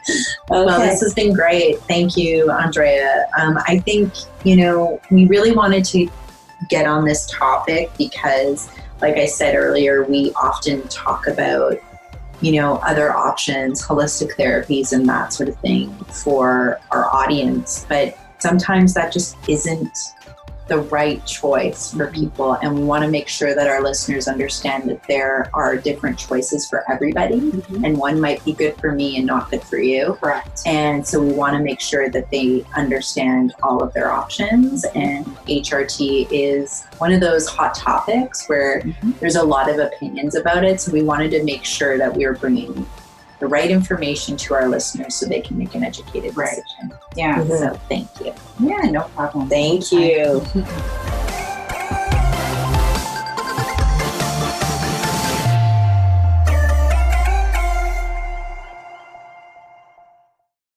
Well, 0.50 0.78
this 0.80 1.00
has 1.00 1.14
been 1.14 1.32
great. 1.32 1.80
Thank 1.82 2.16
you, 2.16 2.50
Andrea. 2.50 3.26
Um, 3.38 3.58
I 3.66 3.78
think, 3.78 4.12
you 4.44 4.56
know, 4.56 5.00
we 5.10 5.26
really 5.26 5.52
wanted 5.52 5.84
to 5.86 6.06
get 6.68 6.86
on 6.86 7.04
this 7.04 7.26
topic 7.30 7.90
because, 7.98 8.68
like 9.00 9.16
I 9.16 9.24
said 9.26 9.54
earlier, 9.56 10.04
we 10.04 10.32
often 10.34 10.86
talk 10.88 11.26
about, 11.26 11.78
you 12.44 12.52
know, 12.52 12.76
other 12.76 13.12
options, 13.12 13.82
holistic 13.82 14.36
therapies, 14.36 14.92
and 14.92 15.08
that 15.08 15.32
sort 15.32 15.48
of 15.48 15.58
thing 15.60 15.92
for 16.22 16.78
our 16.90 17.06
audience. 17.14 17.86
But 17.88 18.18
sometimes 18.38 18.92
that 18.94 19.12
just 19.12 19.36
isn't 19.48 19.96
the 20.66 20.78
right 20.78 21.24
choice 21.26 21.92
for 21.92 22.06
people. 22.10 22.54
And 22.54 22.74
we 22.74 22.84
want 22.84 23.04
to 23.04 23.10
make 23.10 23.28
sure 23.28 23.54
that 23.54 23.66
our 23.66 23.82
listeners 23.82 24.28
understand 24.28 24.88
that 24.88 25.02
there 25.06 25.50
are 25.52 25.76
different 25.76 26.18
choices 26.18 26.66
for 26.66 26.84
everybody 26.90 27.40
Mhm. 27.40 27.84
and 27.84 27.98
one 27.98 28.20
might 28.20 28.42
be 28.44 28.52
good 28.52 28.74
for 28.78 28.92
me 28.92 29.16
and 29.18 29.26
not 29.26 29.50
good 29.50 29.62
for 29.62 29.76
you. 29.76 30.16
Correct. 30.20 30.62
And 30.64 31.06
so 31.06 31.20
we 31.20 31.32
want 31.32 31.56
to 31.56 31.62
make 31.62 31.80
sure 31.80 32.08
that 32.08 32.30
they 32.30 32.64
understand 32.74 33.54
all 33.62 33.82
of 33.82 33.92
their 33.92 34.10
options. 34.10 34.84
And 34.94 35.26
HRT 35.48 36.28
is 36.30 36.84
one 36.98 37.12
of 37.12 37.20
those 37.20 37.46
hot 37.46 37.74
topics 37.74 38.48
where 38.48 38.80
Mhm. 38.80 39.18
there's 39.20 39.36
a 39.36 39.42
lot 39.42 39.68
of 39.68 39.78
opinions 39.78 40.34
about 40.34 40.64
it. 40.64 40.80
So 40.80 40.92
we 40.92 41.02
wanted 41.02 41.30
to 41.32 41.42
make 41.44 41.64
sure 41.64 41.98
that 41.98 42.16
we 42.16 42.26
were 42.26 42.34
bringing 42.34 42.86
the 43.44 43.48
right 43.48 43.70
information 43.70 44.38
to 44.38 44.54
our 44.54 44.68
listeners 44.68 45.14
so 45.14 45.26
they 45.26 45.40
can 45.42 45.58
make 45.58 45.74
an 45.74 45.84
educated 45.84 46.34
Right. 46.34 46.48
decision. 46.56 46.92
Yeah. 47.14 47.36
Mhm. 47.44 47.58
So 47.58 47.80
thank 47.90 48.08
you. 48.24 48.32
Yeah, 48.58 48.90
no 48.90 49.02
problem. 49.14 49.48
Thank 49.50 49.92
you. 49.92 50.42